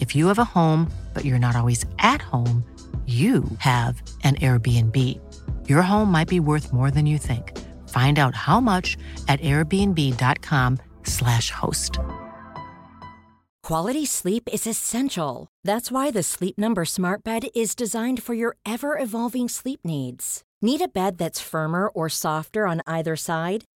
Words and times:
If 0.00 0.16
you 0.16 0.26
have 0.28 0.38
a 0.38 0.44
home, 0.44 0.90
but 1.12 1.24
you're 1.24 1.38
not 1.38 1.56
always 1.56 1.84
at 1.98 2.22
home, 2.22 2.64
you 3.06 3.44
have 3.58 4.00
an 4.22 4.36
Airbnb. 4.36 5.20
Your 5.68 5.82
home 5.82 6.10
might 6.10 6.28
be 6.28 6.40
worth 6.40 6.72
more 6.72 6.90
than 6.90 7.04
you 7.04 7.18
think. 7.18 7.54
Find 7.90 8.18
out 8.18 8.34
how 8.34 8.60
much 8.60 8.96
at 9.28 9.42
airbnb.com/slash 9.42 11.50
host. 11.50 11.98
Quality 13.62 14.06
sleep 14.06 14.48
is 14.52 14.66
essential. 14.66 15.48
That's 15.64 15.90
why 15.90 16.10
the 16.10 16.22
Sleep 16.22 16.58
Number 16.58 16.84
Smart 16.84 17.24
Bed 17.24 17.46
is 17.54 17.74
designed 17.74 18.22
for 18.22 18.34
your 18.34 18.56
ever 18.66 18.98
evolving 18.98 19.48
sleep 19.48 19.80
needs. 19.84 20.42
Need 20.60 20.82
a 20.82 20.88
bed 20.88 21.16
that's 21.18 21.40
firmer 21.40 21.88
or 21.88 22.08
softer 22.08 22.66
on 22.66 22.82
either 22.86 23.16
side? 23.16 23.64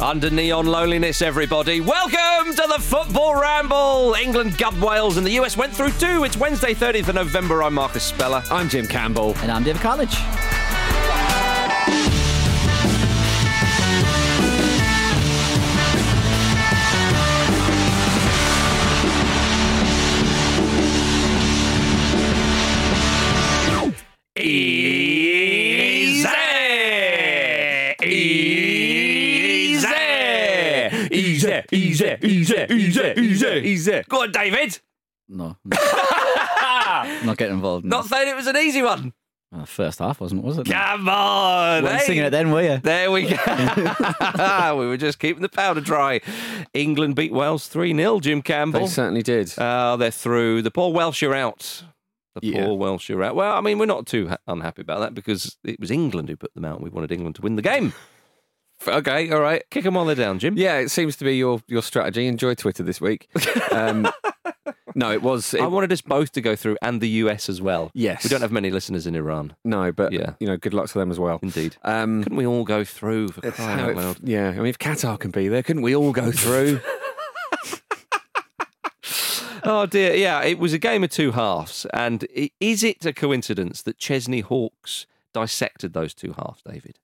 Under 0.00 0.28
neon 0.28 0.66
loneliness, 0.66 1.22
everybody. 1.22 1.80
Welcome 1.80 2.54
to 2.54 2.64
the 2.68 2.78
Football 2.80 3.40
Ramble. 3.40 4.14
England 4.20 4.58
gubbed 4.58 4.80
Wales 4.80 5.16
and 5.16 5.26
the 5.26 5.30
US 5.32 5.56
went 5.56 5.74
through 5.74 5.92
two. 5.92 6.24
It's 6.24 6.36
Wednesday, 6.36 6.74
30th 6.74 7.08
of 7.08 7.14
November. 7.14 7.62
I'm 7.62 7.74
Marcus 7.74 8.02
Speller. 8.02 8.42
I'm 8.50 8.68
Jim 8.68 8.86
Campbell. 8.86 9.34
And 9.38 9.50
I'm 9.52 9.62
David 9.62 9.80
College. 9.82 10.16
Easy! 24.36 24.83
Easy! 32.22 32.66
Easy! 32.70 32.70
Easy! 32.70 33.20
Easy! 33.20 33.46
Easy! 33.64 34.02
Go 34.08 34.22
on, 34.22 34.32
David. 34.32 34.78
No. 35.26 35.56
not 35.64 37.38
getting 37.38 37.54
involved. 37.54 37.86
No. 37.86 37.96
Not 37.96 38.06
saying 38.06 38.28
it 38.28 38.36
was 38.36 38.46
an 38.46 38.58
easy 38.58 38.82
one. 38.82 39.14
Well, 39.50 39.66
first 39.66 40.00
half 40.00 40.20
wasn't, 40.20 40.42
was 40.42 40.58
it? 40.58 40.66
Come 40.66 41.08
on. 41.08 41.84
Weren't 41.84 41.96
hey. 42.00 42.04
singing 42.06 42.24
it 42.24 42.30
then, 42.30 42.50
were 42.50 42.62
you? 42.62 42.78
There 42.78 43.10
we 43.10 43.28
go. 43.28 43.36
we 44.78 44.86
were 44.86 44.96
just 44.96 45.18
keeping 45.18 45.42
the 45.42 45.48
powder 45.48 45.80
dry. 45.80 46.20
England 46.74 47.14
beat 47.16 47.32
Wales 47.32 47.68
3 47.68 47.94
0, 47.94 48.20
Jim 48.20 48.42
Campbell. 48.42 48.80
They 48.80 48.86
certainly 48.86 49.22
did. 49.22 49.52
Oh, 49.56 49.96
they're 49.96 50.10
through. 50.10 50.62
The 50.62 50.70
poor 50.70 50.92
Welsh 50.92 51.22
are 51.22 51.34
out. 51.34 51.84
The 52.34 52.48
Yeah. 52.48 52.64
poor 52.66 52.76
Welsh 52.76 53.08
are 53.10 53.22
out. 53.22 53.36
Well, 53.36 53.52
I 53.56 53.60
mean, 53.60 53.78
we're 53.78 53.86
not 53.86 54.06
too 54.06 54.28
ha- 54.28 54.38
unhappy 54.46 54.82
about 54.82 55.00
that 55.00 55.14
because 55.14 55.56
it 55.64 55.78
was 55.78 55.90
England 55.90 56.28
who 56.28 56.36
put 56.36 56.52
them 56.54 56.64
out. 56.64 56.80
We 56.80 56.90
wanted 56.90 57.12
England 57.12 57.36
to 57.36 57.42
win 57.42 57.56
the 57.56 57.62
game. 57.62 57.92
Okay, 58.86 59.30
all 59.30 59.40
right. 59.40 59.62
Kick 59.70 59.84
them 59.84 59.94
while 59.94 60.04
they're 60.04 60.14
down, 60.14 60.38
Jim. 60.38 60.56
Yeah, 60.58 60.78
it 60.78 60.90
seems 60.90 61.16
to 61.16 61.24
be 61.24 61.36
your 61.36 61.60
your 61.66 61.82
strategy. 61.82 62.26
Enjoy 62.26 62.54
Twitter 62.54 62.82
this 62.82 63.00
week. 63.00 63.28
Um, 63.72 64.06
no, 64.94 65.10
it 65.10 65.22
was. 65.22 65.54
It, 65.54 65.60
I 65.62 65.66
wanted 65.66 65.90
us 65.92 66.00
both 66.02 66.32
to 66.32 66.40
go 66.42 66.54
through 66.54 66.76
and 66.82 67.00
the 67.00 67.08
US 67.08 67.48
as 67.48 67.62
well. 67.62 67.90
Yes. 67.94 68.24
We 68.24 68.30
don't 68.30 68.42
have 68.42 68.52
many 68.52 68.70
listeners 68.70 69.06
in 69.06 69.14
Iran. 69.14 69.54
no, 69.64 69.90
but 69.90 70.12
Yeah. 70.12 70.34
you 70.38 70.46
know, 70.46 70.56
good 70.58 70.74
luck 70.74 70.88
to 70.88 70.98
them 70.98 71.10
as 71.10 71.18
well. 71.18 71.38
Indeed. 71.42 71.76
Um, 71.82 72.22
Couldn't 72.22 72.36
we 72.36 72.46
all 72.46 72.64
go 72.64 72.84
through 72.84 73.28
for 73.28 73.40
crying 73.50 73.80
out 73.80 73.96
loud? 73.96 74.18
yeah, 74.22 74.48
I 74.50 74.56
mean, 74.56 74.66
if 74.66 74.78
Qatar 74.78 75.18
can 75.18 75.30
be 75.30 75.48
there, 75.48 75.62
couldn't 75.62 75.82
we 75.82 75.96
all 75.96 76.12
go 76.12 76.30
through? 76.30 76.80
Oh 79.66 79.86
dear, 79.86 80.14
yeah, 80.14 80.42
it 80.44 80.58
was 80.58 80.74
a 80.74 80.78
game 80.78 81.02
of 81.04 81.10
two 81.10 81.32
halves. 81.32 81.86
And 81.94 82.26
is 82.60 82.84
it 82.84 83.06
a 83.06 83.14
coincidence 83.14 83.80
that 83.82 83.96
Chesney 83.96 84.40
Hawks 84.40 85.06
dissected 85.32 85.94
those 85.94 86.12
two 86.12 86.34
halves, 86.36 86.60
David? 86.70 86.98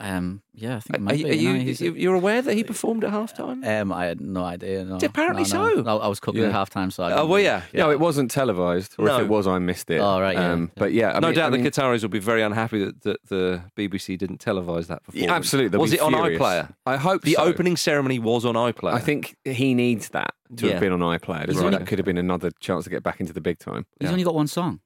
Um, 0.00 0.42
yeah, 0.54 0.76
I 0.76 0.80
think 0.80 0.96
it 0.96 1.00
Are, 1.00 1.02
might 1.02 1.18
you, 1.18 1.24
be. 1.24 1.30
are 1.30 1.34
you 1.34 1.52
know, 1.52 1.58
you, 1.58 1.92
you're 1.94 2.14
aware 2.14 2.40
that 2.42 2.54
he 2.54 2.64
performed 2.64 3.04
at 3.04 3.10
half 3.10 3.34
time? 3.34 3.62
um, 3.64 3.92
I 3.92 4.06
had 4.06 4.20
no 4.20 4.42
idea. 4.44 4.84
No, 4.84 4.96
Apparently 5.02 5.44
no, 5.44 5.68
no. 5.74 5.82
so. 5.84 5.88
I, 5.88 6.04
I 6.04 6.08
was 6.08 6.20
cooking 6.20 6.40
Yeah. 6.40 6.48
at 6.48 6.52
half 6.52 6.70
time, 6.70 6.90
so 6.90 7.02
I 7.04 7.12
Oh, 7.12 7.16
didn't 7.16 7.28
were 7.30 7.36
really- 7.36 7.46
ya? 7.48 7.60
No, 7.74 7.90
it 7.90 8.00
wasn't 8.00 8.30
televised, 8.30 8.94
or 8.98 9.04
No. 9.06 9.16
if 9.16 9.22
it 9.22 9.28
was, 9.28 9.46
I 9.46 9.58
missed 9.58 9.90
it. 9.90 9.98
Oh, 10.00 10.20
right, 10.20 10.34
yeah, 10.36 10.52
Um. 10.52 10.70
But 10.74 10.92
yeah, 10.92 11.10
I 11.12 11.20
no 11.20 11.28
mean, 11.28 11.36
doubt 11.36 11.52
I 11.52 11.56
mean, 11.56 11.62
the 11.64 11.70
Qataris 11.70 12.02
will 12.02 12.08
be 12.08 12.18
very 12.18 12.42
unhappy 12.42 12.84
that, 12.84 13.02
that 13.02 13.18
the 13.28 13.62
BBC 13.76 14.16
didn't 14.18 14.40
televise 14.42 14.86
that 14.86 15.02
performance. 15.04 15.28
yeah, 15.28 15.34
absolutely. 15.34 15.68
they'll 15.68 15.80
Was 15.80 15.90
be 15.90 15.98
it 15.98 16.02
on 16.02 16.12
iPlayer? 16.14 16.72
I 16.86 16.96
hope 16.96 17.22
The 17.22 17.34
so. 17.34 17.42
opening 17.44 17.76
ceremony 17.76 18.18
was 18.18 18.44
on 18.44 18.54
iPlayer. 18.54 18.94
I 18.94 19.00
think 19.00 19.36
he 19.44 19.74
needs 19.74 20.08
that 20.10 20.34
to 20.56 20.66
Yeah. 20.66 20.72
have 20.72 20.80
been 20.80 20.92
on 20.92 21.00
iPlayer. 21.00 21.46
He's 21.46 21.56
Right. 21.56 21.66
only- 21.66 21.78
That 21.78 21.86
could 21.86 21.98
have 21.98 22.06
been 22.06 22.18
another 22.18 22.50
chance 22.60 22.84
to 22.84 22.90
get 22.90 23.02
back 23.02 23.20
into 23.20 23.32
the 23.34 23.40
big 23.40 23.58
time. 23.58 23.84
He's 23.98 24.06
Yeah. 24.06 24.12
only 24.12 24.24
got 24.24 24.34
one 24.34 24.46
song. 24.46 24.80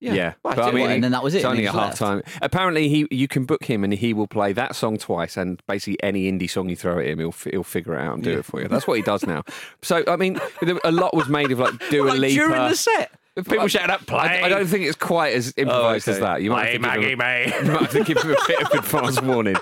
Yeah, 0.00 0.32
Well, 0.42 0.54
but 0.54 0.58
I 0.64 0.70
mean, 0.70 0.82
What, 0.84 0.90
and 0.92 1.04
then 1.04 1.12
that 1.12 1.22
was 1.22 1.34
it, 1.34 1.38
It's 1.38 1.44
only 1.46 1.64
a 1.64 1.66
just 1.72 1.76
half 1.78 1.86
left? 1.88 1.98
time. 1.98 2.22
Apparently, 2.42 2.88
he 2.88 3.06
you 3.10 3.28
can 3.28 3.44
book 3.44 3.64
him 3.64 3.84
and 3.84 3.92
he 3.92 4.14
will 4.14 4.26
play 4.26 4.52
that 4.54 4.74
song 4.74 4.96
twice, 4.96 5.36
and 5.36 5.62
basically 5.66 6.02
any 6.02 6.30
indie 6.30 6.48
song 6.48 6.68
you 6.70 6.76
throw 6.76 6.98
at 6.98 7.06
him, 7.06 7.18
he'll 7.18 7.34
he'll 7.50 7.62
figure 7.62 7.94
it 7.94 8.00
out 8.00 8.14
and 8.14 8.22
do 8.24 8.38
it 8.38 8.44
for 8.44 8.62
you. 8.62 8.68
That's 8.68 8.86
what 8.86 8.94
he 8.96 9.02
does 9.02 9.26
now. 9.26 9.42
So 9.82 10.02
I 10.08 10.16
mean, 10.16 10.40
a 10.84 10.90
lot 10.90 11.14
was 11.14 11.28
made 11.28 11.52
of 11.52 11.58
like 11.58 11.78
Dua 11.90 12.08
like 12.08 12.18
Lipa. 12.18 12.34
during 12.34 12.68
the 12.68 12.76
set. 12.76 13.12
People 13.48 13.68
shouting 13.68 13.90
out, 13.90 14.10
I, 14.12 14.42
I 14.42 14.48
don't 14.48 14.66
think 14.66 14.84
it's 14.84 14.96
quite 14.98 15.34
as 15.34 15.54
improvised 15.56 16.08
Oh, 16.08 16.12
as 16.12 16.18
that. 16.18 16.42
You 16.42 16.50
might, 16.50 16.66
have 16.80 16.82
to 16.82 17.00
give 17.00 17.10
him, 17.12 17.18
May. 17.18 17.46
you 17.64 17.70
might 17.70 17.80
have 17.82 17.90
to 17.92 18.04
give 18.04 18.18
him 18.22 18.32
a 18.32 18.36
bit 18.46 18.62
of 18.62 18.72
advance 18.84 19.22
warning. 19.22 19.56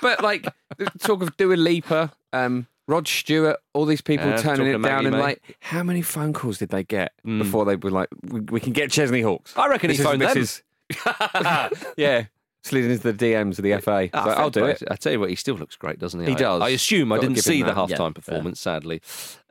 But 0.00 0.22
like 0.22 0.46
the 0.78 0.86
talk 1.00 1.22
of 1.22 1.36
Dua 1.36 1.54
Lipa, 1.54 2.12
um, 2.32 2.66
Rod 2.86 3.08
Stewart, 3.08 3.56
all 3.72 3.86
these 3.86 4.00
people 4.00 4.26
Yeah, 4.26 4.36
turning 4.36 4.66
it 4.66 4.72
down, 4.72 4.82
Maggie 4.82 5.06
and 5.06 5.18
like, 5.18 5.56
how 5.60 5.82
many 5.82 6.02
phone 6.02 6.32
calls 6.32 6.58
did 6.58 6.68
they 6.68 6.84
get 6.84 7.12
hmm. 7.22 7.38
before 7.38 7.64
they 7.64 7.76
were 7.76 7.90
like, 7.90 8.08
we, 8.22 8.40
we 8.40 8.60
can 8.60 8.72
get 8.72 8.90
Chesney 8.90 9.22
Hawks? 9.22 9.56
I 9.56 9.68
reckon 9.68 9.90
he 9.90 9.96
Mrs. 9.96 10.02
phoned 10.02 10.20
them. 10.20 11.70
Yeah. 11.96 12.26
Slid 12.64 12.86
into 12.90 13.12
the 13.12 13.14
DMs 13.14 13.58
of 13.58 13.62
the 13.64 13.78
FA. 13.80 14.08
Ah, 14.14 14.24
So 14.24 14.30
I'll 14.30 14.50
do 14.50 14.64
it. 14.64 14.82
I 14.90 14.96
tell 14.96 15.12
you 15.12 15.20
what, 15.20 15.28
he 15.28 15.36
still 15.36 15.54
looks 15.56 15.76
great, 15.76 15.98
doesn't 15.98 16.18
he? 16.20 16.26
He 16.26 16.32
I- 16.32 16.38
does. 16.38 16.62
I 16.62 16.68
assume 16.70 17.12
I 17.12 17.18
didn't 17.18 17.36
see 17.36 17.62
the 17.62 17.72
halftime 17.72 18.08
Yeah, 18.16 18.20
performance, 18.22 18.58
sadly. 18.60 19.02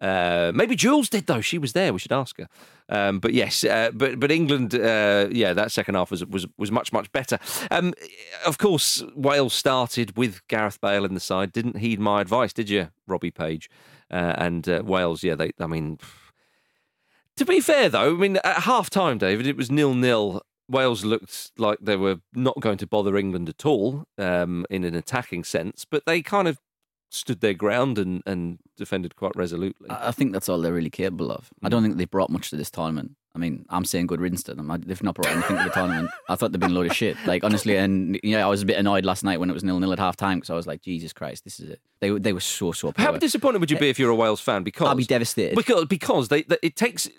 Uh, 0.01 0.51
maybe 0.53 0.75
Jules 0.75 1.09
did 1.09 1.27
though. 1.27 1.41
She 1.41 1.57
was 1.57 1.73
there. 1.73 1.93
We 1.93 1.99
should 1.99 2.11
ask 2.11 2.37
her. 2.39 2.47
Um, 2.89 3.19
but 3.19 3.33
yes, 3.33 3.63
uh, 3.63 3.91
but 3.93 4.19
but 4.19 4.31
England, 4.31 4.75
uh, 4.75 5.27
yeah, 5.31 5.53
that 5.53 5.71
second 5.71 5.95
half 5.95 6.11
was 6.11 6.25
was 6.25 6.45
was 6.57 6.71
much 6.71 6.91
much 6.91 7.11
better. 7.11 7.39
Um, 7.71 7.93
of 8.45 8.57
course, 8.57 9.03
Wales 9.15 9.53
started 9.53 10.17
with 10.17 10.45
Gareth 10.47 10.81
Bale 10.81 11.05
in 11.05 11.13
the 11.13 11.19
side. 11.21 11.53
Didn't 11.53 11.77
heed 11.77 11.99
my 11.99 12.19
advice, 12.19 12.51
did 12.51 12.69
you, 12.69 12.89
Robbie 13.07 13.31
Page? 13.31 13.69
Uh, 14.11 14.33
and 14.37 14.67
uh, 14.67 14.81
Wales, 14.85 15.23
yeah, 15.23 15.35
they. 15.35 15.51
I 15.59 15.67
mean. 15.67 15.99
To 17.37 17.45
be 17.45 17.61
fair, 17.61 17.89
though, 17.89 18.13
I 18.13 18.17
mean, 18.17 18.37
at 18.43 18.61
half 18.63 18.91
time, 18.91 19.17
David, 19.17 19.47
it 19.47 19.57
was 19.57 19.71
nil 19.71 19.95
nil. 19.95 20.43
Wales 20.69 21.03
looked 21.05 21.51
like 21.57 21.79
they 21.81 21.95
were 21.97 22.17
not 22.33 22.59
going 22.59 22.77
to 22.77 22.87
bother 22.87 23.17
England 23.17 23.49
at 23.49 23.65
all 23.65 24.05
um, 24.17 24.65
in 24.69 24.83
an 24.83 24.95
attacking 24.95 25.43
sense, 25.43 25.85
but 25.85 26.05
they 26.05 26.21
kind 26.21 26.47
of 26.47 26.59
stood 27.11 27.41
their 27.41 27.53
ground 27.53 27.99
and, 27.99 28.23
and 28.25 28.57
defended 28.75 29.15
quite 29.15 29.33
resolutely. 29.35 29.87
I 29.91 30.11
think 30.11 30.33
that's 30.33 30.49
all 30.49 30.59
they're 30.61 30.73
really 30.73 30.89
capable 30.89 31.31
of. 31.31 31.49
I 31.63 31.69
don't 31.69 31.83
think 31.83 31.97
they 31.97 32.05
brought 32.05 32.29
much 32.31 32.49
to 32.49 32.55
this 32.55 32.71
tournament. 32.71 33.11
I 33.35 33.39
mean, 33.39 33.65
I'm 33.69 33.83
saying 33.85 34.07
good 34.07 34.21
riddance 34.21 34.41
to 34.43 34.53
them. 34.55 34.69
I- 34.71 34.77
They've 34.77 35.01
not 35.03 35.15
brought 35.15 35.27
anything 35.31 35.57
to 35.57 35.63
the 35.63 35.69
tournament. 35.69 36.09
I 36.29 36.35
thought 36.35 36.51
they'd 36.51 36.59
been 36.61 36.71
a 36.71 36.73
load 36.73 36.87
of 36.87 36.95
shit. 36.95 37.17
Like 37.25 37.43
honestly, 37.43 37.75
and 37.77 38.19
yeah, 38.23 38.45
I 38.45 38.49
was 38.49 38.61
a 38.61 38.65
bit 38.65 38.77
annoyed 38.77 39.05
last 39.05 39.23
night 39.23 39.39
when 39.39 39.49
it 39.49 39.53
was 39.53 39.63
nil 39.63 39.79
nil 39.79 39.91
at 39.93 39.99
half 39.99 40.15
time 40.15 40.37
because 40.39 40.49
I 40.51 40.55
was 40.55 40.65
like, 40.67 40.81
Jesus 40.81 41.13
Christ, 41.13 41.43
this 41.43 41.59
is 41.59 41.69
it. 41.69 41.81
They 41.99 42.11
were- 42.11 42.19
they 42.19 42.33
were 42.33 42.39
so 42.39 42.71
so 42.71 42.91
poor. 42.91 43.03
How 43.05 43.11
disappointed 43.17 43.59
would 43.59 43.69
you 43.71 43.77
be 43.77 43.89
if 43.89 43.97
you're 43.99 44.11
a 44.11 44.15
Wales 44.15 44.39
fan? 44.41 44.63
Because 44.63 44.87
I'd 44.87 44.97
be 44.97 45.05
devastated. 45.05 45.55
Because 45.55 45.85
because 45.85 46.27
they, 46.29 46.43
they 46.43 46.57
it 46.63 46.75
takes 46.75 47.09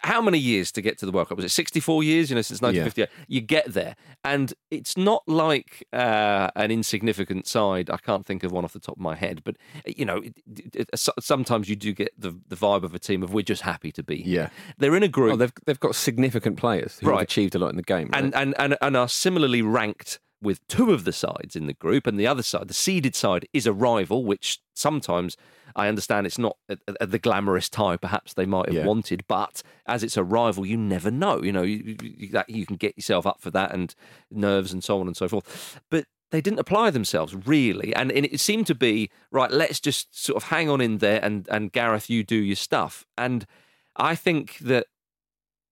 how 0.00 0.20
many 0.22 0.38
years 0.38 0.70
to 0.72 0.80
get 0.82 0.98
to 0.98 1.06
the 1.06 1.12
World 1.12 1.28
Cup? 1.28 1.36
Was 1.36 1.44
it 1.44 1.50
64 1.50 2.02
years? 2.02 2.30
You 2.30 2.36
know, 2.36 2.42
since 2.42 2.60
1958. 2.62 3.08
You 3.28 3.40
get 3.40 3.72
there, 3.72 3.96
and 4.24 4.52
it's 4.70 4.96
not 4.96 5.22
like 5.26 5.86
uh, 5.92 6.48
an 6.56 6.70
insignificant 6.70 7.46
side. 7.46 7.90
I 7.90 7.96
can't 7.98 8.24
think 8.26 8.42
of 8.44 8.52
one 8.52 8.64
off 8.64 8.72
the 8.72 8.80
top 8.80 8.96
of 8.96 9.02
my 9.02 9.14
head, 9.14 9.42
but 9.44 9.56
you 9.86 10.04
know, 10.04 10.18
it, 10.18 10.34
it, 10.74 10.88
it- 10.92 10.98
sometimes 11.20 11.68
you 11.68 11.76
do 11.76 11.92
get 11.92 12.12
the 12.18 12.38
the 12.48 12.56
vibe 12.56 12.82
of 12.84 12.94
a 12.94 12.98
team 12.98 13.22
of 13.22 13.32
we're 13.32 13.42
just 13.42 13.62
happy 13.62 13.92
to 13.92 14.02
be. 14.02 14.22
here." 14.22 14.42
Yeah. 14.42 14.48
they're 14.78 14.94
in 14.96 15.02
a 15.02 15.08
group. 15.08 15.32
Oh, 15.34 15.36
they've 15.36 15.52
they've 15.66 15.80
got 15.80 15.94
significant 15.94 16.56
players 16.56 16.98
who 16.98 17.10
have 17.10 17.20
achieved 17.20 17.54
a 17.54 17.58
lot 17.58 17.70
in 17.70 17.76
the 17.76 17.82
game. 17.82 18.10
right? 18.12 18.22
and, 18.24 18.34
and, 18.34 18.54
and, 18.58 18.76
and 18.80 18.96
are 18.96 19.08
similarly 19.08 19.62
ranked 19.62 20.20
with 20.40 20.66
two 20.68 20.92
of 20.92 21.04
the 21.04 21.12
sides 21.12 21.56
in 21.56 21.66
the 21.66 21.74
group, 21.74 22.06
and 22.06 22.18
the 22.18 22.26
other 22.26 22.42
side, 22.42 22.68
the 22.68 22.74
seeded 22.74 23.14
side, 23.14 23.46
is 23.52 23.66
a 23.66 23.72
rival, 23.72 24.24
which 24.24 24.60
sometimes 24.74 25.36
I 25.76 25.88
understand 25.88 26.26
it's 26.26 26.38
not 26.38 26.56
at, 26.68 26.78
at 27.00 27.10
the 27.10 27.18
glamorous 27.18 27.68
tie 27.68 27.96
perhaps 27.96 28.34
they 28.34 28.46
might 28.46 28.66
have 28.66 28.74
Yeah. 28.74 28.86
wanted, 28.86 29.24
but 29.28 29.62
as 29.86 30.02
it's 30.02 30.16
a 30.16 30.24
rival, 30.24 30.64
you 30.64 30.76
never 30.76 31.10
know. 31.10 31.42
You 31.42 31.52
know, 31.52 31.62
you, 31.62 31.96
you, 32.02 32.28
that, 32.30 32.48
you 32.48 32.66
can 32.66 32.76
get 32.76 32.96
yourself 32.96 33.26
up 33.26 33.40
for 33.40 33.50
that 33.50 33.72
and 33.74 33.94
nerves 34.30 34.72
and 34.72 34.82
so 34.82 35.00
on 35.00 35.06
and 35.06 35.16
so 35.16 35.28
forth. 35.28 35.80
But 35.90 36.06
they 36.30 36.40
didn't 36.40 36.58
apply 36.60 36.90
themselves 36.90 37.34
really, 37.46 37.94
and, 37.94 38.12
and 38.12 38.26
it 38.26 38.38
seemed 38.40 38.66
to 38.68 38.74
be 38.74 39.10
right. 39.30 39.50
Let's 39.50 39.80
just 39.80 40.14
sort 40.24 40.36
of 40.36 40.48
hang 40.50 40.68
on 40.68 40.80
in 40.80 40.98
there, 40.98 41.24
and 41.24 41.48
and 41.50 41.72
Gareth, 41.72 42.10
you 42.10 42.22
do 42.22 42.36
your 42.36 42.56
stuff. 42.56 43.06
And 43.16 43.46
I 43.96 44.14
think 44.14 44.58
that 44.58 44.86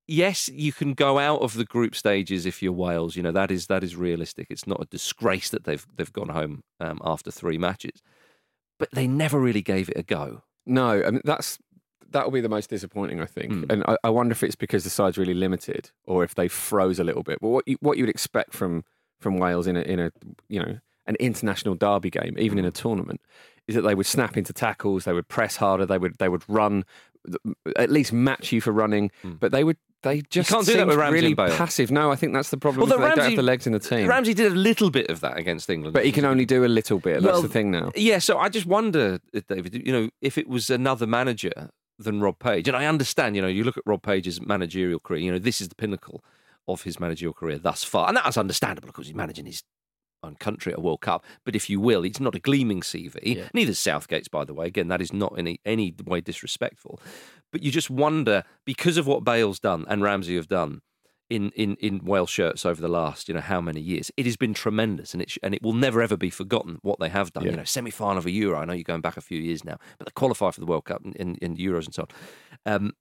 yes, 0.07 0.49
you 0.49 0.73
can 0.73 0.95
go 0.95 1.19
out 1.19 1.41
of 1.43 1.55
the 1.55 1.65
group 1.65 1.95
stages 1.95 2.47
if 2.47 2.63
you're 2.63 2.73
Wales. 2.73 3.17
You 3.17 3.23
know 3.23 3.33
that 3.33 3.51
is 3.51 3.67
that 3.67 3.83
is 3.85 3.97
realistic. 3.97 4.47
It's 4.51 4.67
not 4.67 4.81
a 4.83 4.87
disgrace 4.87 5.51
that 5.51 5.65
they've 5.65 5.87
they've 5.97 6.13
gone 6.13 6.29
home 6.31 6.63
um, 6.81 7.01
after 7.05 7.31
three 7.31 7.59
matches, 7.59 8.03
but 8.79 8.91
they 8.93 9.07
never 9.07 9.41
really 9.41 9.63
gave 9.63 9.89
it 9.89 9.97
a 9.97 10.03
go. 10.03 10.43
No, 10.67 11.03
I 11.05 11.11
mean 11.11 11.23
that's 11.25 11.59
that'll 12.11 12.31
be 12.31 12.41
the 12.41 12.49
most 12.49 12.71
disappointing, 12.71 13.21
I 13.21 13.27
think. 13.27 13.53
Mm. 13.53 13.73
And 13.73 13.85
I, 13.87 13.97
I 14.05 14.11
wonder 14.11 14.33
if 14.33 14.43
it's 14.43 14.55
because 14.55 14.85
the 14.85 14.91
side's 14.91 15.19
really 15.19 15.35
limited, 15.35 15.91
or 16.05 16.23
if 16.25 16.35
they 16.35 16.49
froze 16.49 16.99
a 16.99 17.05
little 17.05 17.23
bit. 17.23 17.39
But 17.41 17.49
what 17.49 17.69
you, 17.69 17.77
what 17.81 17.97
you 17.99 18.05
would 18.05 18.11
expect 18.11 18.55
from 18.55 18.85
from 19.21 19.39
Wales 19.39 19.67
in 19.67 19.77
a 19.77 19.83
in 19.83 19.99
a 20.01 20.13
you 20.49 20.61
know 20.61 20.79
an 21.07 21.17
international 21.21 21.75
derby 21.77 22.11
game, 22.11 22.37
even 22.39 22.59
in 22.59 22.65
Hmm. 22.65 22.69
a 22.69 22.73
tournament, 22.73 23.21
is 23.69 23.75
that 23.77 23.83
they 23.83 23.95
would 23.95 24.07
snap 24.07 24.37
into 24.37 24.53
tackles, 24.53 25.05
they 25.05 25.13
would 25.13 25.29
press 25.29 25.57
harder, 25.57 25.87
they 25.87 25.99
would 25.99 26.19
they 26.19 26.29
would 26.29 26.43
run, 26.49 26.85
at 27.77 27.91
least 27.91 28.13
match 28.13 28.53
you 28.53 28.61
for 28.61 28.73
running, 28.73 29.11
but 29.41 29.53
they 29.53 29.65
would. 29.65 29.77
They 30.07 30.23
just 30.23 30.49
Hmm. 30.49 30.55
can't 30.57 30.67
do 30.67 30.75
that 30.75 30.87
with 30.87 30.97
Ramsey 30.97 31.15
really 31.15 31.27
and 31.29 31.37
Bale. 31.37 31.57
passive. 31.57 31.91
No, 31.91 32.11
I 32.13 32.17
think 32.17 32.33
that's 32.33 32.51
the 32.51 32.57
problem. 32.57 32.83
Although 32.83 32.97
they 32.97 33.09
don't 33.09 33.19
Ramsey- 33.19 33.33
have 33.33 33.37
the 33.37 33.43
legs 33.43 33.67
in 33.67 33.73
the 33.73 33.79
team. 33.81 34.09
Ramsey 34.09 34.35
did 34.35 34.53
a 34.53 34.55
little 34.55 34.91
bit 34.91 35.11
of 35.11 35.21
that 35.21 35.37
against 35.37 35.69
England, 35.69 35.95
but 35.95 36.05
he 36.05 36.13
can 36.13 36.25
only 36.25 36.45
do 36.45 36.65
a 36.65 36.67
little 36.69 36.99
bit. 36.99 37.23
That's 37.23 37.25
Well, 37.33 37.43
the 37.43 37.49
thing 37.49 37.71
now. 37.71 37.91
Yeah, 37.97 38.19
so 38.19 38.39
I 38.39 38.49
just 38.49 38.67
wonder, 38.67 39.19
uh, 39.35 39.41
David, 39.49 39.83
you 39.87 39.93
know, 39.93 40.11
if 40.21 40.39
it 40.39 40.49
was 40.49 40.71
another 40.71 41.07
manager 41.07 41.71
than 41.99 42.21
Rob 42.21 42.39
Page, 42.39 42.69
and 42.69 42.77
I 42.77 42.87
understand, 42.87 43.37
you 43.37 43.43
know, 43.43 43.49
you 43.49 43.65
look 43.65 43.77
at 43.77 43.83
Rob 43.87 44.03
Page's 44.03 44.41
managerial 44.41 45.01
career, 45.01 45.21
you 45.21 45.33
know, 45.33 45.39
this 45.39 45.61
is 45.61 45.69
the 45.69 45.75
pinnacle 45.75 46.23
of 46.69 46.83
his 46.83 47.01
managerial 47.01 47.33
career 47.35 47.59
thus 47.59 47.83
far, 47.85 48.09
and 48.09 48.17
that's 48.17 48.37
understandable 48.37 48.89
because 48.89 49.07
he's 49.07 49.15
managing 49.17 49.47
his 49.47 49.63
own 50.23 50.35
country 50.35 50.73
at 50.73 50.79
a 50.79 50.81
World 50.83 51.01
Cup. 51.03 51.25
But 51.45 51.55
if 51.55 51.71
you 51.71 51.79
will, 51.81 52.03
it's 52.05 52.19
not 52.21 52.35
a 52.35 52.41
gleaming 52.41 52.81
CV. 52.83 53.37
Yeah. 53.37 53.49
Neither 53.55 53.75
Southgate's, 53.75 54.29
by 54.29 54.45
the 54.45 54.55
way. 54.55 54.67
Again, 54.67 54.89
that 54.89 55.01
is 55.01 55.13
not 55.13 55.33
in 55.39 55.47
any, 55.47 55.61
any 55.65 55.95
way 56.05 56.21
disrespectful. 56.21 57.01
But 57.57 57.63
you 57.63 57.71
just 57.71 57.89
wonder 57.89 58.45
because 58.67 58.99
of 58.99 59.07
what 59.07 59.25
Bale's 59.25 59.59
done 59.59 59.87
and 59.89 60.03
Ramsey 60.03 60.37
have 60.37 60.47
done 60.47 60.83
in, 61.31 61.53
in, 61.53 61.77
in 61.77 62.05
Wales 62.05 62.29
shirts 62.29 62.67
over 62.67 62.83
the 62.83 62.87
last, 62.87 63.29
you 63.29 63.35
know, 63.35 63.41
how 63.41 63.63
many 63.63 63.81
years. 63.81 64.11
It 64.19 64.27
has 64.27 64.37
been 64.37 64.53
tremendous 64.53 65.15
and 65.15 65.23
it, 65.23 65.31
sh- 65.31 65.39
and 65.43 65.55
it 65.55 65.63
will 65.63 65.73
never 65.73 66.03
ever 66.03 66.19
be 66.19 66.29
forgotten 66.29 66.81
what 66.83 66.99
they 67.01 67.09
have 67.09 67.33
done. 67.33 67.45
Yeah. 67.45 67.53
You 67.53 67.57
know, 67.57 67.65
semi 67.65 67.91
final 67.91 68.19
of 68.19 68.27
a 68.27 68.31
Euro. 68.31 68.59
I 68.59 68.67
know 68.67 68.75
you're 68.75 68.83
going 68.83 69.01
back 69.01 69.17
a 69.17 69.23
few 69.23 69.41
years 69.41 69.65
now, 69.65 69.79
but 69.97 70.07
they 70.07 70.11
qualify 70.11 70.51
for 70.51 70.61
the 70.61 70.67
World 70.67 70.85
Cup 70.85 71.01
in, 71.03 71.37
in, 71.37 71.57
Euros 71.57 71.87
and 71.87 71.95
so 71.95 72.07
on. 72.67 72.75
Um, 72.75 72.93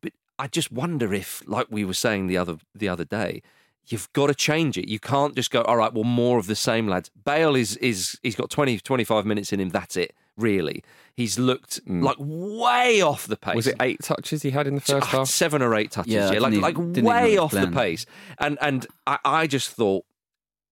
but 0.00 0.14
I 0.36 0.48
just 0.48 0.72
wonder 0.72 1.14
if, 1.14 1.44
like 1.46 1.68
we 1.70 1.84
were 1.84 1.94
saying 1.94 2.26
the 2.26 2.38
other 2.38 2.56
the 2.74 2.88
other 2.88 3.04
day, 3.04 3.40
you've 3.86 4.12
got 4.14 4.26
to 4.26 4.34
change 4.34 4.76
it. 4.76 4.88
You 4.88 4.98
can't 4.98 5.36
just 5.36 5.52
go, 5.52 5.62
all 5.62 5.76
right, 5.76 5.94
well, 5.94 6.02
more 6.02 6.40
of 6.40 6.48
the 6.48 6.56
same, 6.56 6.88
lads. 6.88 7.08
Bale 7.24 7.54
is 7.54 7.76
is 7.76 8.18
he's 8.24 8.34
got 8.34 8.50
20, 8.50 8.80
25 8.80 9.24
minutes 9.24 9.52
in 9.52 9.60
him. 9.60 9.68
That's 9.68 9.96
it, 9.96 10.12
really. 10.36 10.82
He's 11.14 11.38
looked 11.38 11.80
like 11.86 12.16
way 12.18 13.02
off 13.02 13.26
the 13.26 13.36
pace. 13.36 13.52
Mm. 13.52 13.56
Was 13.56 13.66
it 13.66 13.76
eight 13.80 14.00
touches 14.02 14.42
he 14.42 14.50
had 14.50 14.66
in 14.66 14.74
the 14.74 14.80
first 14.80 15.08
Ah, 15.08 15.18
half? 15.18 15.28
seven 15.28 15.60
or 15.62 15.74
eight 15.74 15.90
touches, 15.90 16.12
Yeah, 16.12 16.32
yeah, 16.32 16.38
like 16.40 16.52
didn't 16.52 16.62
like 16.62 16.74
even- 16.74 16.92
didn't 16.92 17.04
even 17.08 17.16
know 17.16 17.22
way 17.22 17.30
he 17.32 17.38
was 17.38 17.44
off 17.44 17.50
the 17.52 17.70
pace. 17.70 18.06
And 18.38 18.56
and 18.60 18.86
I, 19.06 19.18
I 19.24 19.46
just 19.46 19.70
thought 19.70 20.04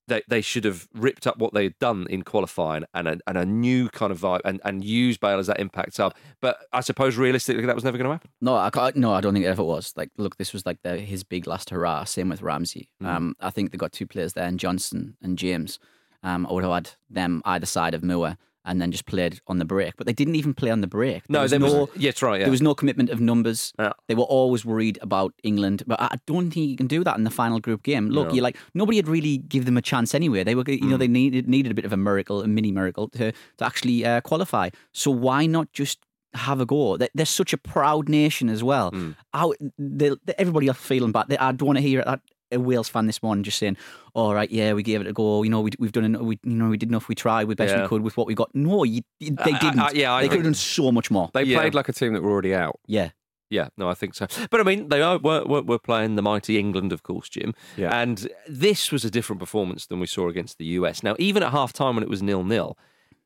they 0.08 0.22
they 0.28 0.40
should 0.40 0.64
have 0.64 0.88
ripped 0.94 1.26
up 1.26 1.36
what 1.38 1.52
they 1.52 1.64
had 1.64 1.78
done 1.78 2.06
in 2.10 2.22
qualifying 2.22 2.84
and 2.94 3.06
a, 3.06 3.18
and 3.26 3.36
a 3.38 3.44
new 3.44 3.88
kind 3.90 4.10
of 4.10 4.18
vibe 4.20 4.40
and 4.46 4.60
and 4.64 4.82
use 4.82 5.18
Bale 5.18 5.38
as 5.38 5.46
that 5.46 5.60
impact 5.60 5.92
sub. 5.94 6.14
But 6.40 6.58
I 6.72 6.80
suppose 6.80 7.16
realistically 7.18 7.66
that 7.66 7.74
was 7.74 7.84
never 7.84 7.98
going 7.98 8.06
to 8.08 8.12
happen. 8.12 8.30
No, 8.40 8.56
I 8.56 8.70
can't, 8.70 8.96
no, 8.96 9.12
I 9.12 9.20
don't 9.20 9.34
think 9.34 9.44
it 9.44 9.48
ever 9.48 9.62
was. 9.62 9.92
Like, 9.94 10.08
look, 10.16 10.36
this 10.38 10.52
was 10.54 10.64
like 10.66 10.78
the, 10.82 10.96
his 10.96 11.22
big 11.22 11.46
last 11.46 11.68
hurrah. 11.70 12.04
Same 12.04 12.30
with 12.30 12.40
Ramsey. 12.42 12.88
Mm. 13.02 13.06
Um, 13.06 13.36
I 13.40 13.50
think 13.50 13.70
they 13.72 13.78
got 13.78 13.92
two 13.92 14.06
players 14.06 14.32
there, 14.32 14.46
and 14.46 14.58
Johnson 14.58 15.16
and 15.22 15.36
James. 15.38 15.78
Um, 16.22 16.46
I 16.46 16.52
would 16.52 16.64
have 16.64 16.72
had 16.72 16.90
them 17.08 17.40
either 17.44 17.66
side 17.66 17.94
of 17.94 18.02
Moore 18.02 18.36
and 18.64 18.80
then 18.80 18.90
just 18.92 19.06
played 19.06 19.40
on 19.46 19.58
the 19.58 19.64
break. 19.64 19.96
But 19.96 20.06
they 20.06 20.12
didn't 20.12 20.34
even 20.36 20.52
play 20.54 20.70
on 20.70 20.80
the 20.80 20.86
break. 20.86 21.22
There 21.28 21.38
No, 21.38 21.42
was 21.42 21.50
there 21.50 21.60
no, 21.60 21.66
was 21.84 21.88
yeah, 21.96 22.12
right. 22.22 22.38
Yeah. 22.40 22.44
There 22.44 22.50
was 22.50 22.62
no 22.62 22.74
commitment 22.74 23.10
of 23.10 23.20
numbers. 23.20 23.72
Yeah. 23.78 23.92
They 24.08 24.14
were 24.14 24.24
always 24.24 24.64
worried 24.64 24.98
about 25.02 25.32
England, 25.42 25.82
but 25.86 26.00
I 26.00 26.16
don't 26.26 26.50
think 26.50 26.68
you 26.70 26.76
can 26.76 26.86
do 26.86 27.02
that 27.04 27.16
in 27.16 27.24
the 27.24 27.30
final 27.30 27.60
group 27.60 27.82
game. 27.82 28.10
Look, 28.10 28.28
No. 28.28 28.34
you 28.34 28.42
like 28.42 28.56
nobody 28.74 28.96
had 28.98 29.08
really 29.08 29.38
give 29.38 29.64
them 29.64 29.76
a 29.76 29.82
chance 29.82 30.14
anyway. 30.14 30.44
They 30.44 30.55
were, 30.55 30.64
you 30.69 30.81
know, 30.86 30.96
Mm. 30.96 30.98
they 31.00 31.08
needed 31.08 31.48
needed 31.48 31.72
a 31.72 31.74
bit 31.74 31.84
of 31.84 31.93
a 31.93 31.96
miracle, 31.96 32.43
a 32.43 32.48
mini 32.48 32.70
miracle 32.72 33.08
to 33.10 33.32
to 33.58 33.64
actually 33.64 34.05
uh, 34.05 34.20
qualify. 34.20 34.69
So 34.93 35.10
why 35.10 35.46
not 35.46 35.72
just 35.72 35.98
have 36.34 36.60
a 36.60 36.67
go? 36.67 36.96
They- 36.96 37.08
They're 37.14 37.26
such 37.26 37.52
a 37.52 37.58
proud 37.58 38.08
nation 38.08 38.48
as 38.50 38.62
well. 38.62 38.93
Mm. 38.93 39.17
How 39.32 39.52
they, 39.79 40.10
they- 40.24 40.34
everybody 40.38 40.69
else 40.69 40.79
feeling 40.79 41.12
bad. 41.12 41.26
They, 41.29 41.38
I 41.38 41.50
don't 41.52 41.67
want 41.67 41.79
to 41.79 41.82
hear 41.82 42.02
that. 42.05 42.20
A 42.52 42.58
Wales 42.58 42.88
fan 42.88 43.06
this 43.06 43.22
morning 43.22 43.44
just 43.44 43.58
saying, 43.58 43.76
"All 44.14 44.34
right, 44.34 44.50
yeah, 44.50 44.72
we 44.72 44.82
gave 44.82 45.00
it 45.00 45.06
a 45.06 45.12
go. 45.12 45.42
You 45.42 45.50
know, 45.50 45.60
we, 45.60 45.70
we've 45.78 45.92
done, 45.92 46.12
we, 46.24 46.38
you 46.42 46.52
know, 46.54 46.69
we 46.69 46.76
did 46.76 46.88
enough. 46.88 47.08
We 47.08 47.14
tried, 47.14 47.44
we 47.46 47.54
best 47.54 47.74
Yeah. 47.74 47.82
we 47.82 47.88
could 47.88 48.02
with 48.02 48.16
what 48.16 48.26
we 48.26 48.34
got." 48.34 48.50
No, 48.54 48.84
you, 48.84 49.02
they 49.20 49.30
I- 49.38 49.56
I- 49.56 49.58
didn't. 49.58 49.78
I- 49.80 49.90
yeah, 49.92 50.12
I 50.12 50.22
they 50.22 50.28
could 50.28 50.38
have 50.38 50.44
done 50.44 50.54
so 50.54 50.90
much 50.90 51.10
more. 51.10 51.30
They 51.32 51.44
Yeah. 51.44 51.58
played 51.60 51.74
like 51.74 51.88
a 51.88 51.92
team 51.92 52.12
that 52.14 52.22
were 52.22 52.30
already 52.30 52.54
out. 52.54 52.78
Yeah, 52.86 53.10
Yeah, 53.52 53.69
no, 53.76 53.88
I 53.88 53.94
think 53.94 54.14
so. 54.14 54.26
But 54.50 54.60
I 54.60 54.62
mean, 54.62 54.88
they 54.90 55.02
are 55.02 55.19
were, 55.19 55.44
were, 55.44 55.62
were 55.62 55.78
playing 55.78 56.14
the 56.14 56.22
mighty 56.22 56.56
England, 56.58 56.92
of 56.92 57.02
course, 57.02 57.28
Jim. 57.28 57.52
Yeah. 57.76 57.90
And 58.00 58.28
this 58.48 58.92
was 58.92 59.04
a 59.04 59.10
different 59.10 59.40
performance 59.40 59.86
than 59.86 59.98
we 59.98 60.06
saw 60.06 60.28
against 60.28 60.58
the 60.58 60.64
US. 60.78 61.02
Now, 61.02 61.16
even 61.19 61.42
at 61.42 61.50
half 61.50 61.72
time 61.72 61.96
when 61.96 62.04
it 62.04 62.08
was 62.10 62.22
nil 62.22 62.44
nil, 62.44 62.76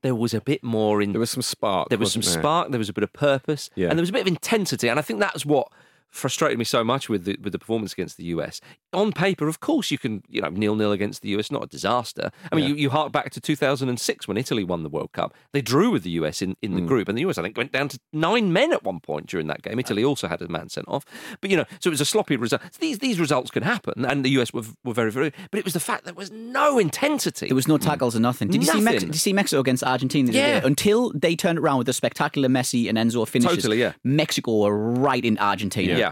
there 0.02 0.14
was 0.14 0.32
a 0.34 0.40
bit 0.40 0.62
more 0.64 1.02
in 1.02 1.12
There 1.12 1.20
was 1.20 1.30
some 1.30 1.42
spark. 1.42 1.88
there 1.90 1.98
was 1.98 2.12
some 2.12 2.20
wasn't 2.20 2.34
there? 2.36 2.42
spark, 2.42 2.70
there 2.70 2.78
was 2.78 2.88
a 2.88 2.92
bit 2.94 3.04
of 3.04 3.12
purpose, 3.12 3.68
Yeah. 3.74 3.88
and 3.88 3.98
there 3.98 4.02
was 4.02 4.08
a 4.10 4.12
bit 4.14 4.22
of 4.22 4.26
intensity. 4.28 4.88
And 4.88 4.98
I 4.98 5.02
think 5.02 5.20
that's 5.20 5.44
what 5.44 5.68
frustrated 6.14 6.58
me 6.58 6.64
so 6.64 6.84
much 6.84 7.08
with 7.08 7.24
the, 7.24 7.36
with 7.42 7.52
the 7.52 7.58
performance 7.58 7.92
against 7.92 8.16
the 8.16 8.24
US. 8.26 8.60
On 8.92 9.10
paper, 9.12 9.48
of 9.48 9.58
course, 9.60 9.90
you 9.90 9.98
can 9.98 10.22
you 10.28 10.40
know 10.40 10.48
nil 10.48 10.76
nil 10.76 10.92
against 10.92 11.22
the 11.22 11.30
US, 11.30 11.50
not 11.50 11.64
a 11.64 11.66
disaster. 11.66 12.30
I 12.52 12.54
mean, 12.54 12.64
Yeah. 12.64 12.70
you, 12.70 12.74
you 12.76 12.90
hark 12.90 13.10
back 13.12 13.30
to 13.32 13.40
2006 13.40 14.28
when 14.28 14.36
Italy 14.36 14.62
won 14.64 14.82
the 14.84 14.88
World 14.88 15.12
Cup. 15.12 15.34
They 15.52 15.60
drew 15.60 15.90
with 15.90 16.04
the 16.04 16.10
US 16.12 16.40
in, 16.40 16.56
in 16.62 16.74
the 16.76 16.80
Mm. 16.82 16.86
group, 16.86 17.08
and 17.08 17.18
the 17.18 17.22
US 17.22 17.36
I 17.38 17.42
think 17.42 17.56
went 17.56 17.72
down 17.72 17.88
to 17.88 17.98
nine 18.12 18.52
men 18.52 18.72
at 18.72 18.84
one 18.84 19.00
point 19.00 19.26
during 19.26 19.46
that 19.48 19.62
game. 19.62 19.78
Italy 19.78 20.04
also 20.04 20.28
had 20.28 20.40
a 20.40 20.48
man 20.48 20.68
sent 20.68 20.86
off, 20.88 21.04
but 21.40 21.50
you 21.50 21.56
know, 21.56 21.64
so 21.80 21.88
it 21.88 21.90
was 21.90 22.00
a 22.00 22.04
sloppy 22.04 22.36
result. 22.36 22.62
These 22.78 23.00
these 23.00 23.18
results 23.18 23.50
can 23.50 23.62
happen, 23.64 24.04
and 24.04 24.24
the 24.24 24.30
US 24.38 24.52
were 24.52 24.62
were 24.84 24.94
very 24.94 25.10
very. 25.10 25.32
But 25.50 25.58
it 25.58 25.64
was 25.64 25.74
the 25.74 25.80
fact 25.80 26.04
there 26.04 26.14
was 26.14 26.30
no 26.30 26.78
intensity. 26.78 27.46
There 27.48 27.54
was 27.56 27.68
no 27.68 27.78
tackles 27.78 28.14
or 28.14 28.20
nothing. 28.20 28.48
Did 28.48 28.62
you 28.62 28.70
see 28.70 28.80
Mex- 28.80 29.02
did 29.02 29.14
you 29.14 29.18
see 29.18 29.32
Mexico 29.32 29.60
against 29.60 29.82
Argentina? 29.82 30.30
Yeah. 30.32 30.60
Until 30.64 31.10
they 31.14 31.34
turned 31.34 31.58
around 31.58 31.78
with 31.78 31.86
the 31.86 31.92
spectacular 31.92 32.48
Messi 32.48 32.88
and 32.88 32.96
Enzo 32.98 33.26
finishes. 33.26 33.56
Totally, 33.56 33.80
yeah. 33.80 33.92
Mexico 34.04 34.58
were 34.62 34.76
right 34.76 35.24
in 35.24 35.38
Argentina. 35.38 35.96
yeah. 35.98 36.03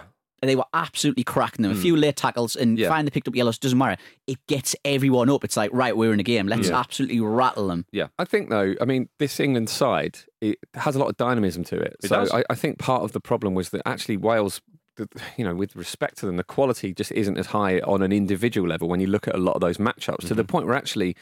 They 0.49 0.57
were 0.57 0.65
absolutely 0.75 1.25
cracking 1.25 1.63
them. 1.63 1.73
A 1.73 1.75
few 1.75 1.97
late 1.97 2.17
tackles 2.17 2.57
and 2.57 2.79
Yeah. 2.79 2.89
fine 2.89 3.05
they 3.05 3.11
picked 3.11 3.29
up 3.29 3.35
yellows. 3.37 3.59
Doesn't 3.59 3.79
matter. 3.79 4.01
It 4.27 4.39
gets 4.49 4.75
everyone 4.85 5.31
up. 5.31 5.45
It's 5.45 5.57
like 5.57 5.71
right, 5.73 5.97
we're 5.97 6.13
in 6.13 6.21
a 6.21 6.25
game. 6.25 6.47
Let's 6.49 6.69
Yeah. 6.69 6.79
absolutely 6.81 7.21
rattle 7.21 7.69
them. 7.69 7.87
Yeah, 7.93 8.09
I 8.19 8.25
think 8.25 8.51
though, 8.51 8.75
I 8.81 8.85
mean, 8.85 9.09
this 9.19 9.39
England 9.41 9.69
side 9.71 10.19
it 10.41 10.59
has 10.75 10.97
a 10.97 10.99
lot 10.99 11.09
of 11.09 11.17
dynamism 11.17 11.63
to 11.65 11.77
it. 11.79 11.97
It 12.03 12.09
so. 12.09 12.27
I, 12.33 12.43
I 12.51 12.55
think 12.57 12.79
part 12.79 13.03
of 13.05 13.13
the 13.13 13.21
problem 13.21 13.55
was 13.55 13.71
that 13.71 13.83
actually 13.87 14.17
Wales, 14.17 14.61
you 15.37 15.45
know, 15.45 15.55
with 15.55 15.77
respect 15.77 16.19
to 16.19 16.27
them, 16.27 16.37
the 16.37 16.45
quality 16.45 16.93
just 16.93 17.13
isn't 17.13 17.39
as 17.39 17.47
high 17.47 17.79
on 17.81 18.03
an 18.03 18.13
individual 18.13 18.69
level 18.69 18.89
when 18.89 19.01
you 19.01 19.07
look 19.07 19.29
at 19.29 19.35
a 19.35 19.39
lot 19.39 19.55
of 19.55 19.61
those 19.61 19.79
matchups. 19.79 20.19
To 20.19 20.27
Mm-hmm. 20.27 20.35
the 20.35 20.45
point 20.45 20.67
where 20.67 20.75
actually 20.75 21.17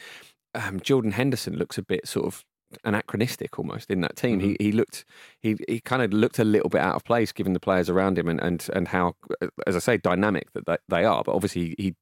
um, 0.55 0.79
Jordan 0.81 1.11
Henderson 1.11 1.55
looks 1.55 1.77
a 1.77 1.83
bit 1.83 2.07
sort 2.07 2.25
of 2.25 2.43
anachronistic 2.83 3.57
almost 3.59 3.89
in 3.89 4.01
that 4.01 4.15
team. 4.15 4.39
Mm-hmm. 4.39 4.49
He 4.59 4.65
he 4.65 4.71
looked 4.71 5.05
he 5.39 5.55
he 5.67 5.79
kind 5.79 6.01
of 6.01 6.13
looked 6.13 6.39
a 6.39 6.43
little 6.43 6.69
bit 6.69 6.81
out 6.81 6.95
of 6.95 7.03
place 7.03 7.31
given 7.31 7.53
the 7.53 7.59
players 7.59 7.89
around 7.89 8.17
him 8.17 8.27
and 8.27 8.39
and, 8.41 8.67
and 8.73 8.87
how, 8.87 9.15
as 9.67 9.75
I 9.75 9.79
say, 9.79 9.97
dynamic 9.97 10.51
that 10.53 10.65
they, 10.65 10.77
they 10.89 11.05
are. 11.05 11.23
But 11.23 11.35
obviously 11.35 11.75
he. 11.77 11.95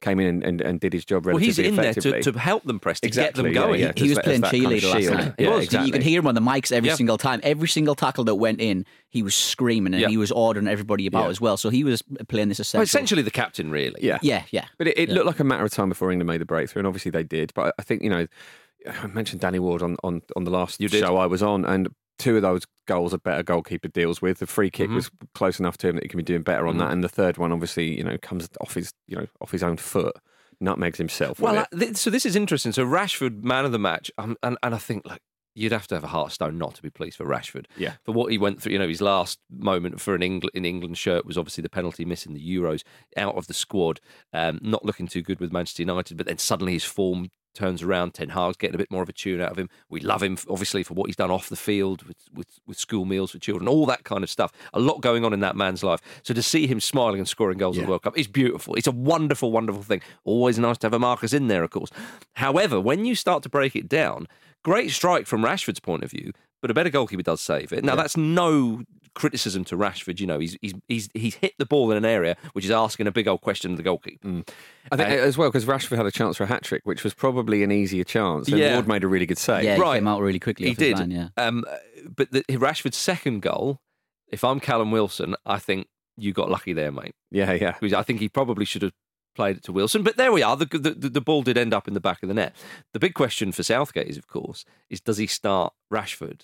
Came 0.00 0.18
in 0.20 0.26
and, 0.28 0.44
and, 0.44 0.60
and 0.62 0.80
did 0.80 0.92
his 0.94 1.04
job 1.04 1.26
Well, 1.26 1.34
relatively 1.34 1.64
he's 1.64 1.70
in 1.70 1.76
there 1.76 1.90
effectively. 1.90 2.22
to, 2.22 2.32
to 2.32 2.38
help 2.38 2.62
them, 2.64 2.78
press 2.80 3.00
to 3.00 3.06
Exactly, 3.08 3.42
get 3.42 3.54
them 3.54 3.62
going. 3.68 3.80
yeah. 3.80 3.92
he 3.94 4.06
just 4.06 4.16
was 4.18 4.24
playing 4.24 4.40
that 4.40 4.52
kind 4.52 4.64
of 4.66 4.70
cheerleader 4.72 4.90
last 4.92 5.02
shield. 5.02 5.14
night. 5.18 5.34
Yeah, 5.36 5.48
You- 5.50 5.56
exactly. 5.58 5.86
You 5.86 5.92
could 5.92 6.02
hear 6.04 6.20
him 6.20 6.26
on 6.28 6.34
the 6.36 6.40
mics 6.40 6.72
every 6.72 6.88
Yeah. 6.90 6.94
single 6.94 7.18
time. 7.18 7.40
Every 7.42 7.68
single 7.68 7.94
tackle 7.94 8.24
that 8.24 8.36
went 8.36 8.60
in, 8.60 8.86
he 9.10 9.22
was 9.22 9.34
screaming 9.34 9.92
and 9.92 10.00
Yeah. 10.00 10.08
he 10.08 10.16
was 10.16 10.30
ordering 10.30 10.68
everybody 10.68 11.06
about 11.06 11.24
Yeah. 11.24 11.30
as 11.30 11.40
well. 11.40 11.56
So 11.58 11.68
he 11.70 11.82
was 11.84 12.02
playing 12.28 12.48
this 12.48 12.58
Well, 12.60 12.62
essential. 12.62 12.82
essentially 12.82 13.22
the 13.22 13.30
captain, 13.32 13.70
really. 13.70 13.98
Yeah. 14.00 14.18
yeah, 14.22 14.44
yeah. 14.52 14.66
But 14.78 14.88
it, 14.88 14.96
it 14.96 15.08
Yeah. 15.08 15.16
looked 15.16 15.26
like 15.26 15.40
a 15.40 15.44
matter 15.44 15.64
of 15.64 15.72
time 15.72 15.88
before 15.90 16.10
England 16.12 16.28
made 16.28 16.40
the 16.40 16.46
breakthrough, 16.46 16.80
and 16.80 16.86
obviously 16.86 17.10
they 17.10 17.24
did. 17.24 17.52
But 17.54 17.74
I 17.78 17.82
think 17.82 18.02
you 18.02 18.10
know, 18.10 18.26
I 18.86 19.06
mentioned 19.06 19.40
Danny 19.40 19.58
Ward 19.58 19.82
on 19.82 19.96
on, 20.04 20.22
on 20.36 20.44
the 20.44 20.50
last 20.50 20.80
show 20.90 21.16
I 21.16 21.26
was 21.26 21.42
on, 21.42 21.64
and 21.64 21.88
two 22.18 22.36
of 22.36 22.42
those 22.42 22.62
goals 22.86 23.12
a 23.12 23.18
better 23.18 23.42
goalkeeper 23.42 23.88
deals 23.88 24.22
with. 24.22 24.38
The 24.38 24.46
free 24.46 24.70
kick 24.70 24.88
Mhm. 24.90 24.94
was 24.94 25.10
close 25.34 25.58
enough 25.58 25.76
to 25.78 25.88
him 25.88 25.96
that 25.96 26.04
he 26.04 26.08
can 26.08 26.18
be 26.18 26.22
doing 26.22 26.42
better 26.42 26.66
on 26.66 26.76
Mhm. 26.76 26.78
that, 26.80 26.92
and 26.92 27.02
the 27.04 27.08
third 27.08 27.38
one 27.38 27.50
obviously 27.52 27.96
you 27.96 28.04
know 28.04 28.16
comes 28.22 28.48
off 28.60 28.74
his 28.74 28.92
you 29.06 29.16
know 29.16 29.26
off 29.40 29.50
his 29.50 29.62
own 29.62 29.76
foot, 29.76 30.14
nutmegs 30.60 30.98
himself. 30.98 31.40
Well, 31.40 31.58
uh, 31.58 31.66
th- 31.78 31.96
so 31.96 32.10
this 32.10 32.24
is 32.26 32.36
interesting. 32.36 32.72
So 32.72 32.84
Rashford, 32.86 33.42
man 33.42 33.64
of 33.64 33.72
the 33.72 33.78
match, 33.78 34.10
um, 34.18 34.36
and 34.42 34.56
and 34.62 34.74
I 34.74 34.78
think 34.78 35.04
like 35.06 35.20
you'd 35.56 35.70
have 35.72 35.86
to 35.86 35.94
have 35.94 36.02
a 36.02 36.08
heart 36.08 36.32
stone 36.32 36.58
not 36.58 36.74
to 36.74 36.82
be 36.82 36.90
pleased 36.90 37.16
for 37.16 37.24
Rashford. 37.24 37.66
Yeah. 37.76 37.94
For 38.04 38.10
what 38.12 38.32
he 38.32 38.38
went 38.38 38.60
through, 38.60 38.72
you 38.72 38.78
know, 38.80 38.88
his 38.88 39.00
last 39.00 39.38
moment 39.50 40.00
for 40.00 40.14
an 40.16 40.22
England 40.22 40.50
in 40.52 40.64
England 40.64 40.98
shirt 40.98 41.24
was 41.24 41.38
obviously 41.38 41.62
the 41.62 41.68
penalty 41.68 42.04
miss 42.04 42.26
in 42.26 42.34
the 42.34 42.40
Euros, 42.56 42.82
out 43.16 43.36
of 43.36 43.46
the 43.46 43.54
squad, 43.54 44.00
um, 44.32 44.58
not 44.62 44.84
looking 44.84 45.06
too 45.06 45.22
good 45.22 45.38
with 45.38 45.52
Manchester 45.52 45.82
United, 45.82 46.16
but 46.16 46.26
then 46.26 46.38
suddenly 46.38 46.72
his 46.72 46.82
form 46.82 47.28
turns 47.54 47.82
around. 47.82 48.14
Ten 48.14 48.30
Hag's 48.30 48.56
getting 48.56 48.74
a 48.74 48.78
bit 48.78 48.90
more 48.90 49.02
of 49.02 49.08
a 49.08 49.12
tune 49.12 49.40
out 49.40 49.50
of 49.52 49.58
him. 49.58 49.68
We 49.88 50.00
love 50.00 50.22
him, 50.22 50.36
obviously, 50.48 50.82
for 50.82 50.94
what 50.94 51.06
he's 51.06 51.16
done 51.16 51.30
off 51.30 51.48
the 51.48 51.56
field 51.56 52.02
with, 52.02 52.16
with, 52.34 52.60
with 52.66 52.78
school 52.78 53.04
meals 53.04 53.30
for 53.30 53.38
children, 53.38 53.68
all 53.68 53.86
that 53.86 54.04
kind 54.04 54.22
of 54.24 54.30
stuff. 54.30 54.52
A 54.72 54.80
lot 54.80 55.00
going 55.00 55.24
on 55.24 55.32
in 55.32 55.40
that 55.40 55.56
man's 55.56 55.82
life. 55.82 56.00
So 56.22 56.34
to 56.34 56.42
see 56.42 56.66
him 56.66 56.80
smiling 56.80 57.18
and 57.20 57.28
scoring 57.28 57.58
goals 57.58 57.76
in 57.76 57.82
Yeah. 57.82 57.86
the 57.86 57.90
World 57.90 58.02
Cup 58.02 58.18
is 58.18 58.26
beautiful. 58.26 58.74
It's 58.74 58.86
a 58.86 58.92
wonderful, 58.92 59.52
wonderful 59.52 59.82
thing. 59.82 60.02
Always 60.24 60.58
nice 60.58 60.78
to 60.78 60.86
have 60.86 60.94
a 60.94 60.98
Marcus 60.98 61.32
in 61.32 61.48
there, 61.48 61.62
of 61.62 61.70
course. 61.70 61.90
However, 62.34 62.80
when 62.80 63.04
you 63.04 63.14
start 63.14 63.42
to 63.44 63.48
break 63.48 63.76
it 63.76 63.88
down, 63.88 64.26
great 64.62 64.90
strike 64.90 65.26
from 65.26 65.42
Rashford's 65.44 65.80
point 65.80 66.02
of 66.04 66.10
view, 66.10 66.32
but 66.60 66.70
a 66.70 66.74
better 66.74 66.90
goalkeeper 66.90 67.22
does 67.22 67.40
save 67.40 67.72
it. 67.72 67.84
Now, 67.84 67.94
that's 67.94 68.16
no 68.16 68.82
criticism 69.14 69.64
to 69.66 69.76
Rashford. 69.76 70.20
You 70.20 70.26
know, 70.26 70.38
he's, 70.38 70.56
he's 70.60 70.74
he's 70.88 71.08
he's 71.14 71.34
hit 71.36 71.54
the 71.58 71.66
ball 71.66 71.90
in 71.90 71.96
an 71.96 72.04
area 72.04 72.36
which 72.52 72.64
is 72.64 72.70
asking 72.70 73.06
a 73.06 73.12
big 73.12 73.26
old 73.28 73.40
question 73.40 73.70
of 73.72 73.76
the 73.76 73.82
goalkeeper. 73.82 74.42
I 74.92 74.96
think 74.96 75.08
uh, 75.08 75.12
as 75.12 75.38
well 75.38 75.48
because 75.50 75.64
Rashford 75.64 75.96
had 75.96 76.06
a 76.06 76.10
chance 76.10 76.36
for 76.36 76.44
a 76.44 76.46
hat 76.46 76.62
trick, 76.62 76.82
which 76.84 77.04
was 77.04 77.14
probably 77.14 77.62
an 77.62 77.72
easier 77.72 78.04
chance. 78.04 78.48
And 78.48 78.58
Yeah. 78.58 78.74
Ward 78.74 78.88
made 78.88 79.04
a 79.04 79.08
really 79.08 79.26
good 79.26 79.38
save. 79.38 79.64
Yeah, 79.64 79.76
Right. 79.78 79.94
he 79.94 79.98
came 80.00 80.08
out 80.08 80.20
really 80.20 80.40
quickly. 80.40 80.68
He 80.68 80.74
did. 80.74 80.98
line, 80.98 81.10
yeah. 81.10 81.28
Um, 81.36 81.64
but 82.16 82.30
the, 82.32 82.42
Rashford's 82.48 82.96
second 82.96 83.40
goal, 83.42 83.80
if 84.28 84.44
I'm 84.44 84.60
Callum 84.60 84.90
Wilson, 84.90 85.34
I 85.46 85.58
think 85.58 85.86
you 86.16 86.32
got 86.32 86.50
lucky 86.50 86.72
there, 86.72 86.92
mate. 86.92 87.14
yeah, 87.30 87.52
yeah. 87.52 87.72
Because 87.72 87.92
I 87.92 88.02
think 88.02 88.20
he 88.20 88.28
probably 88.28 88.64
should 88.64 88.82
have 88.82 88.92
played 89.34 89.56
it 89.56 89.62
to 89.64 89.72
Wilson. 89.72 90.02
But 90.04 90.16
there 90.16 90.30
we 90.32 90.42
are. 90.42 90.56
The, 90.56 90.66
the, 90.66 91.08
the 91.08 91.20
ball 91.20 91.42
did 91.42 91.58
end 91.58 91.74
up 91.74 91.88
in 91.88 91.94
the 91.94 92.00
back 92.00 92.22
of 92.22 92.28
the 92.28 92.34
net. 92.34 92.54
The 92.92 93.00
big 93.00 93.14
question 93.14 93.50
for 93.52 93.62
Southgate 93.64 94.06
is, 94.06 94.16
of 94.16 94.26
course, 94.28 94.64
is 94.88 95.00
does 95.00 95.18
he 95.18 95.26
start 95.26 95.72
Rashford 95.92 96.42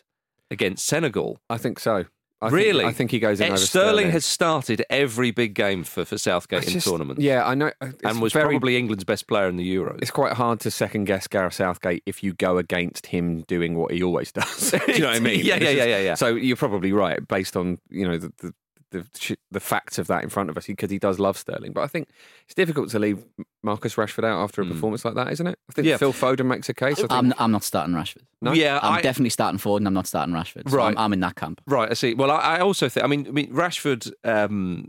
against 0.51 0.85
Senegal? 0.87 1.41
I 1.49 1.57
think 1.57 1.79
so. 1.79 2.07
I 2.43 2.49
really? 2.49 2.85
Think, 2.85 2.91
I 2.91 2.93
think 2.95 3.11
he 3.11 3.19
goes 3.19 3.41
in 3.41 3.47
Eh, 3.49 3.51
over 3.51 3.59
Sterling, 3.59 4.11
has 4.11 4.25
started 4.25 4.85
every 4.89 5.31
big 5.31 5.55
game 5.55 5.85
for, 5.85 6.05
for 6.05 6.17
Southgate 6.17 6.61
It's 6.63 6.69
in 6.69 6.75
just- 6.75 6.87
tournaments. 6.89 7.23
Yeah, 7.23 7.47
I 7.47 7.55
know. 7.55 7.71
And 8.05 8.21
was 8.21 8.33
very 8.33 8.55
probably 8.55 8.77
England's 8.79 9.05
best 9.05 9.27
player 9.27 9.49
in 9.49 9.57
the 9.57 9.75
Euros. 9.77 9.99
it's 10.01 10.11
quite 10.11 10.33
hard 10.33 10.61
to 10.61 10.71
second 10.71 11.05
guess 11.05 11.27
Gareth 11.27 11.55
Southgate 11.55 12.03
if 12.07 12.23
you 12.25 12.33
go 12.33 12.57
against 12.59 13.07
him 13.07 13.43
doing 13.43 13.75
what 13.77 13.93
he 13.93 14.03
always 14.03 14.33
does. 14.33 14.71
Do 14.71 14.81
you 14.93 15.01
know 15.01 15.09
what 15.09 15.17
I 15.17 15.21
mean? 15.21 15.41
Yeah, 15.45 15.57
yeah, 15.57 15.71
yeah, 15.71 15.85
yeah, 15.85 15.99
yeah. 16.01 16.15
So 16.15 16.35
you're 16.35 16.57
probably 16.57 16.93
right 16.93 17.27
based 17.29 17.57
on 17.57 17.79
you 17.91 18.07
know 18.09 18.17
the 18.19 18.33
the, 18.39 18.55
the, 18.91 19.37
the 19.51 19.61
facts 19.61 19.99
of 19.99 20.07
that 20.09 20.23
in 20.23 20.29
front 20.31 20.51
of 20.51 20.57
us 20.57 20.67
because 20.67 20.91
he 20.91 20.99
does 20.99 21.19
love 21.19 21.37
Sterling. 21.39 21.73
But 21.73 21.83
I 21.83 21.87
think 21.87 22.09
it's 22.45 22.55
difficult 22.55 22.91
to 22.91 22.99
leave 22.99 23.25
Marcus 23.63 23.95
Rashford 23.95 24.25
out 24.25 24.43
after 24.43 24.63
a 24.63 24.67
performance 24.67 25.05
like 25.05 25.15
that, 25.15 25.31
isn't 25.33 25.47
it? 25.47 25.59
I 25.69 25.73
think 25.73 25.87
Mm. 25.87 25.91
Yeah. 25.91 25.97
Phil 25.97 26.13
Foden 26.13 26.47
makes 26.47 26.69
a 26.69 26.75
case. 26.75 26.99
I 26.99 27.03
think, 27.03 27.13
I'm, 27.13 27.35
I'm 27.39 27.53
not 27.53 27.63
starting 27.65 27.95
Rashford. 27.95 28.23
No? 28.43 28.53
Yeah, 28.53 28.79
I'm 28.83 28.95
I, 28.95 29.03
definitely 29.03 29.31
starting 29.31 29.59
Ford 29.59 29.81
and 29.81 29.87
I'm 29.87 29.95
not 29.95 30.07
starting 30.07 30.35
Rashford. 30.35 30.69
So 30.71 30.77
Right. 30.77 30.89
I'm, 30.89 30.99
I'm 30.99 31.13
in 31.13 31.21
that 31.21 31.37
camp. 31.37 31.61
Right, 31.67 31.91
I 31.91 31.95
see. 31.95 32.15
Well, 32.15 32.31
I, 32.31 32.39
I 32.57 32.61
also 32.61 32.89
think. 32.89 33.05
I 33.05 33.07
mean, 33.07 33.27
I 33.27 33.31
mean, 33.31 33.53
Rashford. 33.53 34.13
Um, 34.25 34.89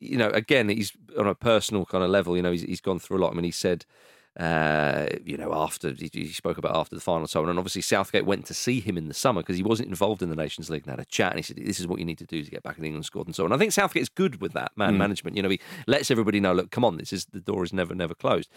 you 0.00 0.16
know, 0.16 0.28
again, 0.30 0.68
he's 0.68 0.92
on 1.16 1.28
a 1.28 1.34
personal 1.36 1.84
kind 1.86 2.02
of 2.02 2.10
level. 2.10 2.36
You 2.36 2.42
know, 2.42 2.50
he's, 2.50 2.62
he's 2.62 2.80
gone 2.80 2.98
through 2.98 3.18
a 3.18 3.20
lot. 3.20 3.32
I 3.32 3.34
mean, 3.36 3.44
he 3.44 3.52
said, 3.52 3.84
uh, 4.40 5.06
you 5.24 5.36
know, 5.36 5.52
after 5.52 5.92
he, 5.92 6.08
he 6.12 6.28
spoke 6.28 6.56
about 6.56 6.74
after 6.74 6.94
the 6.94 7.02
final 7.02 7.20
and 7.20 7.30
so 7.30 7.42
on, 7.42 7.50
and 7.50 7.58
obviously 7.58 7.82
Southgate 7.82 8.24
went 8.24 8.46
to 8.46 8.54
see 8.54 8.80
him 8.80 8.96
in 8.96 9.08
the 9.08 9.14
summer 9.14 9.42
because 9.42 9.56
he 9.56 9.62
wasn't 9.62 9.88
involved 9.88 10.22
in 10.22 10.30
the 10.30 10.36
Nations 10.36 10.70
League 10.70 10.84
and 10.86 10.90
had 10.90 11.00
a 11.00 11.04
chat. 11.04 11.32
And 11.32 11.38
he 11.38 11.42
said, 11.42 11.56
"This 11.56 11.78
is 11.78 11.86
what 11.86 11.98
you 11.98 12.06
need 12.06 12.18
to 12.18 12.24
do 12.24 12.42
to 12.42 12.50
get 12.50 12.62
back 12.62 12.76
in 12.78 12.82
the 12.82 12.88
England 12.88 13.04
squad 13.04 13.26
and 13.26 13.34
so 13.34 13.44
on." 13.44 13.52
I 13.52 13.58
think 13.58 13.72
Southgate's 13.72 14.08
good 14.08 14.40
with 14.40 14.54
that 14.54 14.72
man 14.74 14.96
management. 14.96 15.36
You 15.36 15.42
know, 15.42 15.50
he 15.50 15.60
lets 15.86 16.10
everybody 16.10 16.40
know, 16.40 16.54
"Look, 16.54 16.70
come 16.70 16.84
on, 16.84 16.96
this 16.96 17.12
is 17.12 17.26
the 17.26 17.40
door 17.40 17.62
is 17.62 17.74
never, 17.74 17.94
never 17.94 18.14
closed." 18.14 18.48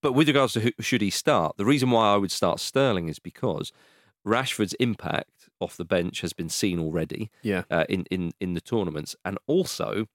But 0.00 0.12
with 0.12 0.28
regards 0.28 0.54
to 0.54 0.60
who 0.60 0.70
should 0.80 1.02
he 1.02 1.10
start, 1.10 1.58
the 1.58 1.66
reason 1.66 1.90
why 1.90 2.14
I 2.14 2.16
would 2.16 2.32
start 2.32 2.58
Sterling 2.58 3.08
is 3.08 3.18
because 3.18 3.70
Rashford's 4.26 4.74
impact 4.74 5.50
off 5.60 5.76
the 5.76 5.84
bench 5.84 6.22
has 6.22 6.32
been 6.32 6.48
seen 6.48 6.78
already 6.78 7.30
yeah. 7.42 7.64
uh, 7.70 7.84
in, 7.88 8.06
in 8.10 8.32
in 8.40 8.54
the 8.54 8.60
tournaments, 8.60 9.14
and 9.24 9.38
also 9.46 10.06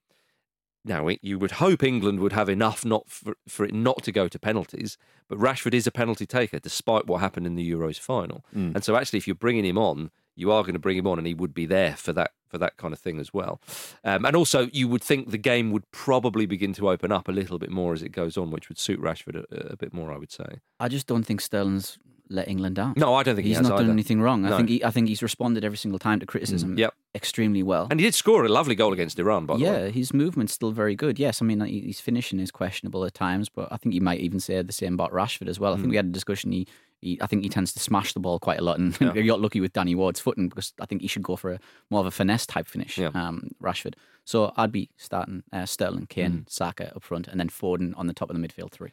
now 0.85 1.07
you 1.21 1.39
would 1.39 1.51
hope 1.51 1.83
England 1.83 2.19
would 2.19 2.33
have 2.33 2.49
enough 2.49 2.83
not 2.83 3.09
for, 3.09 3.35
for 3.47 3.65
it 3.65 3.73
not 3.73 4.03
to 4.03 4.11
go 4.11 4.27
to 4.27 4.39
penalties. 4.39 4.97
But 5.27 5.39
Rashford 5.39 5.73
is 5.73 5.87
a 5.87 5.91
penalty 5.91 6.25
taker, 6.25 6.59
despite 6.59 7.07
what 7.07 7.21
happened 7.21 7.47
in 7.47 7.55
the 7.55 7.69
Euros 7.69 7.99
final. 7.99 8.43
Mm. 8.55 8.75
And 8.75 8.83
so, 8.83 8.95
actually, 8.95 9.17
if 9.17 9.27
you're 9.27 9.35
bringing 9.35 9.65
him 9.65 9.77
on, 9.77 10.11
you 10.35 10.51
are 10.51 10.63
going 10.63 10.73
to 10.73 10.79
bring 10.79 10.97
him 10.97 11.07
on, 11.07 11.17
and 11.17 11.27
he 11.27 11.33
would 11.33 11.53
be 11.53 11.65
there 11.65 11.95
for 11.95 12.13
that 12.13 12.31
for 12.49 12.57
that 12.57 12.77
kind 12.77 12.93
of 12.93 12.99
thing 12.99 13.19
as 13.19 13.33
well. 13.33 13.59
Um, 14.03 14.25
and 14.25 14.35
also, 14.35 14.67
you 14.71 14.87
would 14.87 15.01
think 15.01 15.31
the 15.31 15.37
game 15.37 15.71
would 15.71 15.89
probably 15.91 16.45
begin 16.45 16.73
to 16.73 16.89
open 16.89 17.11
up 17.11 17.27
a 17.27 17.31
little 17.31 17.57
bit 17.57 17.71
more 17.71 17.93
as 17.93 18.03
it 18.03 18.09
goes 18.09 18.37
on, 18.37 18.51
which 18.51 18.69
would 18.69 18.77
suit 18.77 19.01
Rashford 19.01 19.43
a, 19.51 19.73
a 19.73 19.77
bit 19.77 19.93
more, 19.93 20.13
I 20.13 20.17
would 20.17 20.31
say. 20.31 20.59
I 20.79 20.87
just 20.87 21.07
don't 21.07 21.23
think 21.23 21.41
Sterling's 21.41 21.97
let 22.33 22.47
England 22.47 22.75
down. 22.75 22.93
No, 22.97 23.13
I 23.15 23.23
don't 23.23 23.35
think 23.35 23.45
he 23.45 23.51
he's 23.51 23.57
has 23.59 23.69
not 23.69 23.77
done 23.77 23.89
anything 23.91 24.19
wrong. 24.21 24.45
I 24.45 24.49
No. 24.49 24.57
think 24.57 24.69
he, 24.69 24.83
I 24.83 24.91
think 24.91 25.07
he's 25.07 25.21
responded 25.23 25.63
every 25.63 25.77
single 25.77 25.99
time 25.99 26.19
to 26.19 26.25
criticism. 26.25 26.77
Yep. 26.77 26.93
extremely 27.15 27.61
well. 27.63 27.87
And 27.91 27.99
he 27.99 28.05
did 28.07 28.15
score 28.15 28.43
a 28.43 28.49
lovely 28.49 28.73
goal 28.75 28.91
against 28.91 29.19
Iran, 29.19 29.45
by 29.45 29.57
the 29.57 29.63
way. 29.63 29.69
yeah, 29.71 29.87
his 29.89 30.13
movement's 30.13 30.51
still 30.53 30.71
very 30.71 30.95
good. 30.95 31.19
Yes, 31.19 31.41
I 31.41 31.45
mean 31.45 31.61
he- 31.61 31.81
his 31.81 31.99
finishing 32.01 32.39
is 32.39 32.49
questionable 32.51 33.05
at 33.05 33.13
times, 33.13 33.49
but 33.49 33.67
I 33.71 33.77
think 33.77 33.93
you 33.93 34.01
might 34.01 34.19
even 34.19 34.39
say 34.39 34.61
the 34.63 34.73
same 34.73 34.95
about 34.95 35.11
Rashford 35.11 35.47
as 35.47 35.59
well. 35.59 35.73
I 35.73 35.75
think 35.75 35.87
Mm. 35.87 35.91
we 35.91 35.95
had 35.97 36.05
a 36.07 36.09
discussion. 36.09 36.51
He, 36.51 36.65
he, 37.01 37.19
I 37.21 37.27
think 37.27 37.43
he 37.43 37.49
tends 37.49 37.71
to 37.73 37.79
smash 37.79 38.13
the 38.13 38.19
ball 38.19 38.39
quite 38.39 38.59
a 38.59 38.63
lot, 38.63 38.79
and 38.79 38.95
he 39.15 39.23
got 39.27 39.41
lucky 39.41 39.61
with 39.61 39.73
Danny 39.73 39.93
Ward's 39.93 40.19
footing 40.19 40.49
because 40.49 40.73
I 40.81 40.85
think 40.87 41.01
he 41.03 41.07
should 41.07 41.21
go 41.23 41.35
for 41.35 41.51
a 41.53 41.59
more 41.91 41.99
of 42.01 42.07
a 42.07 42.11
finesse 42.11 42.47
type 42.47 42.67
finish. 42.67 42.97
Yeah. 42.97 43.11
Um, 43.13 43.49
Rashford. 43.61 43.93
So 44.25 44.53
I'd 44.57 44.71
be 44.71 44.89
starting 44.97 45.43
uh, 45.51 45.65
Sterling, 45.65 46.07
Kane, 46.07 46.31
Mm. 46.31 46.49
Saka 46.49 46.95
up 46.95 47.03
front, 47.03 47.27
and 47.27 47.39
then 47.39 47.49
Foden 47.49 47.93
on 47.97 48.07
the 48.07 48.13
top 48.13 48.29
of 48.31 48.35
the 48.39 48.47
midfield 48.47 48.71
three. 48.71 48.91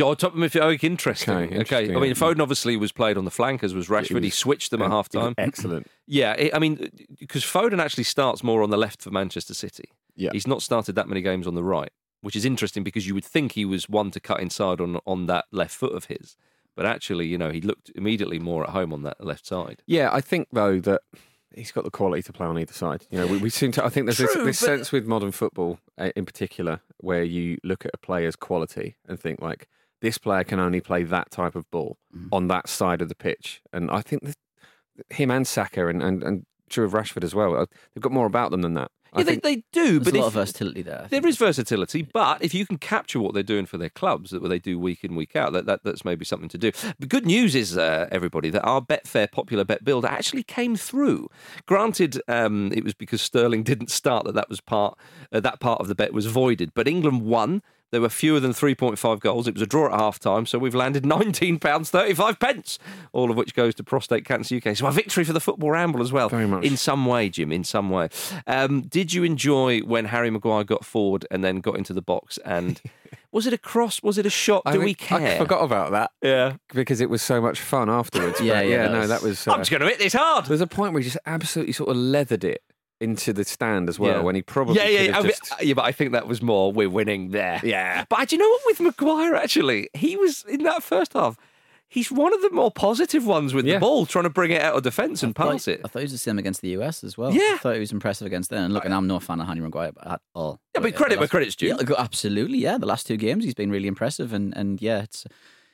Oh, 0.00 0.14
top 0.14 0.32
of 0.32 0.38
midfield. 0.38 0.62
Oh, 0.62 0.86
interesting. 0.86 1.34
Okay, 1.34 1.58
Okay, 1.60 1.94
I 1.94 1.98
mean, 2.00 2.04
yeah. 2.10 2.14
Foden 2.14 2.40
obviously 2.40 2.76
was 2.76 2.92
played 2.92 3.18
on 3.18 3.24
the 3.26 3.30
flank 3.30 3.62
as 3.62 3.74
was 3.74 3.88
Rashford. 3.88 4.08
he 4.22 4.28
was- 4.28 4.34
switched 4.34 4.70
them 4.70 4.80
at 4.82 4.90
half 4.90 5.08
time. 5.08 5.34
Excellent. 5.36 5.86
Yeah, 6.06 6.32
it, 6.32 6.54
I 6.54 6.58
mean, 6.58 6.88
because 7.20 7.44
Foden 7.44 7.78
actually 7.78 8.04
starts 8.04 8.42
more 8.42 8.62
on 8.62 8.70
the 8.70 8.78
left 8.78 9.02
for 9.02 9.10
Manchester 9.10 9.52
City. 9.54 9.90
Yeah. 10.16 10.30
He's 10.32 10.46
not 10.46 10.62
started 10.62 10.94
that 10.94 11.08
many 11.08 11.20
games 11.22 11.46
on 11.46 11.54
the 11.54 11.62
right, 11.64 11.90
which 12.22 12.36
is 12.36 12.44
interesting 12.44 12.82
because 12.84 13.06
you 13.06 13.14
would 13.14 13.24
think 13.24 13.52
he 13.52 13.64
was 13.64 13.88
one 13.88 14.10
to 14.12 14.20
cut 14.20 14.40
inside 14.40 14.80
on 14.80 14.98
on 15.06 15.26
that 15.26 15.44
left 15.52 15.74
foot 15.74 15.92
of 15.94 16.06
his. 16.06 16.36
But 16.74 16.86
actually, 16.86 17.26
you 17.26 17.36
know, 17.36 17.50
he 17.50 17.60
looked 17.60 17.90
immediately 17.94 18.38
more 18.38 18.64
at 18.64 18.70
home 18.70 18.94
on 18.94 19.02
that 19.02 19.22
left 19.22 19.44
side. 19.46 19.82
Yeah, 19.86 20.08
I 20.10 20.22
think 20.22 20.48
though 20.52 20.80
that 20.80 21.02
he's 21.54 21.70
got 21.70 21.84
the 21.84 21.90
quality 21.90 22.22
to 22.22 22.32
play 22.32 22.46
on 22.46 22.58
either 22.58 22.72
side. 22.72 23.04
You 23.10 23.18
know, 23.18 23.26
we, 23.26 23.36
we 23.36 23.50
seem 23.50 23.72
to. 23.72 23.84
I 23.84 23.90
think 23.90 24.06
there's 24.06 24.16
this, 24.16 24.32
True, 24.32 24.44
this 24.44 24.58
but- 24.60 24.66
sense 24.66 24.90
with 24.92 25.06
modern 25.06 25.32
football, 25.32 25.78
uh, 25.98 26.10
in 26.16 26.24
particular, 26.24 26.80
where 26.98 27.22
you 27.24 27.58
look 27.62 27.84
at 27.84 27.90
a 27.92 27.98
player's 27.98 28.36
quality 28.36 28.96
and 29.06 29.20
think 29.20 29.40
like 29.42 29.68
this 30.02 30.18
player 30.18 30.44
can 30.44 30.60
only 30.60 30.80
play 30.80 31.02
that 31.04 31.30
type 31.30 31.54
of 31.56 31.68
ball 31.70 31.96
Mm. 32.14 32.28
on 32.30 32.48
that 32.48 32.68
side 32.68 33.00
of 33.00 33.08
the 33.08 33.14
pitch. 33.14 33.62
And 33.72 33.90
I 33.90 34.02
think 34.02 34.22
that 34.24 34.36
him 35.08 35.30
and 35.30 35.46
Saka 35.46 35.86
and 35.88 36.02
and, 36.02 36.22
and 36.22 36.44
true 36.68 36.84
of 36.84 36.92
Rashford 36.92 37.24
as 37.24 37.34
well. 37.34 37.54
Uh, 37.56 37.66
They've 37.94 38.02
got 38.02 38.12
more 38.12 38.26
about 38.26 38.50
them 38.50 38.60
than 38.62 38.74
that. 38.74 38.90
I 39.14 39.18
Yeah, 39.20 39.24
they, 39.24 39.30
think- 39.32 39.42
they 39.42 39.56
do, 39.74 39.98
There's 39.98 40.04
but 40.04 40.14
a 40.14 40.16
lot 40.20 40.22
if- 40.22 40.26
of 40.28 40.32
versatility 40.34 40.80
there. 40.82 41.06
There 41.10 41.26
is 41.26 41.36
versatility, 41.36 42.00
but 42.00 42.42
if 42.42 42.54
you 42.54 42.64
can 42.66 42.78
capture 42.78 43.20
what 43.20 43.34
they're 43.34 43.42
doing 43.42 43.66
for 43.66 43.76
their 43.76 43.90
clubs, 43.90 44.30
that 44.30 44.40
they 44.48 44.58
do 44.58 44.78
week 44.78 45.04
in 45.04 45.14
week 45.14 45.36
out, 45.36 45.52
that, 45.52 45.66
that 45.66 45.80
that's 45.84 46.02
maybe 46.02 46.24
something 46.24 46.48
to 46.48 46.56
do. 46.56 46.72
The 46.98 47.06
good 47.06 47.26
news 47.26 47.54
is, 47.54 47.76
uh, 47.76 48.08
everybody, 48.10 48.48
that 48.50 48.62
our 48.64 48.80
Betfair 48.80 49.30
popular 49.30 49.64
bet 49.64 49.84
builder 49.84 50.08
actually 50.08 50.44
came 50.44 50.76
through. 50.76 51.28
Granted, 51.66 52.22
um, 52.26 52.72
it 52.74 52.84
was 52.84 52.94
because 52.94 53.20
Sterling 53.20 53.62
didn't 53.70 53.90
start 53.90 54.24
that 54.24 54.34
that 54.34 54.48
was 54.48 54.60
part 54.62 54.98
uh, 55.30 55.40
that 55.40 55.60
part 55.60 55.80
of 55.82 55.88
the 55.88 55.94
bet 55.94 56.14
was 56.14 56.24
voided, 56.26 56.72
but 56.74 56.88
England 56.88 57.20
won. 57.22 57.62
There 57.92 58.00
were 58.00 58.08
fewer 58.08 58.40
than 58.40 58.52
3.5 58.52 59.20
goals. 59.20 59.46
It 59.46 59.52
was 59.54 59.60
a 59.60 59.66
draw 59.66 59.92
at 59.92 59.92
half 59.92 60.18
time, 60.18 60.46
so 60.46 60.58
we've 60.58 60.74
landed 60.74 61.02
£19.35, 61.04 62.40
pence, 62.40 62.78
all 63.12 63.30
of 63.30 63.36
which 63.36 63.54
goes 63.54 63.74
to 63.74 63.84
Prostate 63.84 64.24
Cancer 64.24 64.56
UK. 64.56 64.74
So 64.74 64.86
a 64.86 64.90
victory 64.90 65.24
for 65.24 65.34
the 65.34 65.40
Football 65.40 65.72
Ramble 65.72 66.00
as 66.00 66.10
well. 66.10 66.30
Very 66.30 66.46
much. 66.46 66.64
In 66.64 66.78
some 66.78 67.04
way, 67.04 67.28
Jim, 67.28 67.52
in 67.52 67.64
some 67.64 67.90
way. 67.90 68.08
Um, 68.46 68.80
did 68.80 69.12
you 69.12 69.24
enjoy 69.24 69.80
when 69.80 70.06
Harry 70.06 70.30
Maguire 70.30 70.64
got 70.64 70.86
forward 70.86 71.26
and 71.30 71.44
then 71.44 71.60
got 71.60 71.76
into 71.76 71.92
the 71.92 72.00
box? 72.00 72.38
And 72.46 72.80
was 73.30 73.46
it 73.46 73.52
a 73.52 73.58
cross? 73.58 74.02
Was 74.02 74.16
it 74.16 74.24
a 74.24 74.30
shot? 74.30 74.62
Do 74.72 74.80
we 74.80 74.94
think- 74.94 75.12
I 75.12 75.36
forgot 75.36 75.62
about 75.62 75.90
that. 75.92 76.12
Yeah. 76.22 76.54
because 76.72 77.02
it 77.02 77.10
was 77.10 77.20
so 77.20 77.42
much 77.42 77.60
fun 77.60 77.90
afterwards. 77.90 78.40
Yeah, 78.40 78.62
yeah, 78.62 78.84
yeah. 78.84 78.88
no, 78.88 79.06
that 79.06 79.20
was. 79.20 79.46
I'm 79.46 79.54
uh, 79.54 79.58
just 79.58 79.70
going 79.70 79.82
to 79.82 79.88
hit 79.88 79.98
this 79.98 80.14
hard. 80.14 80.46
There's 80.46 80.62
a 80.62 80.66
point 80.66 80.94
where 80.94 81.02
he 81.02 81.04
just 81.04 81.18
absolutely 81.26 81.74
sort 81.74 81.90
of 81.90 81.96
leathered 81.96 82.42
it 82.44 82.62
into 83.02 83.32
the 83.32 83.44
stand 83.44 83.88
as 83.88 83.98
well 83.98 84.16
Yeah. 84.16 84.22
when 84.22 84.34
he 84.34 84.42
probably 84.42 84.76
yeah, 84.76 84.86
yeah, 84.88 85.00
yeah. 85.00 85.12
have 85.12 85.24
I 85.24 85.28
mean, 85.28 85.32
just- 85.32 85.62
yeah, 85.62 85.74
but 85.74 85.84
I 85.84 85.92
think 85.92 86.12
that 86.12 86.26
was 86.28 86.40
more 86.40 86.72
we're 86.72 86.88
winning 86.90 87.30
there. 87.30 87.60
Yeah. 87.64 88.04
But 88.08 88.28
do 88.28 88.36
you 88.36 88.40
know 88.42 88.48
what? 88.48 88.60
With 88.66 88.80
Maguire, 88.80 89.34
actually, 89.34 89.88
he 89.94 90.16
was 90.16 90.44
in 90.48 90.62
that 90.62 90.82
first 90.82 91.12
half. 91.14 91.36
He's 91.88 92.10
one 92.10 92.32
of 92.32 92.40
the 92.40 92.48
more 92.50 92.70
positive 92.70 93.26
ones 93.26 93.52
with 93.52 93.66
Yeah. 93.66 93.74
the 93.74 93.80
ball, 93.80 94.06
trying 94.06 94.24
to 94.24 94.30
bring 94.30 94.50
it 94.50 94.62
out 94.62 94.74
of 94.76 94.82
defence 94.82 95.22
and 95.22 95.34
I 95.36 95.42
thought- 95.42 95.52
pass 95.52 95.68
it. 95.68 95.82
I 95.84 95.88
thought 95.88 95.98
he 95.98 96.04
was 96.04 96.12
the 96.12 96.16
same 96.18 96.38
against 96.38 96.62
the 96.62 96.68
US 96.70 97.04
as 97.04 97.18
well. 97.18 97.34
Yeah. 97.34 97.42
I 97.54 97.58
thought 97.58 97.74
he 97.74 97.80
was 97.80 97.92
impressive 97.92 98.26
against 98.26 98.48
them. 98.48 98.64
And 98.64 98.72
look, 98.72 98.84
and 98.86 98.94
I'm 98.94 99.06
no 99.06 99.20
fan 99.20 99.40
of 99.42 99.46
Harry 99.46 99.60
Maguire 99.60 99.92
at 100.02 100.22
all. 100.34 100.58
Yeah, 100.74 100.80
but 100.80 100.94
uh, 100.94 100.96
credit 100.96 101.16
the 101.16 101.18
where 101.20 101.28
credit's 101.28 101.54
due. 101.54 101.66
Yeah, 101.78 101.94
absolutely. 101.98 102.58
Yeah, 102.58 102.78
the 102.78 102.86
last 102.86 103.06
two 103.06 103.18
games 103.18 103.44
he's 103.44 103.52
been 103.54 103.70
really 103.70 103.88
impressive, 103.88 104.32
and 104.32 104.56
and 104.56 104.80
yeah, 104.80 105.02
it's 105.02 105.26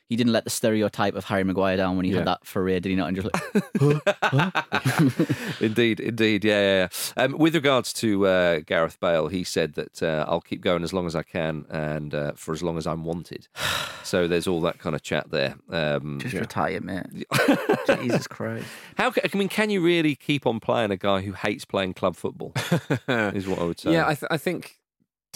he 0.09 0.17
didn't 0.17 0.33
let 0.33 0.45
the 0.45 0.51
stereotype 0.51 1.15
of 1.15 1.25
Harry 1.25 1.45
Maguire 1.45 1.77
down 1.77 1.97
when 1.97 2.05
he 2.07 2.13
Yeah. 2.13 2.19
had 2.19 2.27
that 2.29 2.47
foray, 2.47 2.81
did 2.81 2.89
he 2.91 2.97
not? 2.97 3.09
And 3.09 3.17
just 3.17 3.29
like, 3.33 4.03
indeed, 5.61 6.01
indeed, 6.01 6.45
yeah, 6.45 6.61
yeah. 6.61 6.89
yeah. 7.17 7.23
Um, 7.25 7.37
with 7.39 7.55
regards 7.55 7.93
to 7.95 8.27
uh, 8.27 8.61
Gareth 8.61 8.99
Bale, 9.01 9.29
he 9.29 9.45
said 9.45 9.75
that 9.75 10.03
uh, 10.03 10.25
I'll 10.29 10.41
keep 10.41 10.61
going 10.61 10.83
as 10.83 10.93
long 10.93 11.07
as 11.07 11.15
I 11.15 11.23
can 11.23 11.65
and 11.71 12.15
uh, 12.15 12.33
for 12.37 12.53
as 12.53 12.63
long 12.63 12.79
as 12.79 12.87
I'm 12.87 13.05
wanted. 13.05 13.49
So 14.05 14.27
there's 14.27 14.47
all 14.47 14.63
that 14.63 14.79
kind 14.79 14.95
of 14.97 15.03
chat 15.03 15.31
there. 15.31 15.57
Um, 15.69 16.19
just 16.23 16.33
retire, 16.33 16.81
man. 16.81 17.25
Jesus 17.87 18.27
Christ. 18.27 18.65
how? 18.97 19.11
ca- 19.11 19.21
I 19.31 19.37
mean, 19.37 19.51
can 19.51 19.69
you 19.69 19.83
really 19.83 20.15
keep 20.15 20.47
on 20.47 20.61
playing 20.61 20.91
a 20.93 20.97
guy 20.97 21.21
who 21.21 21.33
hates 21.33 21.67
playing 21.67 21.93
club 21.93 22.17
football? 22.17 22.53
is 23.09 23.47
what 23.47 23.59
I 23.59 23.65
would 23.65 23.79
say. 23.79 23.93
yeah, 23.93 24.07
I, 24.09 24.15
th- 24.15 24.29
I 24.31 24.39
think. 24.39 24.78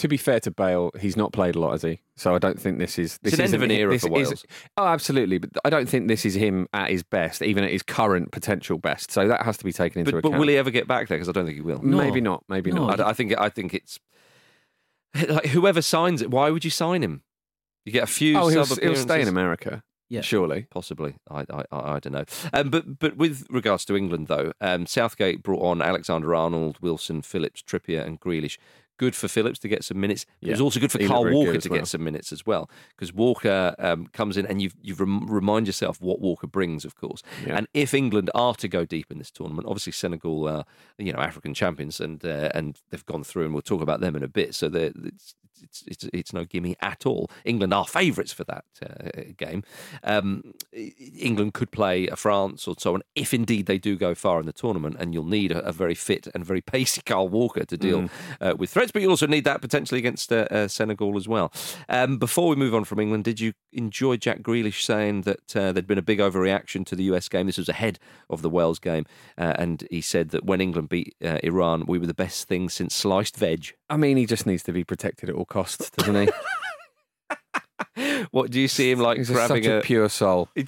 To 0.03 0.07
be 0.09 0.17
fair 0.17 0.41
to 0.41 0.51
Bale, 0.51 0.91
he's 0.99 1.15
not 1.15 1.31
played 1.31 1.55
a 1.55 1.59
lot, 1.61 1.71
has 1.71 1.81
he? 1.81 2.01
So 2.17 2.35
I 2.35 2.37
don't 2.39 2.59
think 2.59 2.77
this 2.77 2.99
is. 2.99 3.19
This 3.19 3.31
It's 3.31 3.39
an 3.39 3.45
end 3.45 3.47
isn't- 3.51 3.55
of 3.55 3.63
an 3.63 3.71
era 3.71 3.91
this 3.93 4.01
for 4.01 4.07
is- 4.19 4.27
Wales. 4.29 4.45
oh, 4.75 4.85
absolutely, 4.85 5.37
but 5.37 5.49
I 5.63 5.69
don't 5.69 5.87
think 5.87 6.09
this 6.09 6.25
is 6.25 6.35
him 6.35 6.67
at 6.73 6.89
his 6.89 7.03
best, 7.03 7.41
even 7.41 7.63
at 7.63 7.71
his 7.71 7.83
current 7.83 8.33
potential 8.33 8.77
best. 8.77 9.11
So 9.11 9.29
that 9.29 9.43
has 9.43 9.55
to 9.59 9.63
be 9.63 9.71
taken 9.71 10.01
into 10.01 10.11
but, 10.11 10.23
but 10.23 10.27
account. 10.29 10.41
will 10.41 10.49
he 10.49 10.57
ever 10.57 10.71
get 10.71 10.89
back 10.89 11.07
there? 11.07 11.17
Because 11.17 11.29
I 11.29 11.31
don't 11.31 11.45
think 11.45 11.55
he 11.55 11.61
will. 11.61 11.79
Maybe 11.81 12.19
not. 12.19 12.43
Maybe 12.49 12.71
No. 12.73 12.87
not. 12.87 12.99
I, 12.99 13.09
I 13.11 13.13
think 13.13 13.33
I 13.39 13.47
think 13.47 13.73
it's 13.73 13.97
like 15.29 15.45
whoever 15.47 15.81
signs 15.81 16.21
it. 16.21 16.29
Why 16.31 16.49
would 16.49 16.65
you 16.65 16.71
sign 16.71 17.01
him? 17.01 17.23
You 17.85 17.91
get 17.93 18.03
a 18.03 18.07
few. 18.07 18.37
Oh, 18.37 18.47
he'll, 18.49 18.65
he'll 18.65 18.95
stay 18.97 19.21
in. 19.21 19.27
America. 19.29 19.83
Yeah. 20.09 20.21
surely. 20.21 20.67
Possibly, 20.69 21.15
I, 21.31 21.45
I, 21.49 21.63
I 21.71 21.93
I 21.95 21.99
don't 21.99 22.13
know. 22.13 22.25
Um, 22.53 22.69
but 22.69 22.99
but 22.99 23.15
with 23.17 23.47
regards 23.49 23.85
to 23.85 23.95
England, 23.95 24.27
though, 24.27 24.51
um, 24.61 24.85
Southgate 24.85 25.41
brought 25.41 25.63
on 25.63 25.81
Alexander 25.81 26.35
Arnold, 26.35 26.77
Wilson, 26.81 27.21
Phillips, 27.21 27.63
Trippier, 27.63 28.05
and 28.05 28.19
Grealish. 28.19 28.57
Good 29.03 29.15
for 29.15 29.27
Phillips 29.27 29.59
to 29.59 29.67
get 29.67 29.83
some 29.83 29.99
minutes. 29.99 30.25
It 30.41 30.51
was 30.51 30.61
also 30.61 30.79
good 30.79 30.91
for 30.91 30.99
He 30.99 31.07
Kyle 31.07 31.25
Walker 31.29 31.57
to 31.57 31.69
well. 31.69 31.79
get 31.79 31.87
some 31.87 32.03
minutes 32.05 32.31
as 32.31 32.45
well, 32.45 32.69
because 32.95 33.11
Walker 33.13 33.75
um, 33.79 34.07
comes 34.19 34.37
in 34.37 34.45
and 34.45 34.61
you 34.61 34.69
you 34.81 34.95
rem- 34.95 35.27
remind 35.27 35.67
yourself 35.67 35.99
what 35.99 36.21
Walker 36.21 36.47
brings, 36.47 36.85
of 36.85 36.95
course. 36.95 37.21
Yeah. 37.45 37.57
And 37.57 37.67
if 37.73 37.93
England 37.93 38.29
are 38.33 38.55
to 38.55 38.67
go 38.69 38.85
deep 38.85 39.11
in 39.11 39.17
this 39.17 39.31
tournament, 39.31 39.67
obviously 39.67 39.91
Senegal, 39.91 40.47
are, 40.47 40.63
you 40.97 41.11
know, 41.11 41.19
African 41.19 41.53
champions, 41.53 41.99
and 41.99 42.23
uh, 42.23 42.49
and 42.55 42.79
they've 42.89 43.05
gone 43.05 43.25
through, 43.25 43.45
and 43.45 43.53
we'll 43.53 43.61
talk 43.61 43.81
about 43.81 43.99
them 43.99 44.15
in 44.15 44.23
a 44.23 44.29
bit. 44.29 44.55
So 44.55 44.69
it's, 44.73 45.35
it's 45.61 45.83
it's 45.87 46.09
it's 46.13 46.33
no 46.33 46.45
gimme 46.45 46.75
at 46.81 47.05
all. 47.05 47.29
England 47.45 47.73
are 47.73 47.85
favourites 47.85 48.33
for 48.33 48.43
that 48.45 48.65
uh, 48.81 49.21
game. 49.37 49.63
Um, 50.03 50.53
England 50.73 51.53
could 51.53 51.71
play 51.71 52.07
a 52.07 52.15
France 52.15 52.67
or 52.67 52.75
so 52.77 52.93
on 52.95 53.01
if 53.15 53.33
indeed 53.33 53.65
they 53.65 53.77
do 53.77 53.95
go 53.95 54.15
far 54.15 54.39
in 54.39 54.45
the 54.45 54.53
tournament, 54.53 54.97
and 54.99 55.13
you'll 55.13 55.25
need 55.25 55.51
a, 55.51 55.59
a 55.65 55.71
very 55.71 55.95
fit 55.95 56.27
and 56.33 56.45
very 56.45 56.61
pacey 56.73 57.01
Kyle 57.05 57.27
Walker 57.27 57.65
to 57.65 57.77
deal 57.77 58.09
uh, 58.41 58.55
with 58.57 58.69
threats, 58.69 58.91
but 58.91 59.01
you'll 59.01 59.11
also 59.11 59.27
need 59.27 59.43
that 59.43 59.61
potentially 59.61 59.99
against 59.99 60.31
uh, 60.31 60.47
uh, 60.49 60.67
Senegal 60.67 61.17
as 61.17 61.27
well. 61.27 61.51
Um, 61.89 62.17
before 62.17 62.47
we 62.47 62.55
move 62.55 62.73
on 62.73 62.83
from 62.83 62.99
England, 62.99 63.23
did 63.23 63.39
you 63.39 63.53
enjoy 63.71 64.17
Jack 64.17 64.41
Grealish 64.41 64.81
saying 64.83 65.21
that 65.21 65.55
uh, 65.55 65.71
there'd 65.71 65.87
been 65.87 65.97
a 65.97 66.03
big 66.03 66.19
overreaction 66.19 66.85
to 66.87 66.95
the 66.95 67.03
US 67.05 67.29
game? 67.29 67.47
This 67.47 67.57
was 67.57 67.69
ahead 67.69 67.99
of 68.29 68.41
the 68.41 68.49
Wales 68.49 68.79
game, 68.79 69.05
uh, 69.37 69.53
and 69.57 69.87
he 69.89 70.01
said 70.01 70.29
that 70.29 70.45
when 70.45 70.61
England 70.61 70.89
beat 70.89 71.15
uh, 71.23 71.39
Iran, 71.43 71.85
we 71.87 71.97
were 71.97 72.07
the 72.07 72.13
best 72.13 72.47
thing 72.47 72.69
since 72.69 72.95
sliced 72.95 73.37
veg. 73.37 73.73
I 73.93 73.97
mean, 73.97 74.17
he 74.17 74.25
just 74.25 74.45
needs 74.47 74.63
to 74.63 74.71
be 74.73 74.83
protected 74.83 75.29
at 75.29 75.35
all 75.35 75.45
costs, 75.45 75.89
doesn't 75.91 76.15
he? 76.27 76.29
What 78.31 78.49
do 78.49 78.59
you 78.59 78.67
see 78.67 78.89
him 78.89 78.99
like 78.99 79.17
He's 79.19 79.29
grabbing 79.29 79.63
such 79.63 79.71
a, 79.71 79.81
pure 79.81 80.09
soul. 80.09 80.49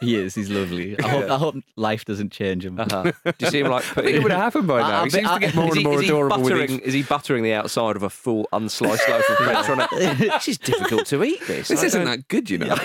He 0.00 0.16
is. 0.16 0.34
He's 0.34 0.50
lovely. 0.50 0.98
I 1.02 1.08
hope, 1.08 1.30
I 1.30 1.38
hope 1.38 1.54
life 1.76 2.04
doesn't 2.04 2.30
change 2.30 2.66
him. 2.66 2.78
Uh-huh. 2.78 3.04
Do 3.24 3.32
you 3.38 3.46
see 3.50 3.60
him 3.60 3.68
like 3.68 3.84
I 3.96 4.02
think 4.02 4.16
it 4.16 4.22
would 4.22 4.32
have 4.32 4.42
happened 4.42 4.68
by 4.68 4.80
now. 4.82 5.00
I 5.00 5.04
he 5.04 5.10
bet- 5.10 5.12
seems 5.12 5.30
to 5.30 5.40
get 5.40 5.54
more 5.54 5.64
and 5.68 5.76
he, 5.76 5.84
more 5.84 6.02
is 6.02 6.04
adorable 6.04 6.36
with 6.42 6.52
buttering, 6.52 6.70
each. 6.72 6.80
is 6.82 6.92
he 6.92 7.02
buttering 7.02 7.42
the 7.42 7.54
outside 7.54 7.96
of 7.96 8.02
a 8.02 8.10
full 8.10 8.46
unsliced 8.52 9.08
loaf 9.08 9.30
of 9.30 9.38
bread? 9.46 9.64
trying 9.64 9.88
to, 9.88 10.14
this 10.18 10.48
is 10.48 10.58
difficult 10.58 11.06
to 11.06 11.24
eat. 11.24 11.40
This, 11.46 11.68
This 11.68 11.82
I 11.82 11.86
isn't 11.86 12.04
don't- 12.04 12.10
that 12.18 12.28
good, 12.28 12.50
you 12.50 12.58
know. 12.58 12.76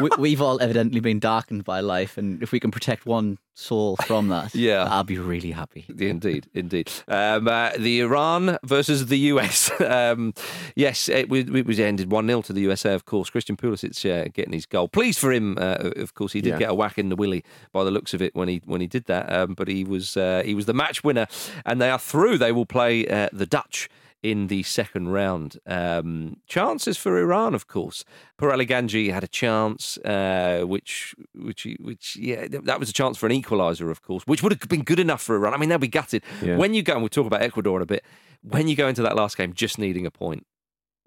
We, 0.00 0.08
we've 0.18 0.40
all 0.42 0.60
evidently 0.60 1.00
been 1.00 1.18
darkened 1.20 1.64
by 1.64 1.80
life, 1.80 2.16
and 2.18 2.42
if 2.42 2.52
we 2.52 2.60
can 2.60 2.70
protect 2.70 3.06
one 3.06 3.38
soul 3.54 3.96
from 4.06 4.28
that, 4.28 4.54
Yeah. 4.54 4.84
I'll 4.84 5.04
be 5.04 5.18
really 5.18 5.50
happy. 5.50 5.84
Indeed, 5.98 6.46
indeed. 6.54 6.90
Um, 7.08 7.46
uh, 7.46 7.70
the 7.78 8.00
Iran 8.00 8.56
versus 8.64 9.06
the 9.06 9.18
US. 9.34 9.70
Um, 9.90 10.34
yes, 10.76 11.08
it, 11.08 11.28
was- 11.28 11.48
it 11.48 11.66
was 11.66 11.80
ended 11.80 12.10
1 12.12 12.26
0 12.26 12.42
to 12.42 12.52
the 12.52 12.60
USA, 12.62 12.94
of 12.94 13.04
course. 13.04 13.28
Christian 13.28 13.56
Pulisic 13.56 13.94
uh, 14.08 14.28
getting 14.32 14.52
his 14.52 14.66
goal. 14.66 14.88
Pleased 14.88 15.18
for 15.18 15.32
him, 15.32 15.56
uh, 15.58 15.90
of 15.96 16.14
course. 16.14 16.32
He 16.32 16.40
did 16.40 16.50
Yeah. 16.50 16.58
get 16.58 16.70
a 16.70 16.74
whack 16.74 16.96
in 16.98 17.08
the 17.08 17.16
willy 17.16 17.44
by 17.72 17.82
the 17.84 17.90
looks 17.90 18.14
of 18.14 18.22
it 18.22 18.34
when 18.34 18.48
he 18.48 18.62
when 18.64 18.80
he 18.80 18.86
did 18.86 19.06
that. 19.06 19.30
Um, 19.32 19.54
but 19.54 19.68
he 19.68 19.84
was 19.84 20.16
uh, 20.16 20.42
he 20.44 20.54
was 20.54 20.66
the 20.66 20.72
match 20.74 21.02
winner, 21.04 21.26
and 21.66 21.80
they 21.80 21.90
are 21.90 21.98
through. 21.98 22.38
They 22.38 22.52
will 22.52 22.66
play 22.66 23.06
uh, 23.08 23.28
the 23.32 23.46
Dutch. 23.46 23.88
In 24.22 24.48
the 24.48 24.62
second 24.64 25.08
round, 25.08 25.56
um, 25.66 26.36
chances 26.46 26.98
for 26.98 27.18
Iran, 27.18 27.54
of 27.54 27.66
course. 27.66 28.04
Pouraliganji 28.38 29.10
had 29.10 29.24
a 29.24 29.28
chance, 29.28 29.96
uh, 29.98 30.62
which, 30.66 31.14
which, 31.34 31.66
which, 31.80 32.16
yeah, 32.16 32.46
that 32.50 32.78
was 32.78 32.90
a 32.90 32.92
chance 32.92 33.16
for 33.16 33.26
an 33.26 33.32
equaliser, 33.32 33.90
of 33.90 34.02
course, 34.02 34.22
which 34.26 34.42
would 34.42 34.52
have 34.52 34.68
been 34.68 34.82
good 34.82 35.00
enough 35.00 35.22
for 35.22 35.36
Iran. 35.36 35.54
I 35.54 35.56
mean, 35.56 35.70
they'll 35.70 35.78
be 35.78 35.88
gutted 35.88 36.22
Yeah. 36.42 36.56
when 36.58 36.74
you 36.74 36.82
go. 36.82 36.92
And 36.92 37.00
we'll 37.02 37.08
talk 37.08 37.26
about 37.26 37.40
Ecuador 37.40 37.76
in 37.78 37.82
a 37.82 37.86
bit. 37.86 38.04
When 38.42 38.68
you 38.68 38.76
go 38.76 38.88
into 38.88 39.00
that 39.02 39.16
last 39.16 39.38
game, 39.38 39.54
just 39.54 39.78
needing 39.78 40.04
a 40.04 40.10
point, 40.10 40.44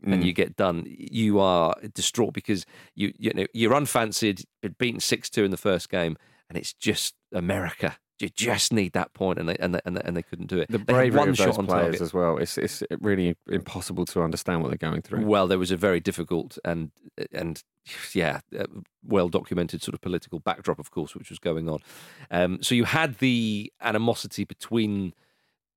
and 0.03 0.21
Mm. 0.21 0.25
you 0.25 0.33
get 0.33 0.55
done, 0.55 0.85
you 0.87 1.39
are 1.39 1.75
distraught 1.93 2.33
because 2.33 2.65
you 2.95 3.13
you 3.17 3.31
know 3.33 3.45
you're 3.53 3.73
unfancied, 3.73 4.43
been 4.61 4.75
beaten 4.79 4.99
six 4.99 5.29
two 5.29 5.43
in 5.43 5.51
the 5.51 5.57
first 5.57 5.87
game, 5.89 6.17
and 6.49 6.57
it's 6.57 6.73
just 6.73 7.13
America. 7.31 7.97
You 8.23 8.29
just 8.29 8.71
need 8.71 8.93
that 8.93 9.13
point, 9.13 9.37
and 9.37 9.49
they 9.49 9.57
and 9.57 9.75
they, 9.75 9.81
and 9.83 9.97
they, 9.97 10.01
and 10.05 10.15
they 10.15 10.21
couldn't 10.21 10.47
do 10.47 10.57
it. 10.57 10.71
The 10.71 10.79
bravery 10.79 11.19
one 11.19 11.27
of 11.27 11.35
shot 11.35 11.47
those 11.47 11.57
on 11.57 11.65
players 11.65 11.83
target. 11.83 12.01
as 12.01 12.13
well. 12.13 12.37
It's 12.37 12.57
it's 12.57 12.81
really 13.01 13.35
impossible 13.49 14.05
to 14.05 14.21
understand 14.21 14.61
what 14.61 14.69
they're 14.69 14.77
going 14.77 15.01
through. 15.01 15.25
Well, 15.25 15.45
there 15.45 15.59
was 15.59 15.71
a 15.71 15.75
very 15.75 15.99
difficult 15.99 16.57
and 16.63 16.91
and 17.33 17.61
yeah, 18.13 18.39
uh, 18.57 18.63
well 19.03 19.27
documented 19.27 19.83
sort 19.83 19.93
of 19.93 19.99
political 19.99 20.39
backdrop, 20.39 20.79
of 20.79 20.89
course, 20.89 21.15
which 21.15 21.29
was 21.29 21.37
going 21.37 21.67
on. 21.67 21.79
Um, 22.31 22.63
so 22.63 22.75
you 22.75 22.85
had 22.85 23.17
the 23.17 23.73
animosity 23.81 24.45
between. 24.45 25.13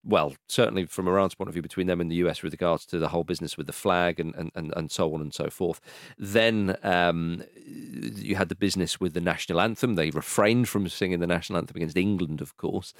Well, 0.04 0.37
certainly 0.46 0.87
from 0.87 1.09
Iran's 1.09 1.35
point 1.35 1.48
of 1.48 1.54
view, 1.54 1.62
between 1.62 1.88
them 1.88 2.00
and 2.00 2.09
the 2.09 2.14
US 2.26 2.44
with 2.44 2.52
regards 2.52 2.87
to 2.87 3.00
the 3.00 3.09
whole 3.09 3.24
business 3.24 3.56
with 3.56 3.66
the 3.66 3.72
flag 3.72 4.20
and, 4.20 4.37
and, 4.37 4.52
and, 4.54 4.72
and 4.76 4.88
so 4.88 5.12
on 5.12 5.20
and 5.20 5.35
so 5.35 5.50
forth. 5.50 5.80
Then 6.16 6.76
um, 6.85 7.42
you 7.66 8.37
had 8.37 8.48
the 8.48 8.55
business 8.55 9.00
with 9.00 9.14
the 9.14 9.20
national 9.20 9.61
anthem. 9.61 9.94
They 9.94 10.11
refrained 10.11 10.68
from 10.68 10.88
singing 10.88 11.20
the 11.20 11.26
national 11.26 11.59
anthem 11.59 11.76
against 11.76 11.96
England, 11.96 12.40
of 12.40 12.57
course. 12.57 12.94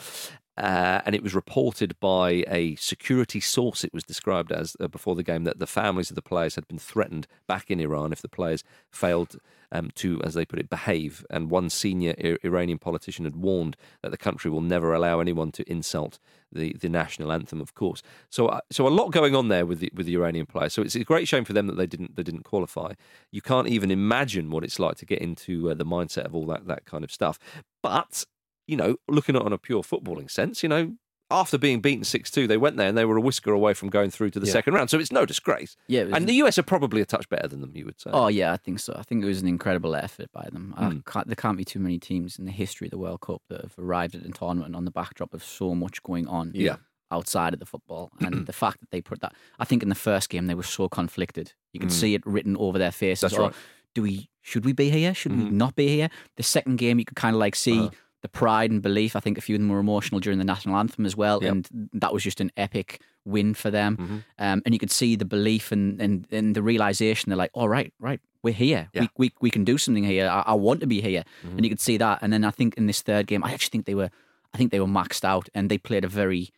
Uh, 0.57 1.03
and 1.05 1.15
it 1.15 1.23
was 1.23 1.35
reported 1.35 1.99
by 2.01 2.43
a 2.49 2.75
security 2.77 3.41
source, 3.41 3.85
it 3.85 3.93
was 3.93 4.03
described 4.03 4.51
as 4.51 4.75
uh, 4.81 4.89
before 4.89 5.15
the 5.15 5.23
game, 5.23 5.45
that 5.45 5.59
the 5.59 5.67
families 5.67 6.11
of 6.11 6.17
the 6.17 6.23
players 6.23 6.55
had 6.55 6.67
been 6.67 6.79
threatened 6.79 7.27
back 7.47 7.71
in 7.71 7.79
Iran 7.79 8.11
if 8.11 8.23
the 8.23 8.29
players 8.29 8.65
failed 8.91 9.37
um, 9.71 9.91
to, 9.97 10.21
as 10.23 10.35
they 10.35 10.47
put 10.47 10.59
it, 10.59 10.71
behave. 10.71 11.27
And 11.29 11.51
one 11.51 11.69
senior 11.69 12.15
I- 12.19 12.39
Iranian 12.43 12.79
politician 12.79 13.25
had 13.25 13.37
warned 13.37 13.77
that 14.03 14.11
the 14.11 14.17
country 14.17 14.51
will 14.51 14.63
never 14.63 14.95
allow 14.95 15.21
anyone 15.21 15.53
to 15.53 15.71
insult 15.71 16.19
the, 16.53 16.75
the 16.81 16.89
national 16.89 17.33
anthem, 17.33 17.61
of 17.61 17.75
course. 17.75 18.03
So, 18.31 18.47
uh, 18.47 18.61
so 18.71 18.87
a 18.87 18.89
lot 18.89 19.13
going 19.13 19.35
on 19.35 19.49
there 19.49 19.67
with 19.67 19.81
the, 19.81 19.91
with 19.95 20.07
the 20.07 20.15
Iranian 20.15 20.47
players. 20.47 20.73
So 20.73 20.83
it's 20.83 20.95
a 20.95 21.05
great 21.05 21.29
shame 21.29 21.45
for 21.45 21.53
them 21.53 21.67
that 21.67 21.77
they 21.77 21.87
didn't 21.87 22.17
they 22.17 22.23
didn't 22.23 22.45
qualify. 22.45 22.93
You 23.31 23.43
can't 23.43 23.69
even 23.69 23.91
imagine 23.91 24.51
what 24.57 24.65
it's 24.65 24.79
like 24.81 24.97
to 24.97 25.07
get 25.07 25.21
into 25.21 25.71
uh, 25.71 25.75
the 25.75 25.85
mindset 25.87 26.25
of 26.25 26.35
all 26.35 26.47
that 26.47 26.67
that 26.67 26.85
kind 26.85 27.05
of 27.05 27.13
stuff. 27.13 27.39
But 27.83 28.25
you 28.67 28.77
know, 28.77 28.97
looking 29.09 29.37
at 29.37 29.43
it 29.43 29.47
on 29.47 29.53
a 29.53 29.59
pure 29.59 29.83
footballing 29.83 30.29
sense, 30.31 30.63
you 30.63 30.69
know, 30.69 30.95
after 31.31 31.57
being 31.59 31.81
beaten 31.81 32.05
6 32.05 32.31
2, 32.31 32.47
they 32.49 32.57
went 32.57 32.77
there 32.77 32.89
and 32.89 32.97
they 32.99 33.05
were 33.05 33.17
a 33.17 33.21
whisker 33.21 33.53
away 33.53 33.75
from 33.75 33.91
going 33.91 34.11
through 34.11 34.31
to 34.31 34.41
the 34.41 34.47
Yeah. 34.47 34.53
second 34.53 34.75
round. 34.75 34.91
So 34.91 34.99
it's 34.99 35.13
no 35.13 35.25
disgrace. 35.27 35.77
Yeah, 35.89 36.05
was- 36.05 36.15
And 36.15 36.29
the 36.29 36.35
US 36.35 36.57
are 36.59 36.63
probably 36.65 37.01
a 37.01 37.05
touch 37.05 37.29
better 37.29 37.47
than 37.49 37.61
them, 37.61 37.73
you 37.77 37.85
would 37.85 38.01
say. 38.01 38.11
Oh 38.13 38.29
yeah, 38.29 38.53
I 38.53 38.57
think 38.57 38.79
so. 38.81 38.95
I 38.99 39.03
think 39.03 39.23
it 39.25 39.27
was 39.27 39.41
an 39.43 39.49
incredible 39.49 39.95
effort 39.97 40.31
by 40.33 40.49
them. 40.53 40.75
Mm. 40.79 41.05
can't, 41.05 41.27
there 41.29 41.37
can't 41.37 41.57
be 41.59 41.65
too 41.65 41.79
many 41.81 41.99
teams 41.99 42.39
in 42.39 42.45
the 42.45 42.53
history 42.53 42.87
of 42.89 42.91
the 42.93 42.99
World 42.99 43.21
Cup 43.21 43.43
that 43.51 43.61
have 43.63 43.75
arrived 43.79 44.15
at 44.17 44.23
the 44.25 44.31
tournament 44.33 44.75
on 44.77 44.85
the 44.85 44.91
backdrop 44.91 45.33
of 45.35 45.43
so 45.45 45.75
much 45.75 46.03
going 46.05 46.27
on 46.29 46.53
Yeah. 46.55 46.77
outside 47.11 47.55
of 47.55 47.61
the 47.61 47.67
football. 47.67 48.11
And 48.21 48.47
the 48.49 48.53
fact 48.53 48.81
that 48.81 48.91
they 48.91 49.01
put 49.01 49.21
that, 49.21 49.33
I 49.59 49.65
think 49.65 49.83
in 49.83 49.89
the 49.89 49.95
first 49.97 50.29
game 50.29 50.47
they 50.47 50.55
were 50.55 50.63
so 50.65 50.89
conflicted. 50.89 51.53
You 51.73 51.81
could 51.81 51.93
see 51.93 52.15
it 52.15 52.25
written 52.25 52.57
over 52.57 52.79
their 52.79 52.93
faces. 52.93 53.19
Mm. 53.19 53.23
That's 53.31 53.35
Oh, 53.39 53.43
right. 53.47 53.55
Do 53.97 54.03
we? 54.03 54.29
Should 54.43 54.65
we 54.67 54.73
be 54.75 54.91
here? 54.91 55.15
Should 55.15 55.33
we 55.33 55.45
Mhm. 55.45 55.53
not 55.53 55.75
be 55.75 55.89
here? 55.89 56.11
The 56.37 56.43
second 56.43 56.77
game, 56.77 56.99
you 56.99 57.07
could 57.07 57.17
kind 57.17 57.35
of 57.35 57.41
like 57.41 57.57
see. 57.57 57.79
Uh-huh. 57.79 57.91
The 58.23 58.29
pride 58.29 58.71
and 58.73 58.83
belief. 58.83 59.15
I 59.15 59.21
think 59.21 59.39
a 59.39 59.41
few 59.41 59.55
of 59.57 59.61
them 59.61 59.69
were 59.69 59.79
emotional 59.79 60.21
during 60.21 60.39
the 60.39 60.45
national 60.45 60.75
anthem 60.77 61.07
as 61.07 61.15
well, 61.17 61.39
Yep. 61.43 61.53
and 61.53 61.91
that 61.93 62.13
was 62.13 62.25
just 62.25 62.41
an 62.41 62.51
epic 62.57 63.01
win 63.25 63.55
for 63.55 63.71
them. 63.71 63.97
Mhm. 63.97 64.25
Um, 64.45 64.63
and 64.65 64.75
you 64.75 64.79
could 64.81 64.91
see 64.91 65.15
the 65.17 65.25
belief 65.25 65.71
and, 65.71 66.01
and, 66.01 66.27
and 66.33 66.57
the 66.57 66.63
realization. 66.63 67.31
They're 67.31 67.37
like, 67.37 67.53
all 67.55 67.69
right, 67.69 67.93
right, 68.01 68.21
we're 68.43 68.55
here. 68.55 68.89
Yeah. 68.95 69.03
Mm-hmm. 69.03 69.13
We, 69.23 69.27
we, 69.29 69.33
we 69.43 69.51
can 69.51 69.65
do 69.65 69.79
something 69.79 70.03
here. 70.05 70.29
I, 70.29 70.41
I 70.47 70.55
want 70.55 70.81
to 70.81 70.87
be 70.89 71.01
here. 71.01 71.23
And 71.45 71.65
you 71.65 71.71
could 71.71 71.81
see 71.81 71.97
that. 71.99 72.19
And 72.23 72.33
then 72.33 72.43
I 72.45 72.51
think 72.51 72.75
in 72.77 72.87
this 72.87 73.01
third 73.03 73.27
game, 73.29 73.45
I 73.45 73.53
actually 73.53 73.71
think 73.71 73.87
they 73.87 73.95
were, 73.95 74.11
I 74.53 74.59
think 74.59 74.73
they 74.73 74.81
were 74.81 74.87
maxed 75.01 75.25
out 75.25 75.49
and 75.55 75.71
they 75.71 75.79
played 75.79 76.05
a 76.05 76.09
very 76.09 76.51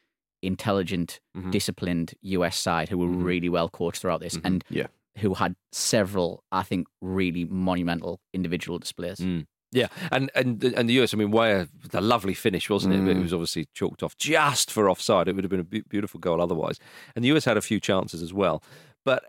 intelligent, 0.42 1.20
Mhm. 1.36 1.50
disciplined 1.50 2.14
US 2.22 2.56
side 2.58 2.88
who 2.88 2.98
were 2.98 3.08
Mhm. 3.08 3.24
really 3.24 3.48
well 3.48 3.68
coached 3.68 4.00
throughout 4.00 4.20
this 4.20 4.36
Mhm. 4.36 4.40
and 4.44 4.64
Yeah. 4.70 4.86
Who 5.18 5.34
had 5.34 5.54
several, 5.72 6.42
I 6.52 6.62
think, 6.62 6.86
really 7.00 7.44
monumental 7.44 8.20
individual 8.32 8.78
displays. 8.78 9.18
Mm. 9.18 9.46
Yeah, 9.70 9.88
and 10.10 10.30
and 10.34 10.60
the- 10.60 10.74
and 10.78 10.88
the 10.88 10.94
US. 11.02 11.12
I 11.12 11.18
mean, 11.18 11.30
Weah, 11.30 11.68
the 11.90 12.00
lovely 12.00 12.32
finish, 12.34 12.70
wasn't 12.70 12.94
it? 12.94 13.02
But 13.04 13.10
it 13.10 13.16
Mm. 13.18 13.22
was 13.22 13.34
obviously 13.34 13.68
chalked 13.74 14.02
off 14.02 14.16
just 14.16 14.70
for 14.70 14.88
offside. 14.88 15.28
It 15.28 15.34
would 15.34 15.44
have 15.44 15.50
been 15.50 15.60
a 15.60 15.64
be- 15.64 15.82
beautiful 15.88 16.18
goal 16.20 16.40
otherwise. 16.40 16.78
And 17.14 17.22
the 17.22 17.28
US 17.28 17.44
had 17.44 17.56
a 17.58 17.60
few 17.60 17.78
chances 17.78 18.22
as 18.22 18.32
well. 18.32 18.62
But 19.04 19.24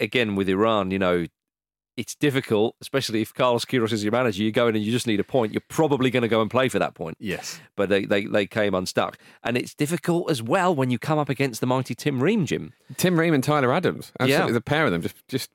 again, 0.00 0.34
with 0.36 0.48
Iran, 0.48 0.90
you 0.90 0.98
know, 0.98 1.26
it's 1.96 2.14
difficult, 2.14 2.76
especially 2.80 3.20
if 3.20 3.34
Carlos 3.34 3.64
Queiroz 3.64 3.92
is 3.92 4.02
your 4.04 4.12
manager. 4.12 4.42
You 4.42 4.52
go 4.52 4.68
in 4.68 4.76
and 4.76 4.84
you 4.84 4.90
just 4.92 5.06
need 5.06 5.20
a 5.20 5.24
point. 5.24 5.52
You're 5.52 5.62
probably 5.68 6.10
going 6.10 6.22
to 6.22 6.28
go 6.28 6.40
and 6.40 6.50
play 6.50 6.68
for 6.68 6.78
that 6.78 6.94
point. 6.94 7.16
Yes. 7.20 7.60
But 7.76 7.88
they, 7.88 8.04
they, 8.04 8.24
they 8.24 8.46
came 8.46 8.74
unstuck. 8.74 9.18
And 9.42 9.56
it's 9.56 9.74
difficult 9.74 10.30
as 10.30 10.42
well 10.42 10.74
when 10.74 10.90
you 10.90 10.98
come 10.98 11.18
up 11.18 11.28
against 11.28 11.60
the 11.60 11.66
mighty 11.66 11.94
Tim 11.94 12.22
Ream, 12.22 12.46
Jim. 12.46 12.72
Tim 12.96 13.18
Ream 13.18 13.34
and 13.34 13.44
Tyler 13.44 13.72
Adams. 13.72 14.12
Absolutely. 14.20 14.46
Yeah. 14.48 14.52
The 14.52 14.60
pair 14.60 14.86
of 14.86 14.92
them 14.92 15.02
just 15.02 15.16
just 15.28 15.50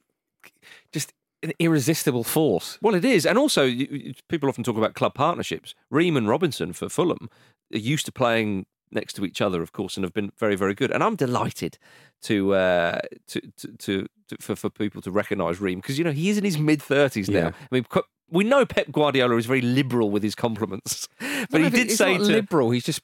just 0.91 1.13
an 1.41 1.53
irresistible 1.59 2.23
force. 2.23 2.77
Well, 2.81 2.95
it 2.95 3.05
is, 3.05 3.25
and 3.25 3.37
also 3.37 3.63
you- 3.65 3.87
you- 3.91 4.13
people 4.29 4.49
often 4.49 4.63
talk 4.63 4.77
about 4.77 4.93
club 4.93 5.13
partnerships. 5.13 5.73
Ream 5.89 6.17
and 6.17 6.27
Robinson 6.27 6.73
for 6.73 6.89
Fulham 6.89 7.29
are 7.73 7.77
used 7.77 8.05
to 8.07 8.11
playing 8.11 8.65
next 8.91 9.13
to 9.13 9.25
each 9.25 9.41
other, 9.41 9.61
of 9.61 9.71
course, 9.71 9.97
and 9.97 10.03
have 10.03 10.13
been 10.13 10.31
very, 10.37 10.55
very 10.55 10.73
good. 10.73 10.91
And 10.91 11.03
I'm 11.03 11.15
delighted 11.15 11.77
to 12.23 12.53
uh, 12.55 12.99
to, 13.27 13.41
to, 13.57 13.67
to, 13.77 14.07
to 14.29 14.37
for 14.39 14.55
for 14.55 14.69
people 14.69 15.01
to 15.01 15.11
recognise 15.11 15.59
Ream 15.59 15.79
because 15.79 15.97
you 15.97 16.03
know 16.03 16.11
he 16.11 16.29
is 16.29 16.37
in 16.37 16.43
his 16.43 16.57
mid 16.57 16.81
thirties 16.81 17.29
now. 17.29 17.39
Yeah. 17.39 17.51
I 17.71 17.75
mean. 17.75 17.85
We 18.27 18.43
know 18.43 18.65
Pep 18.65 18.91
Guardiola 18.91 19.37
is 19.37 19.45
very 19.45 19.61
liberal 19.61 20.09
with 20.09 20.23
his 20.23 20.33
compliments, 20.33 21.07
but 21.51 21.61
he 21.61 21.69
did 21.69 21.91
say 21.91 22.17
to 22.17 22.23
liberal. 22.23 22.71
He's 22.71 22.83
just 22.83 23.01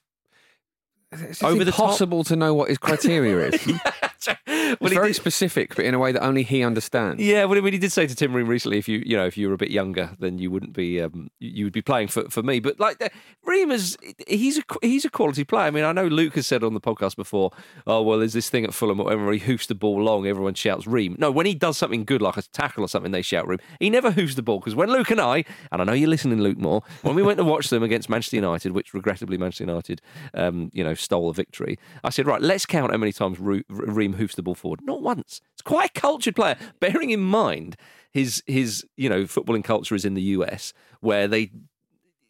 it's 1.12 1.38
just 1.38 1.44
Over 1.44 1.64
the 1.64 1.70
top. 1.70 1.80
impossible 1.80 2.24
to 2.24 2.36
know 2.36 2.54
what 2.54 2.70
his 2.70 2.78
criteria 2.78 3.50
is. 3.50 3.72
well, 4.46 4.90
very 4.90 5.08
did- 5.08 5.16
specific, 5.16 5.74
but 5.74 5.84
in 5.84 5.94
a 5.94 5.98
way 5.98 6.12
that 6.12 6.22
only 6.22 6.42
he 6.42 6.62
understands. 6.62 7.22
Yeah, 7.22 7.44
well, 7.44 7.58
I 7.58 7.60
mean, 7.60 7.72
he 7.72 7.78
did 7.78 7.92
say 7.92 8.06
to 8.06 8.14
Tim 8.14 8.32
Ream 8.34 8.46
recently, 8.46 8.78
if 8.78 8.88
you, 8.88 9.02
you 9.04 9.16
know, 9.16 9.26
if 9.26 9.36
you 9.36 9.48
were 9.48 9.54
a 9.54 9.58
bit 9.58 9.70
younger, 9.70 10.16
then 10.18 10.38
you 10.38 10.50
wouldn't 10.50 10.72
be, 10.72 11.00
um, 11.00 11.30
you 11.40 11.64
would 11.64 11.72
be 11.72 11.82
playing 11.82 12.08
for, 12.08 12.28
for 12.30 12.42
me. 12.42 12.60
But 12.60 12.78
like, 12.80 13.12
Ream 13.44 13.70
is, 13.70 13.96
he's 14.26 14.58
a 14.58 14.62
he's 14.82 15.04
a 15.04 15.10
quality 15.10 15.44
player. 15.44 15.66
I 15.66 15.70
mean, 15.70 15.84
I 15.84 15.92
know 15.92 16.06
Luke 16.06 16.34
has 16.34 16.46
said 16.46 16.62
on 16.62 16.74
the 16.74 16.80
podcast 16.80 17.16
before, 17.16 17.50
oh 17.86 18.02
well, 18.02 18.18
there's 18.18 18.32
this 18.32 18.48
thing 18.50 18.64
at 18.64 18.74
Fulham 18.74 18.98
whenever 18.98 19.32
he 19.32 19.38
hoofs 19.38 19.66
the 19.66 19.74
ball 19.74 20.02
long, 20.02 20.26
everyone 20.26 20.54
shouts 20.54 20.86
Ream. 20.86 21.16
No, 21.18 21.30
when 21.30 21.46
he 21.46 21.54
does 21.54 21.76
something 21.76 22.04
good 22.04 22.22
like 22.22 22.36
a 22.36 22.42
tackle 22.42 22.84
or 22.84 22.88
something, 22.88 23.12
they 23.12 23.22
shout 23.22 23.46
Ream. 23.48 23.58
He 23.80 23.90
never 23.90 24.10
hoofs 24.10 24.34
the 24.34 24.42
ball 24.42 24.60
because 24.60 24.74
when 24.74 24.90
Luke 24.90 25.10
and 25.10 25.20
I, 25.20 25.44
and 25.70 25.80
I 25.82 25.84
know 25.84 25.92
you're 25.92 26.08
listening, 26.08 26.40
Luke 26.40 26.58
Moore, 26.58 26.82
when 27.02 27.14
we 27.14 27.22
went 27.22 27.38
to 27.38 27.44
watch 27.44 27.68
them 27.68 27.82
against 27.82 28.08
Manchester 28.08 28.36
United, 28.36 28.72
which 28.72 28.94
regrettably 28.94 29.38
Manchester 29.38 29.64
United, 29.64 30.00
um, 30.34 30.70
you 30.72 30.84
know, 30.84 30.94
stole 30.94 31.28
the 31.28 31.34
victory. 31.34 31.78
I 32.04 32.10
said, 32.10 32.26
right, 32.26 32.40
let's 32.40 32.66
count 32.66 32.92
how 32.92 32.98
many 32.98 33.12
times 33.12 33.38
Ru- 33.40 33.64
Hoofs 34.14 34.34
the 34.34 34.42
ball 34.42 34.54
forward. 34.54 34.80
Not 34.82 35.02
once. 35.02 35.40
It's 35.52 35.62
quite 35.62 35.90
a 35.96 36.00
cultured 36.00 36.36
player. 36.36 36.56
Bearing 36.80 37.10
in 37.10 37.20
mind 37.20 37.76
his 38.10 38.42
his 38.46 38.84
you 38.96 39.08
know 39.08 39.22
footballing 39.24 39.64
culture 39.64 39.94
is 39.94 40.04
in 40.04 40.14
the 40.14 40.22
US 40.22 40.72
where 41.00 41.26
they 41.26 41.50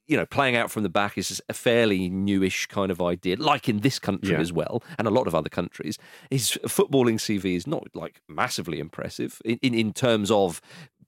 you 0.07 0.17
know 0.17 0.27
playing 0.27 0.57
out 0.57 0.71
from 0.71 0.83
the 0.83 0.89
back 0.89 1.17
is 1.17 1.41
a 1.49 1.55
fairly 1.55 2.09
newish 2.09 2.67
kind 2.67 2.91
of 2.91 3.01
idea 3.01 3.37
like 3.37 3.69
in 3.69 3.79
this 3.81 3.99
country 3.99 4.33
Yeah. 4.35 4.41
as 4.41 4.53
well 4.53 4.83
and 4.99 5.07
a 5.09 5.11
lot 5.11 5.27
of 5.27 5.35
other 5.35 5.49
countries 5.49 5.97
his 6.31 6.59
footballing 6.67 7.19
CV 7.19 7.57
is 7.57 7.67
not 7.67 7.85
like 7.95 8.21
massively 8.29 8.79
impressive 8.79 9.41
in 9.45 9.59
in, 9.63 9.75
in 9.75 9.93
terms 9.93 10.31
of 10.31 10.61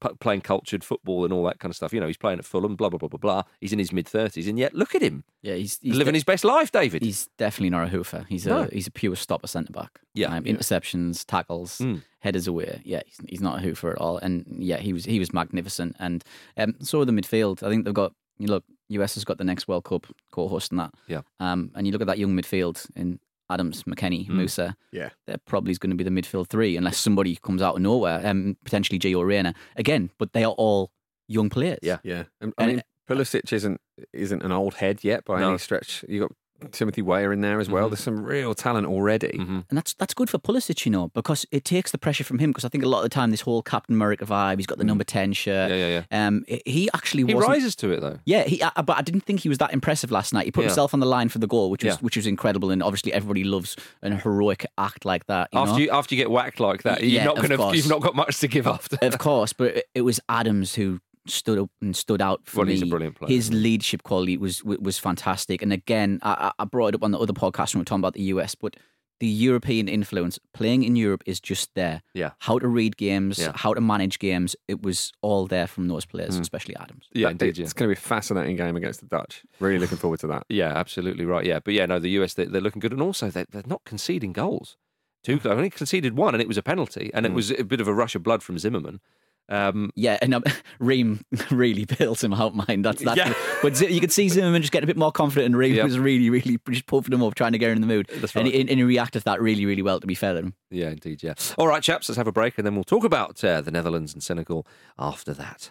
p- 0.05 0.15
playing 0.21 0.41
cultured 0.43 0.85
football 0.85 1.25
and 1.25 1.33
all 1.33 1.45
that 1.45 1.59
kind 1.59 1.71
of 1.71 1.77
stuff 1.77 1.93
you 1.93 2.01
know 2.01 2.07
he's 2.07 2.17
playing 2.17 2.39
at 2.39 2.45
Fulham 2.45 2.77
blah 2.77 2.89
blah 2.89 2.99
blah 2.99 3.09
blah 3.09 3.19
blah 3.19 3.43
he's 3.61 3.73
in 3.73 3.79
his 3.79 3.93
mid 3.93 4.07
30s 4.07 4.49
and 4.49 4.59
yet 4.59 4.75
look 4.75 4.95
at 4.95 5.03
him 5.03 5.25
Yeah, 5.43 5.55
he's, 5.55 5.79
he's 5.81 5.97
living 5.97 6.13
de- 6.13 6.17
his 6.17 6.25
best 6.25 6.45
life 6.45 6.71
David 6.73 7.03
He's 7.03 7.29
definitely 7.39 7.71
not 7.71 7.89
a 7.89 7.91
hoofer. 7.91 8.27
He's 8.29 8.47
a 8.47 8.69
he's 8.73 8.87
a 8.87 8.91
pure 8.91 9.17
stopper 9.17 9.47
centre 9.47 9.73
back. 9.73 10.01
Yeah, 10.15 10.35
um, 10.35 10.45
interceptions, 10.45 11.25
tackles, 11.25 11.79
Mm. 11.79 12.03
headers 12.21 12.47
away. 12.47 12.81
Yeah, 12.85 13.03
he's, 13.07 13.19
he's 13.29 13.41
not 13.41 13.59
a 13.59 13.67
hoofer 13.67 13.93
at 13.93 13.99
all. 13.99 14.19
And 14.19 14.45
yeah, 14.59 14.77
he 14.79 14.93
was 14.93 15.05
he 15.05 15.19
was 15.19 15.33
magnificent. 15.33 15.97
And 15.99 16.23
um, 16.57 16.75
so 16.81 17.01
are 17.01 17.05
the 17.05 17.13
midfield. 17.13 17.63
I 17.63 17.69
think 17.71 17.85
they've 17.85 17.95
got 17.95 18.13
you 18.39 18.47
look. 18.49 18.65
US 18.89 19.15
has 19.15 19.25
got 19.25 19.39
the 19.39 19.45
next 19.45 19.67
World 19.67 19.85
Cup 19.85 20.07
co-host 20.31 20.71
in 20.71 20.77
that. 20.79 20.93
Yeah. 21.09 21.23
Um, 21.41 21.71
and 21.75 21.87
you 21.87 21.93
look 21.93 22.03
at 22.03 22.07
that 22.07 22.19
young 22.19 22.37
midfield 22.37 22.87
in 22.95 23.19
Adams, 23.51 23.83
McKennie, 23.85 24.29
Mm. 24.29 24.37
Musah. 24.41 24.75
Yeah. 24.93 25.11
They're 25.27 25.39
probably 25.47 25.75
going 25.75 25.91
to 25.91 25.97
be 25.97 26.05
the 26.05 26.11
midfield 26.11 26.49
three 26.49 26.77
unless 26.77 26.97
somebody 26.99 27.37
comes 27.37 27.61
out 27.63 27.77
of 27.77 27.83
nowhere. 27.83 28.21
Um, 28.25 28.57
potentially 28.65 28.99
Gio 28.99 29.25
Reyna 29.25 29.55
again. 29.77 30.11
But 30.19 30.33
they 30.33 30.45
are 30.45 30.53
all 30.53 30.91
young 31.29 31.51
players. 31.51 31.79
Yeah. 31.83 31.99
Yeah, 32.03 32.25
and, 32.41 32.53
I 32.59 32.63
And 32.65 32.73
mean, 32.73 32.83
Pulisic 33.09 33.53
isn't 33.53 33.81
isn't 34.13 34.43
an 34.43 34.51
old 34.53 34.75
head 34.75 35.05
yet 35.05 35.25
by 35.25 35.41
No. 35.41 35.51
any 35.51 35.59
stretch. 35.59 36.05
You 36.09 36.21
got 36.21 36.33
Timothy 36.73 37.03
Weah 37.03 37.31
in 37.31 37.41
there 37.41 37.61
as 37.61 37.69
well. 37.71 37.87
Mhm. 37.87 37.91
There's 37.91 38.01
some 38.01 38.25
real 38.25 38.55
talent 38.55 38.87
already. 38.87 39.39
Mhm. 39.39 39.65
And 39.69 39.77
that's 39.79 39.95
that's 39.95 40.15
good 40.15 40.31
for 40.31 40.39
Pulisic, 40.39 40.85
you 40.85 40.93
know, 40.93 41.09
because 41.15 41.47
it 41.51 41.65
takes 41.65 41.91
the 41.91 41.99
pressure 41.99 42.25
from 42.25 42.39
him. 42.39 42.51
Because 42.51 42.65
I 42.65 42.69
think 42.69 42.85
a 42.85 42.89
lot 42.89 42.99
of 42.99 43.03
the 43.05 43.09
time, 43.11 43.31
this 43.31 43.43
whole 43.43 43.63
Captain 43.63 43.95
America 43.95 44.25
vibe, 44.27 44.57
he's 44.59 44.67
got 44.67 44.79
the 44.79 44.85
number 44.85 45.05
ten 45.05 45.33
shirt. 45.33 45.71
Mm. 45.71 45.79
yeah 45.79 45.87
yeah 45.89 46.03
yeah 46.11 46.27
Um, 46.27 46.45
he 46.67 46.89
actually 46.95 47.25
he 47.27 47.35
wasn't. 47.35 47.51
rises 47.53 47.77
to 47.77 47.91
it 47.93 48.01
though 48.01 48.19
Yeah, 48.25 48.45
he. 48.45 48.63
I, 48.63 48.83
but 48.83 48.97
I 48.99 49.03
didn't 49.03 49.23
think 49.23 49.41
he 49.41 49.49
was 49.49 49.59
that 49.59 49.73
impressive 49.73 50.11
last 50.11 50.33
night. 50.33 50.45
He 50.47 50.51
put 50.51 50.63
Yeah. 50.63 50.69
himself 50.69 50.95
on 50.95 51.01
the 51.01 51.07
line 51.07 51.29
for 51.29 51.39
the 51.39 51.47
goal, 51.47 51.71
which 51.71 51.85
was 51.85 51.95
Yeah. 51.95 51.99
which 52.01 52.17
was 52.17 52.27
incredible, 52.27 52.71
and 52.71 52.83
obviously 52.83 53.13
everybody 53.13 53.45
loves 53.45 53.77
an 54.03 54.19
heroic 54.19 54.67
act 54.79 55.05
like 55.05 55.27
that. 55.27 55.49
You 55.53 55.59
after 55.61 55.73
know? 55.73 55.79
you 55.79 55.91
after 55.91 56.15
you 56.15 56.21
get 56.23 56.31
whacked 56.31 56.61
like 56.61 56.83
that 56.83 57.01
you're 57.03 57.11
Yeah, 57.11 57.25
not 57.25 57.37
gonna 57.37 57.73
you've 57.75 57.89
not 57.89 58.01
got 58.03 58.15
much 58.15 58.39
to 58.41 58.49
give 58.49 58.67
after 58.67 58.99
of 59.03 59.19
course, 59.19 59.53
but 59.53 59.77
it, 59.77 59.85
it 59.95 60.01
was 60.03 60.21
Adams 60.29 60.75
who 60.75 61.01
stood 61.27 61.59
up 61.59 61.71
and 61.81 61.97
stood 61.97 62.21
out 62.23 62.41
for 62.45 62.59
Well, 62.59 62.67
me. 62.67 62.73
he's 62.75 62.83
a 62.83 62.87
brilliant 62.87 63.17
player, 63.17 63.31
His 63.31 63.53
leadership 63.53 64.03
quality 64.03 64.37
was 64.37 64.63
was 64.65 64.99
fantastic. 64.99 65.63
And 65.63 65.73
again, 65.73 66.19
I, 66.23 66.51
I 66.59 66.63
I 66.63 66.65
brought 66.65 66.89
it 66.89 66.95
up 66.97 67.03
on 67.03 67.11
the 67.13 67.19
other 67.19 67.33
podcast 67.33 67.75
when 67.75 67.79
we 67.79 67.83
were 67.83 67.85
talking 67.87 68.01
about 68.01 68.15
the 68.15 68.23
US, 68.35 68.55
but 68.55 68.77
the 69.21 69.29
European 69.29 69.89
influence 69.89 70.41
playing 70.53 70.83
in 70.83 70.97
Europe 70.97 71.23
is 71.25 71.41
just 71.41 71.71
there. 71.75 72.03
Yeah. 72.15 72.33
How 72.41 72.59
to 72.59 72.67
read 72.67 72.97
games, 72.97 73.39
Yeah. 73.39 73.53
how 73.55 73.73
to 73.73 73.81
manage 73.81 74.19
games, 74.19 74.57
it 74.67 74.83
was 74.83 75.13
all 75.23 75.47
there 75.47 75.69
from 75.69 75.87
those 75.89 76.05
Mm. 76.05 76.11
players, 76.11 76.37
especially 76.37 76.75
Adams. 76.77 77.09
yeah 77.15 77.27
That- 77.29 77.31
indeed 77.43 77.59
yeah. 77.59 77.65
It's 77.65 77.73
going 77.73 77.89
to 77.89 77.95
be 77.95 77.99
a 77.99 78.03
fascinating 78.03 78.57
game 78.57 78.77
against 78.77 79.01
the 79.01 79.07
Dutch. 79.07 79.45
Really 79.61 79.79
looking 79.79 79.99
forward 79.99 80.19
to 80.21 80.27
that. 80.27 80.45
Yeah, 80.51 80.73
absolutely 80.77 81.25
right. 81.25 81.47
Yeah, 81.47 81.61
but 81.65 81.75
yeah, 81.75 81.87
no, 81.87 81.99
the 82.01 82.11
US 82.21 82.35
they, 82.35 82.45
they're 82.47 82.61
looking 82.61 82.81
good, 82.81 82.93
and 82.93 83.01
also 83.01 83.31
they're, 83.31 83.47
they're 83.51 83.63
not 83.67 83.85
conceding 83.85 84.33
goals. 84.33 84.77
Two, 85.23 85.39
they 85.39 85.49
only 85.49 85.71
conceded 85.71 86.17
one, 86.19 86.35
and 86.35 86.43
it 86.43 86.49
was 86.49 86.59
a 86.59 86.63
penalty, 86.63 87.11
and 87.15 87.25
it 87.25 87.33
was 87.33 87.51
a 87.53 87.63
bit 87.65 87.81
of 87.81 87.89
a 87.89 87.95
rush 87.95 88.15
of 88.17 88.23
blood 88.23 88.43
from 88.43 88.59
Zimmerman. 88.59 89.01
Um, 89.49 89.91
Yeah, 89.95 90.19
and 90.23 90.35
um, 90.35 90.45
Ream 90.79 91.25
really 91.51 91.85
bails 91.85 92.25
him 92.25 92.33
out, 92.33 92.55
mind. 92.55 92.85
That's 92.85 93.03
that. 93.05 93.17
Yeah. 93.17 93.33
But 93.63 93.77
Z- 93.77 93.93
you 93.93 94.01
could 94.01 94.13
see 94.13 94.29
Zimmerman 94.29 94.63
just 94.63 94.73
getting 94.73 94.85
a 94.85 94.87
bit 94.87 94.97
more 94.97 95.13
confident, 95.13 95.47
and 95.47 95.57
Ream 95.57 95.75
Yep. 95.75 95.85
was 95.85 95.99
really, 95.99 96.31
really 96.31 96.59
just 96.71 96.87
puffing 96.87 97.13
him 97.13 97.23
up, 97.23 97.35
trying 97.35 97.53
to 97.53 97.59
get 97.59 97.71
him 97.71 97.77
in 97.77 97.81
the 97.83 97.87
mood. 97.87 98.09
That's 98.15 98.35
And, 98.35 98.45
right. 98.45 98.55
he, 98.55 98.61
and 98.61 98.71
he 98.71 98.83
reacted 98.83 99.21
to 99.23 99.25
that 99.27 99.41
really, 99.43 99.67
really 99.67 99.83
well. 99.83 100.01
To 100.01 100.07
be 100.07 100.15
fair 100.15 100.33
to 100.35 100.39
him. 100.41 100.55
yeah, 100.71 100.91
indeed. 100.91 101.23
Yeah. 101.23 101.35
All 101.59 101.67
right, 101.69 101.83
chaps, 101.83 102.09
let's 102.09 102.17
have 102.17 102.27
a 102.27 102.33
break, 102.33 102.59
and 102.59 102.67
then 102.67 102.75
we'll 102.75 102.85
talk 102.85 103.05
about 103.05 103.43
uh, 103.45 103.61
the 103.61 103.71
Netherlands 103.71 104.13
and 104.15 104.23
Senegal 104.23 104.67
after 104.99 105.33
that. 105.35 105.71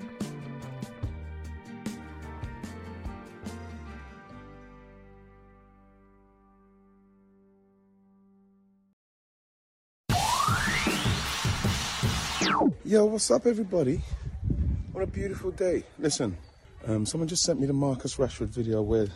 Yo, 12.91 13.05
what's 13.05 13.31
up, 13.31 13.45
everybody? 13.45 14.01
What 14.91 15.01
a 15.01 15.07
beautiful 15.07 15.51
day. 15.51 15.85
Listen, 15.97 16.37
um, 16.85 17.05
someone 17.05 17.29
just 17.29 17.43
sent 17.43 17.57
me 17.57 17.65
the 17.65 17.71
Marcus 17.71 18.17
Rashford 18.17 18.49
video 18.49 18.81
where 18.81 19.07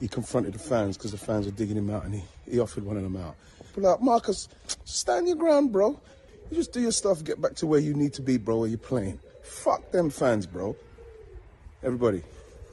he 0.00 0.08
confronted 0.08 0.54
the 0.54 0.58
fans 0.58 0.96
because 0.96 1.10
the 1.10 1.18
fans 1.18 1.44
were 1.44 1.52
digging 1.52 1.76
him 1.76 1.90
out 1.90 2.06
and 2.06 2.14
he, 2.14 2.24
he 2.50 2.58
offered 2.58 2.86
one 2.86 2.96
of 2.96 3.02
them 3.02 3.18
out. 3.18 3.36
But 3.74 3.82
like, 3.82 4.00
Marcus, 4.00 4.48
stand 4.84 5.26
your 5.26 5.36
ground, 5.36 5.72
bro. 5.72 6.00
You 6.50 6.56
just 6.56 6.72
do 6.72 6.80
your 6.80 6.90
stuff, 6.90 7.22
get 7.22 7.38
back 7.38 7.56
to 7.56 7.66
where 7.66 7.80
you 7.80 7.92
need 7.92 8.14
to 8.14 8.22
be, 8.22 8.38
bro, 8.38 8.60
where 8.60 8.68
you're 8.70 8.78
playing. 8.78 9.20
Fuck 9.42 9.90
them 9.90 10.08
fans, 10.08 10.46
bro. 10.46 10.74
Everybody, 11.82 12.22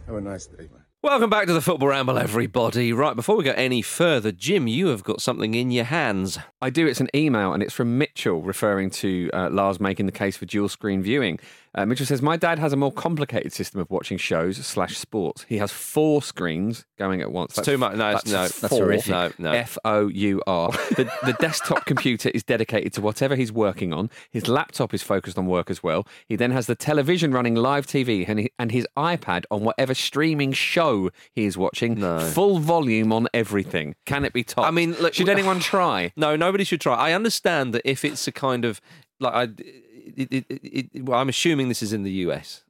have 0.05 0.15
a 0.15 0.21
nice 0.21 0.45
day, 0.45 0.69
man. 0.71 0.82
Welcome 1.03 1.29
back 1.29 1.47
to 1.47 1.53
the 1.53 1.59
Football 1.59 1.89
Ramble, 1.89 2.17
everybody. 2.17 2.93
Right, 2.93 3.13
before 3.13 3.35
we 3.35 3.43
go 3.43 3.51
any 3.51 3.81
further, 3.81 4.31
Jim, 4.31 4.67
you 4.67 4.87
have 4.87 5.03
got 5.03 5.21
something 5.21 5.53
in 5.53 5.69
your 5.69 5.83
hands. 5.83 6.39
I 6.61 6.69
do. 6.69 6.87
It's 6.87 7.01
an 7.01 7.09
email, 7.13 7.51
and 7.51 7.61
it's 7.61 7.73
from 7.73 7.97
Mitchell 7.97 8.41
referring 8.41 8.89
to 8.91 9.29
uh, 9.33 9.49
Lars 9.49 9.81
making 9.81 10.05
the 10.05 10.13
case 10.13 10.37
for 10.37 10.45
dual 10.45 10.69
screen 10.69 11.03
viewing. 11.03 11.39
Uh, 11.75 11.85
Mitchell 11.85 12.05
says, 12.05 12.21
"My 12.21 12.37
dad 12.37 12.59
has 12.59 12.71
a 12.71 12.75
more 12.75 12.91
complicated 12.91 13.51
system 13.51 13.79
of 13.81 13.89
watching 13.89 14.17
shows 14.17 14.57
slash 14.57 14.97
sports. 14.97 15.45
He 15.49 15.57
has 15.57 15.71
four 15.71 16.21
screens 16.21 16.85
going 16.99 17.21
at 17.21 17.31
once. 17.31 17.57
It's 17.57 17.65
too 17.65 17.77
much. 17.77 17.95
No, 17.95 18.09
it's- 18.09 18.25
no, 18.27 18.41
that's 18.43 18.59
that's 18.59 18.71
four. 18.73 18.83
horrific. 18.85 19.09
No, 19.09 19.31
no. 19.39 19.51
F 19.51 19.77
O 19.83 20.07
U 20.07 20.41
R. 20.45 20.71
The 20.95 21.11
the 21.23 21.33
desktop 21.39 21.85
computer 21.87 22.29
is 22.29 22.43
dedicated 22.43 22.93
to 22.93 23.01
whatever 23.01 23.35
he's 23.35 23.51
working 23.51 23.91
on. 23.91 24.09
His 24.29 24.47
laptop 24.47 24.93
is 24.93 25.01
focused 25.01 25.37
on 25.37 25.47
work 25.47 25.71
as 25.71 25.81
well. 25.81 26.07
He 26.27 26.35
then 26.35 26.51
has 26.51 26.67
the 26.67 26.75
television 26.75 27.31
running 27.31 27.55
live 27.55 27.87
TV, 27.87 28.25
and 28.27 28.39
he, 28.39 28.51
and 28.59 28.71
his 28.71 28.87
iPad 28.95 29.45
on 29.49 29.63
whatever 29.63 29.93
streaming 29.95 30.51
show 30.53 31.09
he 31.33 31.45
is 31.45 31.57
watching. 31.57 31.95
No. 31.99 32.19
Full 32.19 32.59
volume 32.59 33.11
on 33.11 33.27
everything. 33.33 33.95
Can 34.05 34.25
it 34.25 34.33
be 34.33 34.43
top? 34.43 34.65
I 34.67 34.71
mean, 34.71 34.93
look, 35.01 35.13
should 35.15 35.29
anyone 35.29 35.59
try? 35.59 36.11
No, 36.23 36.35
nobody 36.35 36.63
should 36.63 36.79
try. 36.81 36.95
I 36.95 37.13
understand 37.13 37.73
that 37.73 37.81
if 37.83 38.05
it's 38.05 38.27
a 38.27 38.31
kind 38.31 38.63
of 38.65 38.79
like 39.19 39.33
I, 39.33 39.63
it, 40.05 40.45
it, 40.49 40.89
it, 40.93 41.03
well, 41.03 41.19
I'm 41.19 41.29
assuming 41.29 41.69
this 41.69 41.83
is 41.83 41.93
in 41.93 42.03
the 42.03 42.11
US. 42.11 42.63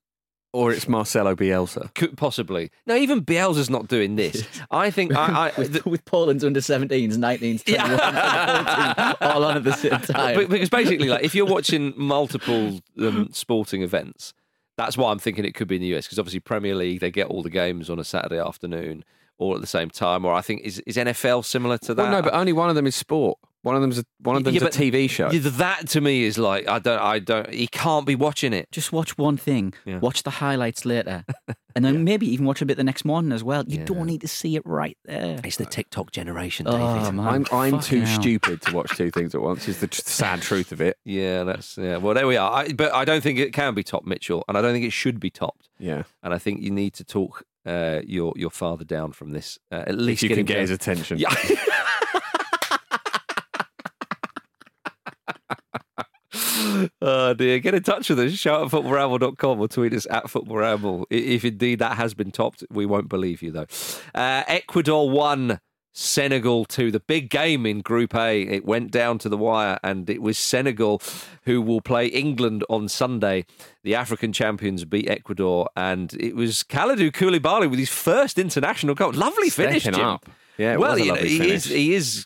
Or 0.56 0.72
it's 0.72 0.88
Marcelo 0.88 1.36
Bielsa. 1.36 1.92
Could 1.96 2.16
possibly. 2.16 2.70
No, 2.86 2.96
even 2.96 3.26
Bielsa's 3.26 3.72
not 3.72 3.88
doing 3.88 4.18
this. 4.18 4.46
I 4.72 4.92
think 4.92 5.16
I, 5.16 5.50
I 5.50 5.60
with, 5.60 5.84
with 5.88 6.06
Poland's 6.06 6.44
under 6.44 6.60
17s, 6.60 7.16
19s, 7.16 7.64
21s, 7.64 9.18
all 9.20 9.44
on 9.44 9.58
at 9.58 9.64
the 9.64 9.74
same 9.74 9.92
time. 10.02 10.38
Be- 10.38 10.46
because 10.46 10.70
basically, 10.70 11.10
like 11.10 11.24
if 11.24 11.34
you're 11.34 11.48
watching 11.48 11.92
multiple 11.98 12.82
um, 13.00 13.30
sporting 13.34 13.82
events, 13.82 14.36
that's 14.78 14.96
why 14.96 15.12
I'm 15.12 15.18
thinking 15.18 15.44
it 15.44 15.56
could 15.56 15.68
be 15.68 15.78
in 15.78 15.82
the 15.82 15.96
US. 15.96 16.06
Because 16.06 16.20
obviously, 16.20 16.40
Premier 16.40 16.76
League 16.76 17.00
they 17.00 17.10
get 17.10 17.28
all 17.28 17.42
the 17.42 17.50
games 17.50 17.90
on 17.90 17.98
a 17.98 18.04
Saturday 18.04 18.38
afternoon 18.38 19.04
all 19.40 19.56
at 19.56 19.62
the 19.62 19.68
same 19.68 19.90
time. 19.90 20.24
Or 20.24 20.36
I 20.36 20.42
think 20.42 20.62
is 20.62 20.78
is 20.86 20.98
NFL 20.98 21.46
similar 21.46 21.80
to 21.80 21.96
that? 21.96 22.04
Well, 22.04 22.12
no, 22.12 22.22
but 22.22 22.34
only 22.36 22.54
one 22.54 22.70
of 22.70 22.76
them 22.76 22.86
is 22.86 22.96
sport. 22.96 23.40
One 23.64 23.76
of 23.76 23.82
them's 23.82 23.98
a, 23.98 24.06
one 24.20 24.36
of 24.36 24.44
them's 24.44 24.62
Yeah, 24.62 24.68
a 24.68 24.70
TV 24.70 25.10
show. 25.10 25.32
Yeah, 25.32 25.40
that 25.44 25.88
to 25.90 26.02
me 26.02 26.24
is 26.24 26.38
like 26.38 26.68
I 26.70 26.80
don't 26.80 27.00
I 27.02 27.20
don't. 27.20 27.50
He 27.54 27.68
can't 27.68 28.06
be 28.06 28.14
watching 28.16 28.54
it. 28.54 28.72
Just 28.72 28.92
watch 28.94 29.18
one 29.18 29.38
thing. 29.38 29.74
Yeah. 29.86 30.00
Watch 30.00 30.24
the 30.24 30.30
highlights 30.32 30.86
later. 30.86 31.26
And 31.76 31.84
then 31.84 32.04
maybe 32.04 32.28
even 32.32 32.46
watch 32.46 32.62
a 32.62 32.68
bit 32.68 32.78
the 32.78 32.84
next 32.84 33.04
morning 33.04 33.32
as 33.32 33.44
well. 33.44 33.64
You 33.68 33.80
Yeah. 33.80 33.86
don't 33.86 34.06
need 34.06 34.22
to 34.22 34.28
see 34.28 34.56
it 34.56 34.62
right 34.64 34.96
there. 35.06 35.40
It's 35.44 35.58
the 35.58 35.66
TikTok 35.66 36.12
generation, 36.12 36.68
Oh, 36.68 36.78
David. 36.78 37.16
man. 37.16 37.28
I'm 37.28 37.46
I'm 37.52 37.80
too 37.80 38.02
hell. 38.02 38.22
stupid 38.22 38.62
to 38.62 38.76
watch 38.76 38.96
two 38.96 39.10
things 39.10 39.34
at 39.34 39.42
once. 39.42 39.68
Is 39.68 39.80
the 39.80 39.88
tr- 39.88 40.02
sad 40.06 40.44
truth 40.44 40.72
of 40.72 40.82
it. 40.82 40.98
Yeah, 41.04 41.44
that's 41.44 41.76
yeah. 41.76 41.98
Well, 41.98 42.14
there 42.14 42.28
we 42.28 42.38
are. 42.38 42.52
I, 42.60 42.74
but 42.74 42.94
I 42.94 43.06
don't 43.06 43.22
think 43.24 43.40
it 43.40 43.54
can 43.54 43.74
be 43.74 43.82
topped, 43.82 44.06
Mitchell, 44.06 44.44
and 44.48 44.56
I 44.56 44.62
don't 44.62 44.72
think 44.74 44.86
it 44.86 44.94
should 44.94 45.20
be 45.20 45.32
topped. 45.32 45.68
Yeah, 45.80 46.04
And 46.22 46.32
I 46.32 46.38
think 46.38 46.62
you 46.62 46.70
need 46.70 46.94
to 46.94 47.04
talk 47.04 47.42
uh, 47.66 48.02
your 48.06 48.34
your 48.36 48.52
father 48.52 48.84
down 48.86 49.12
from 49.12 49.32
this. 49.32 49.58
Uh, 49.72 49.78
at 49.78 49.90
if 49.90 49.96
least 49.96 50.22
you 50.22 50.30
get 50.30 50.36
can 50.36 50.46
get 50.46 50.54
down. 50.54 50.62
his 50.62 50.70
attention. 50.70 51.18
Yeah. 51.26 51.34
oh 57.02 57.34
dear. 57.34 57.60
Get 57.60 57.76
in 57.76 57.84
touch 57.84 58.10
with 58.10 58.20
us. 58.20 58.34
Shout 58.34 58.64
at 58.64 58.72
footballramble.com 58.72 59.60
or 59.60 59.68
tweet 59.68 59.94
us 59.94 60.08
at 60.10 60.26
footballramble. 60.26 61.06
If 61.10 61.46
indeed 61.46 61.80
that 61.80 61.98
has 61.98 62.14
been 62.14 62.32
topped, 62.32 62.64
we 62.70 62.86
won't 62.86 63.10
believe 63.10 63.42
you 63.42 63.52
though. 63.52 63.68
Uh, 64.16 64.44
Ecuador 64.48 65.10
won. 65.10 65.60
Senegal 65.96 66.66
to 66.66 66.90
the 66.90 67.00
big 67.00 67.30
game 67.30 67.68
in 67.68 67.82
Group 67.82 68.16
A. 68.16 68.42
It 68.42 68.66
went 68.66 68.90
down 68.90 69.20
to 69.20 69.30
the 69.30 69.38
wire, 69.38 69.78
and 69.84 70.10
it 70.10 70.24
was 70.24 70.40
Senegal 70.40 71.00
who 71.44 71.62
will 71.62 71.82
play 71.82 72.08
England 72.08 72.64
on 72.68 72.88
Sunday. 72.88 73.46
The 73.84 73.94
African 73.94 74.34
champions 74.34 74.86
beat 74.86 75.08
Ecuador, 75.08 75.70
and 75.76 76.12
it 76.20 76.36
was 76.36 76.64
Kalidou 76.64 77.12
Koulibaly 77.12 77.70
with 77.70 77.78
his 77.78 77.92
first 77.92 78.40
international 78.40 78.96
goal. 78.96 79.14
Lovely 79.14 79.52
finish, 79.52 79.84
Stepping 79.84 80.00
Jim. 80.00 80.08
up. 80.08 80.26
Yeah, 80.58 80.78
well, 80.78 80.98
you 80.98 81.14
know, 81.14 81.16
he 81.16 81.38
finish. 81.38 81.52
is. 81.52 81.66
He 81.66 81.94
is 81.94 82.26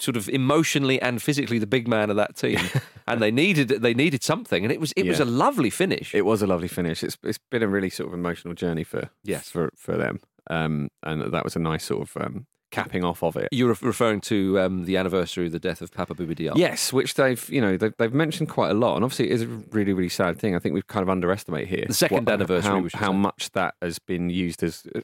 sort 0.00 0.16
of 0.16 0.28
emotionally 0.28 1.00
and 1.00 1.22
physically 1.22 1.58
the 1.58 1.66
big 1.66 1.88
man 1.88 2.10
of 2.10 2.16
that 2.16 2.36
team, 2.36 2.58
and 3.06 3.20
they 3.20 3.30
needed 3.30 3.68
they 3.68 3.94
needed 3.94 4.22
something, 4.22 4.64
and 4.64 4.72
it 4.72 4.80
was 4.80 4.92
it 4.96 5.06
was 5.06 5.20
a 5.20 5.24
lovely 5.24 5.70
finish. 5.70 6.14
It 6.14 6.24
was 6.24 6.42
a 6.42 6.46
lovely 6.46 6.68
finish. 6.68 7.02
It's 7.02 7.16
it's 7.22 7.38
been 7.50 7.62
a 7.62 7.68
really 7.68 7.90
sort 7.90 8.08
of 8.08 8.14
emotional 8.14 8.54
journey 8.54 8.84
for 8.84 9.10
Yes. 9.22 9.48
for 9.50 9.70
for 9.76 9.96
them. 9.96 10.20
Um, 10.50 10.88
and 11.02 11.32
that 11.32 11.42
was 11.44 11.56
a 11.56 11.58
nice 11.58 11.84
sort 11.84 12.02
of 12.02 12.22
um, 12.22 12.46
capping 12.70 13.02
off 13.02 13.22
of 13.22 13.34
it. 13.36 13.48
You're 13.50 13.74
referring 13.80 14.20
to 14.22 14.60
um, 14.60 14.84
the 14.84 14.98
anniversary 14.98 15.46
of 15.46 15.52
the 15.52 15.58
death 15.58 15.80
of 15.80 15.90
Papa 15.90 16.14
Bouba 16.14 16.34
Diop. 16.36 16.56
Yes, 16.56 16.92
which 16.92 17.14
they've 17.14 17.48
you 17.48 17.60
know 17.62 17.76
they've, 17.78 17.94
they've 17.98 18.12
mentioned 18.12 18.48
quite 18.50 18.70
a 18.70 18.74
lot, 18.74 18.96
and 18.96 19.04
obviously 19.04 19.30
it 19.30 19.32
is 19.32 19.42
a 19.42 19.46
really 19.46 19.92
really 19.94 20.08
sad 20.10 20.38
thing. 20.38 20.54
I 20.54 20.58
think 20.58 20.74
we've 20.74 20.86
kind 20.86 21.02
of 21.02 21.08
underestimate 21.08 21.68
here 21.68 21.84
The 21.86 21.94
second 21.94 22.28
anniversary, 22.28 22.90
how, 22.92 23.06
how 23.06 23.12
much 23.12 23.52
that 23.52 23.74
has 23.80 23.98
been 23.98 24.28
used 24.28 24.62
as, 24.62 24.86
uh, 24.94 25.00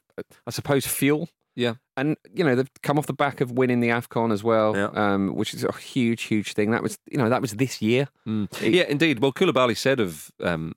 I 0.46 0.50
suppose, 0.50 0.86
fuel. 0.86 1.28
Yeah. 1.56 1.74
And 1.96 2.16
you 2.34 2.44
know 2.44 2.54
they've 2.54 2.70
come 2.82 2.98
off 2.98 3.06
the 3.06 3.12
back 3.12 3.40
of 3.40 3.50
winning 3.52 3.80
the 3.80 3.88
Afcon 3.88 4.32
as 4.32 4.42
well, 4.42 4.76
Yeah. 4.76 4.90
um, 4.94 5.34
which 5.34 5.52
is 5.52 5.64
a 5.64 5.72
huge, 5.72 6.22
huge 6.22 6.54
thing. 6.54 6.70
That 6.70 6.82
was 6.82 6.98
you 7.10 7.18
know 7.18 7.28
that 7.28 7.40
was 7.42 7.52
this 7.52 7.82
year. 7.82 8.08
Mm. 8.26 8.48
Yeah, 8.72 8.84
indeed. 8.88 9.18
Well, 9.18 9.32
Koulibaly 9.32 9.76
said 9.76 10.00
of 10.00 10.30
um, 10.42 10.74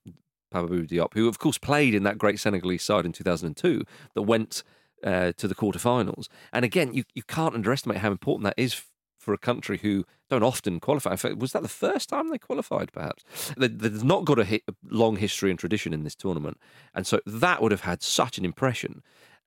Diop, 0.53 1.13
who 1.13 1.27
of 1.27 1.39
course 1.39 1.57
played 1.57 1.93
in 1.93 2.03
that 2.03 2.17
great 2.17 2.39
Senegalese 2.39 2.83
side 2.83 3.05
in 3.05 3.11
2002 3.11 3.83
that 4.15 4.21
went 4.23 4.63
uh, 5.03 5.31
to 5.37 5.47
the 5.47 5.55
quarterfinals. 5.55 6.27
And 6.51 6.63
again, 6.65 6.93
you, 6.93 7.03
you 7.13 7.23
can't 7.23 7.55
underestimate 7.55 7.99
how 7.99 8.11
important 8.11 8.43
that 8.45 8.55
is 8.57 8.81
for 9.19 9.33
a 9.33 9.37
country 9.37 9.77
who 9.77 10.05
don't 10.29 10.43
often 10.43 10.79
qualify. 10.81 11.11
In 11.11 11.17
fact, 11.17 11.37
was 11.37 11.53
that 11.53 11.61
the 11.61 11.69
first 11.69 12.09
time 12.09 12.29
they 12.29 12.37
qualified, 12.37 12.91
perhaps? 12.91 13.23
They, 13.57 13.67
they've 13.69 14.03
not 14.03 14.25
got 14.25 14.39
a 14.39 14.59
long 14.89 15.15
history 15.15 15.49
and 15.49 15.57
tradition 15.57 15.93
in 15.93 16.03
this 16.03 16.15
tournament. 16.15 16.57
And 16.93 17.07
so 17.07 17.19
that 17.25 17.61
would 17.61 17.71
have 17.71 17.81
had 17.81 18.03
such 18.03 18.37
an 18.37 18.43
impression. 18.45 19.01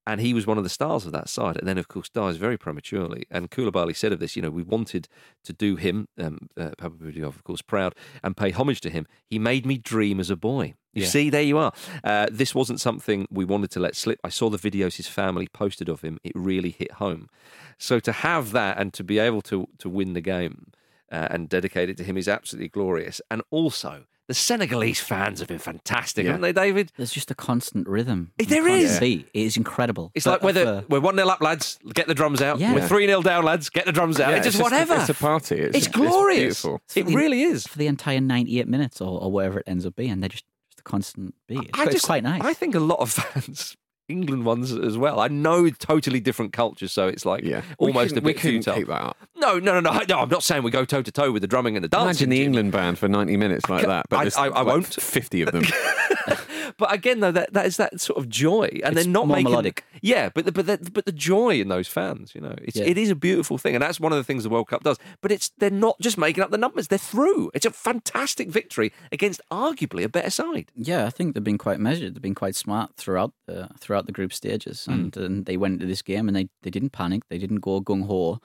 And 0.06 0.20
he 0.20 0.32
was 0.32 0.46
one 0.46 0.56
of 0.56 0.64
the 0.64 0.70
stars 0.70 1.04
of 1.04 1.12
that 1.12 1.28
side, 1.28 1.56
and 1.56 1.66
then, 1.66 1.78
of 1.78 1.88
course, 1.88 2.08
dies 2.08 2.36
very 2.36 2.56
prematurely. 2.56 3.24
And 3.30 3.50
Koulibaly 3.50 3.96
said 3.96 4.12
of 4.12 4.20
this, 4.20 4.36
you 4.36 4.42
know, 4.42 4.50
we 4.50 4.62
wanted 4.62 5.08
to 5.44 5.52
do 5.52 5.74
him, 5.74 6.06
um, 6.18 6.48
uh, 6.56 6.70
Papa 6.78 6.94
Bouba 6.96 7.12
Diop, 7.16 7.26
of 7.28 7.42
course, 7.44 7.60
proud 7.60 7.94
and 8.22 8.36
pay 8.36 8.52
homage 8.52 8.80
to 8.82 8.90
him. 8.90 9.06
He 9.28 9.38
made 9.38 9.66
me 9.66 9.78
dream 9.78 10.20
as 10.20 10.30
a 10.30 10.36
boy. 10.36 10.74
You 10.92 11.02
Yeah. 11.02 11.08
see, 11.08 11.28
there 11.28 11.42
you 11.42 11.58
are. 11.58 11.72
Uh, 12.04 12.26
this 12.30 12.54
wasn't 12.54 12.80
something 12.80 13.26
we 13.30 13.44
wanted 13.44 13.70
to 13.72 13.80
let 13.80 13.96
slip. 13.96 14.18
I 14.22 14.28
saw 14.30 14.48
the 14.48 14.58
videos 14.58 14.96
his 14.96 15.08
family 15.08 15.48
posted 15.48 15.88
of 15.88 16.02
him. 16.02 16.18
It 16.22 16.32
really 16.34 16.70
hit 16.70 16.92
home. 16.92 17.28
So 17.76 17.98
to 18.00 18.12
have 18.12 18.52
that 18.52 18.78
and 18.78 18.94
to 18.94 19.04
be 19.04 19.18
able 19.18 19.42
to 19.42 19.68
to 19.78 19.88
win 19.90 20.14
the 20.14 20.22
game 20.22 20.72
uh, 21.12 21.28
and 21.30 21.48
dedicate 21.48 21.90
it 21.90 21.96
to 21.98 22.04
him 22.04 22.16
is 22.16 22.28
absolutely 22.28 22.68
glorious. 22.68 23.20
And 23.30 23.42
also, 23.50 24.04
the 24.28 24.34
Senegalese 24.34 25.00
fans 25.00 25.38
have 25.38 25.48
been 25.48 25.58
fantastic, 25.58 26.24
Yeah. 26.24 26.32
haven't 26.32 26.42
they, 26.42 26.52
David? 26.52 26.90
There's 26.96 27.12
just 27.12 27.30
a 27.30 27.34
constant 27.34 27.88
rhythm. 27.88 28.32
There 28.38 28.46
constant 28.62 28.82
is. 28.82 28.98
beat. 29.00 29.28
It 29.32 29.40
is 29.42 29.56
incredible. 29.56 30.10
It's 30.14 30.24
But 30.24 30.32
like 30.32 30.42
whether 30.42 30.82
for- 30.82 30.84
we're 30.88 31.00
one 31.00 31.14
0 31.16 31.28
up, 31.28 31.40
lads, 31.40 31.78
get 31.94 32.06
the 32.08 32.14
drums 32.14 32.42
out. 32.42 32.58
Yeah. 32.58 32.74
We're 32.74 32.88
three 32.88 33.06
0 33.06 33.22
down, 33.22 33.44
lads, 33.44 33.70
get 33.70 33.86
the 33.86 33.92
drums 33.92 34.18
out. 34.18 34.30
Yeah, 34.30 34.36
it's 34.36 34.46
just 34.46 34.56
it's 34.58 34.62
whatever. 34.64 34.94
It's 34.96 35.08
a 35.08 35.14
party. 35.14 35.56
It's, 35.60 35.76
It's 35.76 35.88
glorious. 35.88 36.62
beautiful. 36.62 36.80
It 36.96 37.06
the- 37.06 37.14
really 37.14 37.42
is. 37.42 37.66
for 37.66 37.78
the 37.78 37.86
entire 37.86 38.20
98 38.20 38.66
minutes 38.68 39.00
or, 39.00 39.20
or 39.22 39.30
whatever 39.30 39.60
it 39.60 39.64
ends 39.68 39.86
up 39.86 39.94
being. 39.96 40.18
They're 40.20 40.28
just, 40.28 40.44
just 40.70 40.80
a 40.80 40.82
constant 40.82 41.34
beat. 41.46 41.60
It's, 41.68 41.78
I 41.78 41.84
it's 41.84 41.92
just- 41.92 42.06
quite 42.06 42.22
nice. 42.24 42.42
I 42.42 42.52
think 42.52 42.74
a 42.74 42.80
lot 42.80 42.98
of 43.00 43.10
fans, 43.12 43.76
England 44.08 44.44
ones 44.44 44.72
as 44.72 44.96
well. 44.96 45.18
I 45.20 45.28
know 45.28 45.68
totally 45.70 46.20
different 46.20 46.52
cultures, 46.52 46.92
so 46.92 47.08
it's 47.08 47.24
like 47.26 47.42
Yeah, 47.44 47.62
almost 47.78 48.12
we 48.12 48.18
a 48.18 48.20
bit 48.20 48.38
futile. 48.40 48.74
keep 48.74 48.86
that 48.86 49.02
up. 49.02 49.16
No, 49.36 49.58
no, 49.58 49.80
no, 49.80 49.92
no, 49.92 50.00
no. 50.08 50.18
I'm 50.20 50.28
not 50.28 50.42
saying 50.44 50.62
we 50.62 50.70
go 50.70 50.84
toe 50.84 51.02
to 51.02 51.10
toe 51.12 51.32
with 51.32 51.42
the 51.42 51.48
drumming 51.48 51.76
and 51.76 51.82
the 51.84 51.88
dancing. 51.88 52.06
Imagine 52.06 52.28
the. 52.30 52.42
England 52.44 52.72
band 52.72 52.98
for 52.98 53.08
ninety 53.08 53.36
minutes 53.36 53.68
like 53.68 53.86
that. 53.86 54.06
But 54.08 54.36
I- 54.38 54.42
I- 54.42 54.46
I 54.46 54.48
like 54.62 54.66
won't. 54.66 54.86
Fifty 54.86 55.42
of 55.42 55.52
them. 55.52 55.64
But 56.78 56.92
again, 56.92 57.20
though, 57.20 57.32
that, 57.32 57.52
that 57.52 57.66
is 57.66 57.76
that 57.78 58.00
sort 58.00 58.18
of 58.18 58.28
joy, 58.28 58.68
and 58.84 58.94
It's 58.96 59.04
they're 59.04 59.12
not 59.12 59.26
more 59.26 59.36
making 59.36 59.50
melodic. 59.52 59.84
Yeah, 60.02 60.28
but 60.34 60.44
the, 60.44 60.52
but 60.52 60.66
the, 60.66 60.90
but 60.90 61.06
the 61.06 61.12
joy 61.12 61.60
in 61.60 61.68
those 61.68 61.88
fans, 61.88 62.34
you 62.34 62.40
know, 62.40 62.54
it's 62.62 62.76
Yeah. 62.76 62.84
it 62.84 62.98
is 62.98 63.10
a 63.10 63.14
beautiful 63.14 63.58
thing, 63.58 63.74
and 63.74 63.82
that's 63.82 63.98
one 64.00 64.12
of 64.12 64.18
the 64.18 64.24
things 64.24 64.42
the 64.44 64.50
World 64.50 64.68
Cup 64.68 64.82
does. 64.82 64.98
But 65.20 65.32
it's 65.32 65.50
they're 65.58 65.70
not 65.70 65.98
just 66.00 66.18
making 66.18 66.42
up 66.44 66.50
the 66.50 66.58
numbers; 66.58 66.88
they're 66.88 66.98
through. 66.98 67.50
It's 67.54 67.66
a 67.66 67.70
fantastic 67.70 68.48
victory 68.50 68.92
against 69.12 69.40
arguably 69.50 70.04
a 70.04 70.08
better 70.08 70.30
side. 70.30 70.70
Yeah, 70.74 71.06
I 71.06 71.10
think 71.10 71.34
they've 71.34 71.42
been 71.44 71.58
quite 71.58 71.80
measured. 71.80 72.14
They've 72.14 72.22
been 72.22 72.34
quite 72.34 72.56
smart 72.56 72.96
throughout 72.96 73.32
the 73.46 73.68
throughout 73.78 74.06
the 74.06 74.12
group 74.12 74.32
stages, 74.32 74.84
Hmm. 74.86 74.92
and, 74.92 75.16
and 75.16 75.46
they 75.46 75.56
went 75.56 75.74
into 75.74 75.86
this 75.86 76.02
game 76.02 76.28
and 76.28 76.36
they, 76.36 76.48
they 76.62 76.70
didn't 76.70 76.90
panic. 76.90 77.22
They 77.28 77.38
didn't 77.38 77.60
go 77.60 77.80
gung 77.80 78.06
ho. 78.06 78.40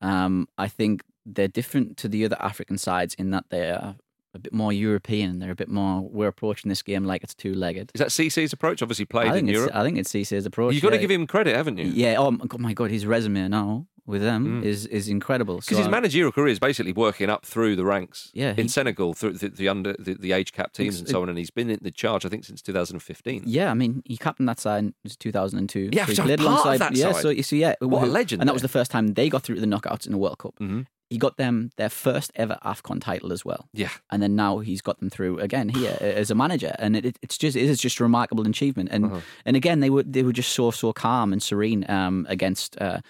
Um, 0.00 0.48
I 0.58 0.68
think 0.68 1.02
they're 1.24 1.48
different 1.48 1.96
to 1.98 2.08
the 2.08 2.24
other 2.24 2.36
African 2.40 2.78
sides 2.78 3.14
in 3.14 3.30
that 3.30 3.44
they're 3.50 3.96
a 4.36 4.38
bit 4.38 4.52
more 4.52 4.72
European. 4.72 5.38
They're 5.40 5.50
a 5.50 5.56
bit 5.56 5.68
more. 5.68 6.02
We're 6.02 6.28
approaching 6.28 6.68
this 6.68 6.82
game 6.82 7.04
like 7.04 7.22
it's 7.24 7.34
two 7.34 7.54
legged. 7.54 7.90
Is 7.94 7.98
that 7.98 8.12
Cisse's 8.12 8.52
approach? 8.52 8.82
Obviously 8.82 9.04
played 9.04 9.32
I 9.32 9.36
in 9.38 9.48
Europe. 9.48 9.72
I 9.74 9.82
think 9.82 9.98
it's 9.98 10.10
Cisse's 10.10 10.46
approach. 10.46 10.74
You've 10.74 10.82
got 10.82 10.90
to 10.90 10.96
yeah. 10.96 11.00
give 11.02 11.10
him 11.10 11.26
credit, 11.26 11.56
haven't 11.56 11.78
you? 11.78 11.86
Yeah. 11.86 12.16
Oh 12.18 12.30
my 12.30 12.46
God, 12.46 12.60
my 12.60 12.72
God, 12.74 12.90
his 12.90 13.04
resume 13.06 13.48
now 13.48 13.86
with 14.06 14.22
them 14.22 14.62
Mm. 14.62 14.64
is 14.64 14.86
is 14.86 15.08
incredible. 15.08 15.56
Because 15.56 15.76
So 15.78 15.82
his 15.82 15.88
managerial 15.88 16.30
career 16.30 16.46
is 16.52 16.60
basically 16.60 16.92
working 16.92 17.28
up 17.28 17.44
through 17.44 17.74
the 17.74 17.84
ranks 17.84 18.30
Yeah, 18.34 18.50
in 18.50 18.66
he- 18.66 18.68
Senegal 18.68 19.14
through 19.14 19.32
the, 19.32 19.48
the 19.48 19.68
under 19.68 19.94
the, 19.98 20.14
the 20.14 20.30
age 20.30 20.52
cap 20.52 20.72
teams 20.72 21.00
and 21.00 21.08
so 21.08 21.22
on, 21.22 21.28
and 21.28 21.36
he's 21.36 21.50
been 21.50 21.68
in 21.70 21.80
the 21.82 21.90
charge 21.90 22.24
I 22.24 22.28
think 22.28 22.44
since 22.44 22.62
2015. 22.62 23.42
Yeah, 23.46 23.68
I 23.68 23.74
mean, 23.74 24.02
he 24.04 24.16
captained 24.16 24.48
that 24.48 24.60
side 24.60 24.84
in 24.84 24.94
2002. 25.18 25.90
Yeah, 25.92 26.04
so 26.04 26.10
he 26.10 26.14
so 26.14 26.22
played 26.22 26.38
alongside. 26.40 26.78
that 26.78 26.94
yeah, 26.94 27.10
side. 27.12 27.22
so 27.22 27.28
you 27.30 27.42
see, 27.42 27.58
yeah, 27.60 27.74
What 27.80 28.04
a 28.04 28.06
legend 28.06 28.42
And 28.42 28.48
that 28.48 28.52
was 28.52 28.62
the 28.62 28.68
first 28.68 28.92
time 28.92 29.14
they 29.14 29.28
got 29.28 29.42
through 29.42 29.58
the 29.60 29.66
knockouts 29.66 30.06
in 30.06 30.12
the 30.12 30.18
World 30.18 30.38
Cup. 30.38 30.54
Mhm. 30.60 30.86
He 31.08 31.18
got 31.18 31.36
them 31.36 31.70
their 31.76 31.88
first 31.88 32.32
ever 32.34 32.58
Afcon 32.64 33.00
title 33.00 33.32
as 33.32 33.44
well. 33.44 33.68
Yeah. 33.72 33.90
and 34.10 34.20
then 34.22 34.34
now 34.34 34.58
he's 34.58 34.82
got 34.82 34.98
them 34.98 35.08
through 35.10 35.38
again 35.38 35.68
here 35.68 35.96
as 36.00 36.30
a 36.30 36.34
manager, 36.34 36.74
and 36.78 36.96
it, 36.96 37.16
it's 37.22 37.38
just 37.38 37.56
it 37.56 37.62
is 37.62 37.78
just 37.78 38.00
a 38.00 38.02
remarkable 38.02 38.46
achievement. 38.46 38.88
And 38.92 39.04
Uh-huh. 39.04 39.20
and 39.44 39.56
again, 39.56 39.80
they 39.80 39.90
were 39.90 40.02
they 40.02 40.22
were 40.24 40.32
just 40.32 40.52
so 40.52 40.70
so 40.72 40.92
calm 40.92 41.32
and 41.32 41.42
serene 41.42 41.84
um, 41.88 42.26
against 42.28 42.76
uh, 42.80 43.00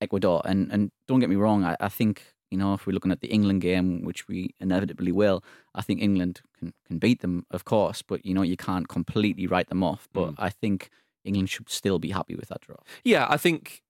Ecuador. 0.00 0.42
And 0.44 0.70
and 0.72 0.90
don't 1.08 1.20
get 1.20 1.30
me 1.30 1.36
wrong, 1.36 1.64
I, 1.64 1.76
I 1.80 1.88
think 1.88 2.22
you 2.50 2.58
know 2.58 2.74
if 2.74 2.86
we're 2.86 2.92
looking 2.92 3.12
at 3.12 3.20
the 3.20 3.28
England 3.28 3.62
game, 3.62 4.02
which 4.04 4.28
we 4.28 4.54
inevitably 4.60 5.12
will, 5.12 5.42
I 5.74 5.82
think 5.82 6.00
England 6.02 6.40
can 6.58 6.72
can 6.86 6.98
beat 6.98 7.20
them, 7.20 7.46
of 7.50 7.64
course. 7.64 8.02
But 8.02 8.24
you 8.26 8.34
know 8.34 8.42
you 8.42 8.56
can't 8.56 8.88
completely 8.88 9.46
write 9.46 9.68
them 9.68 9.82
off. 9.82 10.08
But 10.12 10.30
Mm. 10.32 10.34
I 10.38 10.50
think 10.50 10.90
England 11.24 11.48
should 11.50 11.68
still 11.70 11.98
be 11.98 12.10
happy 12.10 12.34
with 12.34 12.48
that 12.48 12.60
draw. 12.60 12.76
Yeah, 13.04 13.26
I 13.28 13.36
think, 13.36 13.82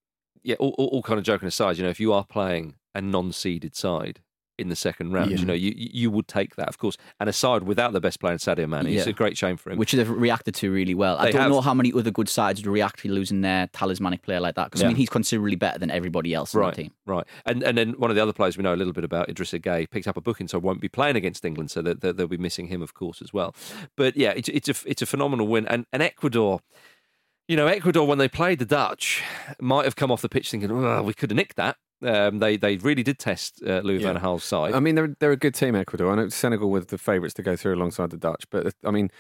yeah, 0.42 0.54
all, 0.58 0.74
all, 0.78 0.86
all 0.86 1.02
kind 1.02 1.18
of 1.18 1.24
joking 1.24 1.46
aside, 1.48 1.76
you 1.76 1.82
know, 1.82 1.90
if 1.90 2.00
you 2.00 2.12
are 2.14 2.24
playing 2.24 2.76
a 2.96 3.00
non-seeded 3.00 3.76
side 3.76 4.20
in 4.59 4.70
the 4.70 4.76
second 4.76 5.12
round, 5.12 5.30
Yeah. 5.30 5.37
you 5.37 5.44
know, 5.44 5.52
you 5.52 5.74
you 5.76 6.11
would 6.11 6.26
take 6.26 6.56
that, 6.56 6.66
of 6.66 6.78
course. 6.78 6.96
And 7.20 7.28
a 7.28 7.32
side 7.32 7.64
without 7.64 7.92
the 7.92 8.00
best 8.00 8.20
player 8.20 8.32
in 8.32 8.38
Sadio 8.38 8.66
Mane, 8.66 8.87
it's 8.87 9.06
a 9.06 9.12
great 9.12 9.37
shame 9.37 9.59
for 9.59 9.70
him. 9.70 9.76
Which 9.76 9.92
they've 9.92 10.09
reacted 10.09 10.54
to 10.54 10.72
really 10.72 10.94
well. 10.94 11.18
I 11.18 11.30
don't 11.30 11.42
have. 11.42 11.50
know 11.50 11.61
how 11.61 11.74
many 11.74 11.92
other 11.92 12.11
good 12.11 12.30
sides 12.30 12.61
would 12.64 12.72
react 12.72 13.00
to 13.00 13.11
losing 13.12 13.42
their 13.42 13.66
talismanic 13.74 14.22
player 14.22 14.40
like 14.40 14.54
that. 14.54 14.64
Because 14.68 14.80
Yeah. 14.80 14.87
I 14.87 14.88
mean, 14.88 14.96
he's 14.96 15.11
considerably 15.11 15.56
better 15.56 15.78
than 15.78 15.90
everybody 15.90 16.32
else 16.32 16.54
on 16.54 16.62
Right, 16.62 16.74
the 16.74 16.82
team. 16.85 16.92
right, 17.04 17.26
and 17.44 17.62
and 17.62 17.76
then 17.76 17.90
one 17.98 18.09
of 18.09 18.16
the 18.16 18.22
other 18.22 18.32
players 18.32 18.56
we 18.56 18.62
know 18.62 18.72
a 18.72 18.80
little 18.82 18.94
bit 18.94 19.04
about, 19.04 19.28
Idrissa 19.28 19.61
Gueye, 19.61 19.90
picked 19.90 20.09
up 20.09 20.16
a 20.16 20.22
booking, 20.22 20.48
so 20.48 20.59
won't 20.59 20.80
be 20.80 20.88
playing 20.88 21.16
against 21.16 21.44
England, 21.44 21.70
so 21.70 21.82
that, 21.82 22.00
that 22.00 22.16
they'll 22.16 22.26
be 22.26 22.38
missing 22.38 22.68
him, 22.68 22.80
of 22.80 22.94
course, 22.94 23.20
as 23.20 23.35
well. 23.35 23.54
But 23.94 24.16
yeah, 24.16 24.30
it's 24.35 24.48
it's 24.48 24.70
a 24.70 24.74
it's 24.90 25.02
a 25.02 25.06
phenomenal 25.06 25.46
win, 25.48 25.66
and 25.66 25.85
and 25.92 26.02
Ecuador, 26.02 26.61
you 27.46 27.56
know, 27.59 27.66
Ecuador 27.66 28.06
when 28.06 28.16
they 28.16 28.28
played 28.28 28.59
the 28.59 28.64
Dutch 28.64 29.22
might 29.61 29.85
have 29.85 29.96
come 29.96 30.11
off 30.11 30.22
the 30.22 30.30
pitch 30.30 30.50
thinking, 30.50 30.74
well, 30.80 31.04
we 31.04 31.12
could 31.12 31.30
have 31.30 31.37
nicked 31.37 31.56
that. 31.56 31.76
Um, 32.02 32.38
they 32.40 32.56
they 32.56 32.76
really 32.76 33.02
did 33.02 33.18
test 33.18 33.62
uh, 33.66 33.80
Louis 33.80 34.02
Yeah. 34.02 34.12
van 34.12 34.22
Gaal's 34.22 34.44
side. 34.44 34.74
I 34.74 34.80
mean, 34.80 34.94
they're 34.96 35.16
they're 35.18 35.32
a 35.32 35.37
good 35.37 35.54
team, 35.54 35.74
Ecuador. 35.74 36.12
I 36.12 36.16
know 36.16 36.28
Senegal 36.28 36.70
were 36.70 36.80
the 36.80 36.98
favourites 36.98 37.35
to 37.35 37.42
go 37.42 37.56
through 37.56 37.74
alongside 37.74 38.11
the 38.11 38.18
Dutch, 38.18 38.44
but 38.50 38.74
I 38.85 38.90
mean, 38.90 39.11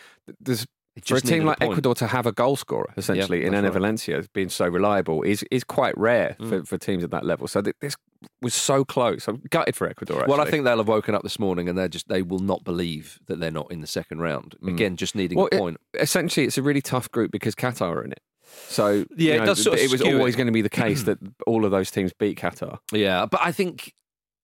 there's 0.40 0.66
for 1.04 1.16
a 1.16 1.20
team 1.20 1.30
needed 1.40 1.42
a 1.44 1.46
like. 1.48 1.62
Ecuador 1.62 1.94
to 1.94 2.06
have 2.06 2.24
a 2.26 2.32
goal 2.32 2.56
scorer 2.56 2.92
essentially 2.96 3.44
in 3.44 3.52
that's 3.52 3.60
Enner 3.60 3.64
right. 3.68 3.72
Valencia 3.74 4.24
being 4.32 4.48
so 4.48 4.66
reliable 4.66 5.22
is 5.22 5.42
is 5.50 5.62
quite 5.64 5.96
rare 5.98 6.36
Mm. 6.40 6.48
for, 6.48 6.64
for 6.64 6.78
teams 6.78 7.04
at 7.04 7.10
that 7.10 7.24
level. 7.24 7.46
So 7.48 7.60
th- 7.62 7.76
this 7.80 7.96
was 8.42 8.54
so 8.54 8.82
close. 8.84 9.28
I'm 9.28 9.42
gutted 9.50 9.76
for 9.76 9.86
Ecuador. 9.88 10.20
Actually. 10.20 10.30
Well, 10.32 10.40
I 10.46 10.50
think 10.50 10.64
they'll 10.64 10.78
have 10.78 10.88
woken 10.88 11.14
up 11.14 11.22
this 11.22 11.38
morning 11.38 11.68
and 11.68 11.76
they're 11.78 11.88
just 11.88 12.08
they 12.08 12.22
will 12.22 12.38
not 12.38 12.64
believe 12.64 13.18
that 13.26 13.40
they're 13.40 13.50
not 13.50 13.70
in 13.70 13.80
the 13.82 13.86
second 13.86 14.20
round. 14.20 14.54
Again, 14.66 14.96
just 14.96 15.14
needing 15.14 15.36
Mm. 15.36 15.40
Well, 15.42 15.48
a 15.52 15.56
it- 15.56 15.58
point. 15.58 15.76
essentially 15.94 16.46
it's 16.46 16.56
a 16.58 16.62
really 16.62 16.82
tough 16.82 17.10
group 17.10 17.30
because 17.30 17.54
Qatar 17.54 17.88
are 17.96 18.02
in 18.04 18.12
it. 18.12 18.20
So 18.68 19.04
Yeah, 19.16 19.34
you 19.34 19.42
it 19.42 19.46
does 19.46 19.62
sort 19.62 19.78
it 19.78 19.90
was 19.90 20.02
always 20.02 20.34
it. 20.34 20.38
going 20.38 20.46
to 20.46 20.52
be 20.52 20.62
the 20.62 20.68
case 20.68 21.02
that 21.04 21.18
all 21.46 21.64
of 21.64 21.70
those 21.70 21.90
teams 21.90 22.12
beat 22.12 22.38
Qatar. 22.38 22.78
Yeah, 22.92 23.26
but 23.26 23.40
I 23.42 23.52
think 23.52 23.92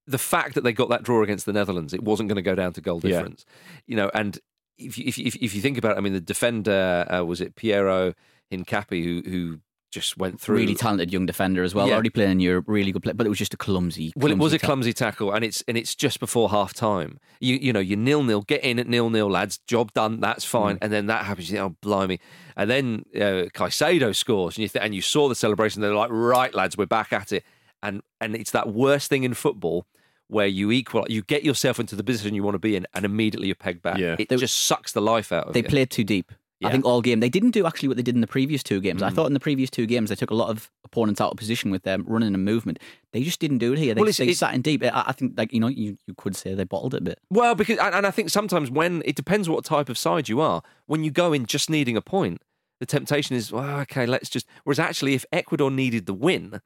the 0.07 0.19
fact 0.19 0.55
that 0.55 0.63
they 0.65 0.73
got 0.73 0.89
that 0.91 1.03
draw 1.03 1.23
against 1.23 1.47
the 1.47 1.53
Netherlands, 1.53 1.95
it 1.95 2.03
wasn't 2.03 2.29
going 2.29 2.37
to 2.37 2.43
go 2.43 2.55
down 2.55 2.73
to 2.75 2.81
goal 2.81 3.01
Yeah. 3.03 3.11
difference. 3.11 3.45
You 3.87 3.97
know, 3.97 4.11
and 4.15 4.39
if 4.79 4.99
you, 4.99 5.05
if 5.07 5.19
you, 5.19 5.27
if 5.27 5.55
you 5.55 5.61
think 5.61 5.79
about 5.79 5.93
it, 5.93 5.99
I 5.99 6.01
mean, 6.01 6.13
the 6.13 6.21
defender 6.21 7.07
uh, 7.09 7.25
was 7.25 7.41
it 7.41 7.55
Piero 7.55 8.15
Hincapié 8.53 9.05
who 9.05 9.23
who 9.31 9.61
just 9.93 10.17
went 10.17 10.41
through. 10.41 10.57
Really 10.57 10.75
talented 10.75 11.13
young 11.13 11.27
defender 11.27 11.63
as 11.63 11.75
well. 11.75 11.87
Yeah. 11.87 11.95
Already 11.95 12.11
playing 12.11 12.33
in 12.33 12.41
Europe, 12.41 12.65
really 12.67 12.91
good 12.91 13.03
play. 13.03 13.13
But 13.13 13.27
it 13.27 13.29
was 13.29 13.39
just 13.39 13.55
a 13.55 13.57
clumsy. 13.57 14.13
Well, 14.17 14.33
it 14.33 14.39
was 14.39 14.53
a 14.53 14.59
tackle. 14.59 14.67
clumsy 14.67 14.93
tackle, 14.93 15.33
and 15.33 15.45
it's 15.45 15.63
and 15.69 15.77
it's 15.77 15.95
just 15.95 16.19
before 16.19 16.51
half 16.51 16.75
time. 16.75 17.21
You 17.41 17.57
you 17.57 17.73
know 17.73 17.81
you 17.81 17.95
nil 17.97 18.23
nil, 18.25 18.43
get 18.43 18.65
in 18.65 18.79
at 18.79 18.89
nil 18.89 19.11
nil, 19.11 19.31
lads. 19.31 19.59
Job 19.69 19.93
done. 19.93 20.19
That's 20.21 20.45
fine. 20.45 20.79
And 20.83 20.93
then 20.93 21.07
that 21.07 21.25
happens. 21.27 21.51
You 21.51 21.59
think, 21.59 21.71
oh 21.73 21.77
blimey! 21.81 22.19
And 22.57 22.69
then 22.69 23.05
uh, 23.15 23.47
Caicedo 23.55 24.15
scores, 24.17 24.57
and 24.57 24.63
you 24.63 24.69
th- 24.69 24.85
and 24.85 24.95
you 24.95 25.03
saw 25.03 25.29
the 25.29 25.35
celebration. 25.35 25.83
They're 25.83 25.95
like, 25.95 26.11
right, 26.11 26.53
lads, 26.55 26.77
we're 26.77 26.87
back 26.87 27.13
at 27.13 27.33
it. 27.33 27.45
And 27.83 28.03
and 28.21 28.35
it's 28.35 28.51
that 28.53 28.73
worst 28.73 29.09
thing 29.09 29.25
in 29.25 29.35
football 29.35 29.87
where 30.29 30.47
you 30.47 30.71
equal, 30.71 31.05
you 31.11 31.21
get 31.21 31.45
yourself 31.45 31.79
into 31.79 31.95
the 31.95 32.03
position 32.03 32.35
you 32.35 32.43
want 32.43 32.55
to 32.55 32.59
be 32.59 32.75
in, 32.75 32.87
and 32.95 33.05
immediately 33.05 33.49
you're 33.49 33.55
pegged 33.55 33.83
back. 33.83 33.99
Yeah. 33.99 34.17
It 34.19 34.31
just 34.31 34.63
sucks 34.63 34.93
the 34.93 35.03
life 35.03 35.31
out 35.31 35.49
of 35.49 35.53
They 35.53 35.61
you. 35.61 35.69
played 35.69 35.91
too 35.91 36.05
deep. 36.05 36.33
Yeah. 36.63 36.69
I 36.69 36.73
think 36.73 36.85
all 36.85 37.03
game 37.03 37.21
they 37.21 37.29
didn't 37.29 37.51
do 37.51 37.67
actually 37.67 37.89
what 37.89 37.97
they 37.97 38.03
did 38.03 38.15
in 38.15 38.21
the 38.21 38.27
previous 38.27 38.63
two 38.63 38.81
games. 38.81 39.03
I 39.03 39.11
Mm. 39.11 39.15
thought 39.15 39.27
in 39.27 39.35
the 39.35 39.41
previous 39.41 39.69
two 39.69 39.87
games 39.87 40.09
they 40.11 40.17
took 40.17 40.31
a 40.31 40.35
lot 40.35 40.49
of 40.49 40.71
opponents 40.85 41.21
out 41.21 41.31
of 41.33 41.37
position 41.37 41.71
with 41.71 41.83
their 41.83 41.99
running 41.99 42.35
and 42.35 42.45
movement. 42.45 42.79
They 43.13 43.23
just 43.23 43.41
didn't 43.41 43.59
do 43.59 43.73
it 43.75 43.79
here. 43.79 43.95
They, 43.95 44.01
Well, 44.01 44.09
it's- 44.09 44.17
they 44.27 44.33
sat 44.33 44.55
in 44.55 44.63
deep. 44.63 44.83
I, 44.85 45.05
I 45.09 45.13
think 45.13 45.35
like 45.37 45.53
you 45.53 45.61
know 45.61 45.69
you, 45.69 45.99
you 46.07 46.15
could 46.17 46.35
say 46.37 46.55
they 46.55 46.65
bottled 46.65 46.95
it 46.95 46.99
a 46.99 47.05
bit. 47.05 47.19
Well, 47.31 47.55
because 47.55 47.79
and, 47.79 47.95
and 47.95 48.07
I 48.07 48.11
think 48.11 48.31
sometimes 48.31 48.71
when 48.71 49.03
it 49.05 49.17
depends 49.17 49.49
what 49.49 49.65
type 49.65 49.89
of 49.89 49.99
side 49.99 50.29
you 50.29 50.41
are. 50.41 50.63
When 50.87 51.05
you 51.05 51.11
go 51.11 51.33
in 51.33 51.47
just 51.47 51.69
needing 51.71 51.97
a 51.97 52.03
point, 52.03 52.41
the 52.81 52.87
temptation 52.87 53.37
is, 53.37 53.53
well, 53.53 53.81
okay, 53.81 54.07
let's 54.07 54.29
just. 54.29 54.47
Whereas 54.65 54.79
actually, 54.79 55.15
if 55.15 55.25
Ecuador 55.33 55.71
needed 55.71 56.07
the 56.07 56.15
win, 56.15 56.61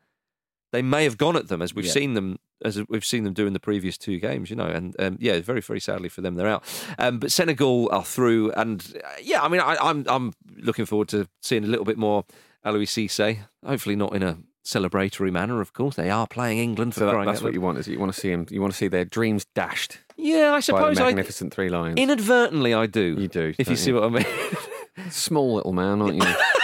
they 0.72 0.82
may 0.82 1.04
have 1.04 1.16
gone 1.18 1.36
at 1.36 1.48
them 1.48 1.62
as 1.62 1.74
we've 1.74 1.86
Yeah. 1.86 1.92
seen 1.92 2.14
them 2.14 2.38
as 2.64 2.80
we've 2.88 3.04
seen 3.04 3.24
them 3.24 3.34
do 3.34 3.46
in 3.46 3.52
the 3.52 3.60
previous 3.60 3.98
two 3.98 4.18
games, 4.18 4.48
you 4.48 4.56
know, 4.56 4.64
and 4.66 4.96
um, 4.98 5.16
yeah, 5.20 5.38
very 5.40 5.60
very 5.60 5.80
sadly 5.80 6.08
for 6.08 6.22
them 6.22 6.34
they're 6.36 6.48
out. 6.48 6.64
Um, 6.98 7.18
but 7.18 7.30
Senegal 7.30 7.88
are 7.92 8.04
through, 8.04 8.50
and 8.52 8.80
uh, 9.04 9.08
yeah, 9.22 9.42
I 9.42 9.48
mean 9.48 9.60
I, 9.60 9.76
I'm 9.80 10.04
I'm 10.08 10.32
looking 10.56 10.86
forward 10.86 11.08
to 11.08 11.28
seeing 11.42 11.64
a 11.64 11.66
little 11.68 11.84
bit 11.84 11.98
more 11.98 12.24
Aliou 12.64 12.84
Cisse. 12.86 13.38
Hopefully 13.64 13.94
not 13.96 14.14
in 14.16 14.22
a 14.22 14.38
celebratory 14.64 15.30
manner, 15.30 15.60
of 15.60 15.72
course. 15.74 15.94
They 15.96 16.10
are 16.10 16.26
playing 16.26 16.58
England 16.58 16.94
for 16.94 17.04
that, 17.04 17.24
that's 17.26 17.42
what 17.42 17.52
you 17.54 17.60
want. 17.60 17.78
Is 17.78 17.86
you 17.86 17.98
want 18.00 18.12
to 18.14 18.20
see 18.20 18.30
them? 18.30 18.46
You 18.50 18.60
want 18.60 18.72
to 18.72 18.76
see 18.76 18.88
their 18.88 19.04
dreams 19.04 19.44
dashed 19.54 19.98
Yeah, 20.16 20.52
I 20.54 20.60
suppose 20.60 20.98
I 20.98 21.04
magnificent 21.04 21.52
three 21.54 21.68
lions. 21.68 21.98
inadvertently 22.00 22.74
I 22.74 22.86
do. 22.86 23.16
You 23.18 23.28
do, 23.28 23.54
if 23.58 23.58
you 23.60 23.64
don't 23.66 23.76
see 23.76 23.92
what 23.92 24.04
I 24.04 24.08
mean. 24.08 24.26
Small 25.10 25.54
little 25.54 25.72
man, 25.74 26.00
aren't 26.02 26.16
you? 26.16 26.34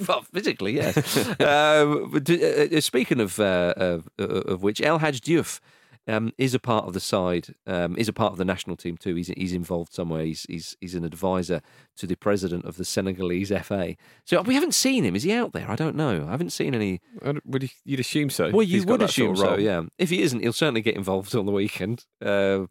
well, 0.08 0.22
physically, 0.22 0.74
yes. 0.74 1.16
um, 1.40 2.10
but, 2.12 2.28
uh, 2.30 2.76
uh, 2.76 2.80
speaking 2.80 3.20
of, 3.20 3.38
uh, 3.38 3.74
of 3.76 4.08
of 4.18 4.62
which, 4.62 4.80
El 4.80 5.00
Hadj 5.00 5.20
Diouf 5.20 5.60
um, 6.08 6.32
is 6.38 6.54
a 6.54 6.58
part 6.58 6.86
of 6.86 6.92
the 6.94 7.00
side, 7.00 7.54
um, 7.66 7.96
is 7.96 8.08
a 8.08 8.12
part 8.12 8.32
of 8.32 8.38
the 8.38 8.44
national 8.44 8.76
team 8.76 8.96
too. 8.96 9.14
He's 9.14 9.28
he's 9.28 9.52
involved 9.52 9.92
somewhere. 9.92 10.24
He's 10.24 10.44
he's 10.48 10.76
he's 10.80 10.94
an 10.94 11.04
advisor 11.04 11.60
to 11.96 12.06
the 12.06 12.16
president 12.16 12.64
of 12.64 12.76
the 12.76 12.84
Senegalese 12.84 13.52
FA. 13.62 13.96
So 14.24 14.40
we 14.42 14.54
haven't 14.54 14.74
seen 14.74 15.04
him. 15.04 15.14
Is 15.14 15.22
he 15.22 15.32
out 15.32 15.52
there? 15.52 15.70
I 15.70 15.76
don't 15.76 15.96
know. 15.96 16.26
I 16.26 16.30
haven't 16.30 16.50
seen 16.50 16.74
any. 16.74 17.00
Would 17.44 17.64
you, 17.64 17.68
you'd 17.84 18.00
assume 18.00 18.30
so? 18.30 18.50
Well, 18.50 18.62
you 18.62 18.84
would 18.84 19.00
that 19.00 19.10
sort 19.10 19.10
assume 19.10 19.30
of 19.32 19.38
so, 19.38 19.58
yeah. 19.58 19.82
If 19.98 20.10
he 20.10 20.22
isn't, 20.22 20.40
he'll 20.40 20.52
certainly 20.52 20.82
get 20.82 20.96
involved 20.96 21.34
on 21.34 21.46
the 21.46 21.52
weekend. 21.52 22.06
Uh, 22.24 22.66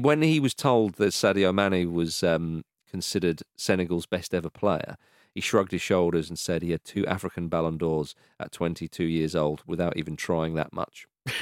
when 0.00 0.22
he 0.22 0.40
was 0.40 0.54
told 0.54 0.94
that 0.94 1.12
Sadio 1.12 1.54
Mane 1.54 1.92
was 1.92 2.22
um, 2.22 2.64
considered 2.90 3.42
Senegal's 3.56 4.06
best 4.06 4.34
ever 4.34 4.50
player, 4.50 4.96
he 5.34 5.40
shrugged 5.40 5.72
his 5.72 5.82
shoulders 5.82 6.28
and 6.28 6.38
said 6.38 6.62
he 6.62 6.70
had 6.72 6.84
two 6.84 7.06
African 7.06 7.48
Ballon 7.48 7.76
d'Ors 7.78 8.14
at 8.38 8.52
22 8.52 9.04
years 9.04 9.34
old 9.34 9.62
without 9.66 9.96
even 9.96 10.16
trying 10.16 10.54
that 10.54 10.72
much. 10.72 11.06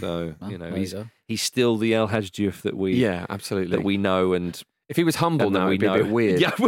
So 0.00 0.34
Well, 0.40 0.50
you 0.50 0.58
know 0.58 0.64
there 0.70 0.74
you 0.78 0.80
he's 0.80 0.94
he's 1.28 1.42
still 1.42 1.76
the 1.76 1.94
El 1.94 2.08
Hadj 2.08 2.30
Diouf 2.30 2.62
that 2.62 2.76
we 2.76 2.94
Yeah, 2.94 3.24
absolutely. 3.30 3.76
that 3.76 3.84
we 3.84 3.96
know 3.96 4.32
and 4.32 4.60
if 4.88 4.96
he 4.96 5.04
was 5.04 5.16
humble 5.16 5.50
now, 5.50 5.68
we 5.68 5.74
it'd 5.76 5.80
be 5.80 5.86
a 5.86 5.94
bit 6.04 6.08
weird. 6.08 6.40
Yeah, 6.40 6.50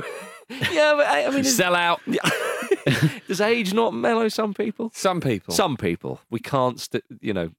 yeah, 0.73 0.95
but 0.97 1.07
I, 1.07 1.27
I 1.27 1.31
mean, 1.31 1.45
Sell 1.45 1.75
out. 1.75 2.01
does 3.29 3.41
age 3.41 3.73
not 3.75 3.95
mellow 3.95 4.29
some 4.29 4.55
people? 4.55 4.91
Some 4.95 5.21
people. 5.21 5.55
Some 5.55 5.77
people. 5.77 6.21
We 6.31 6.41
can't, 6.41 6.81
st- 6.81 7.05
you 7.21 7.33
know, 7.33 7.51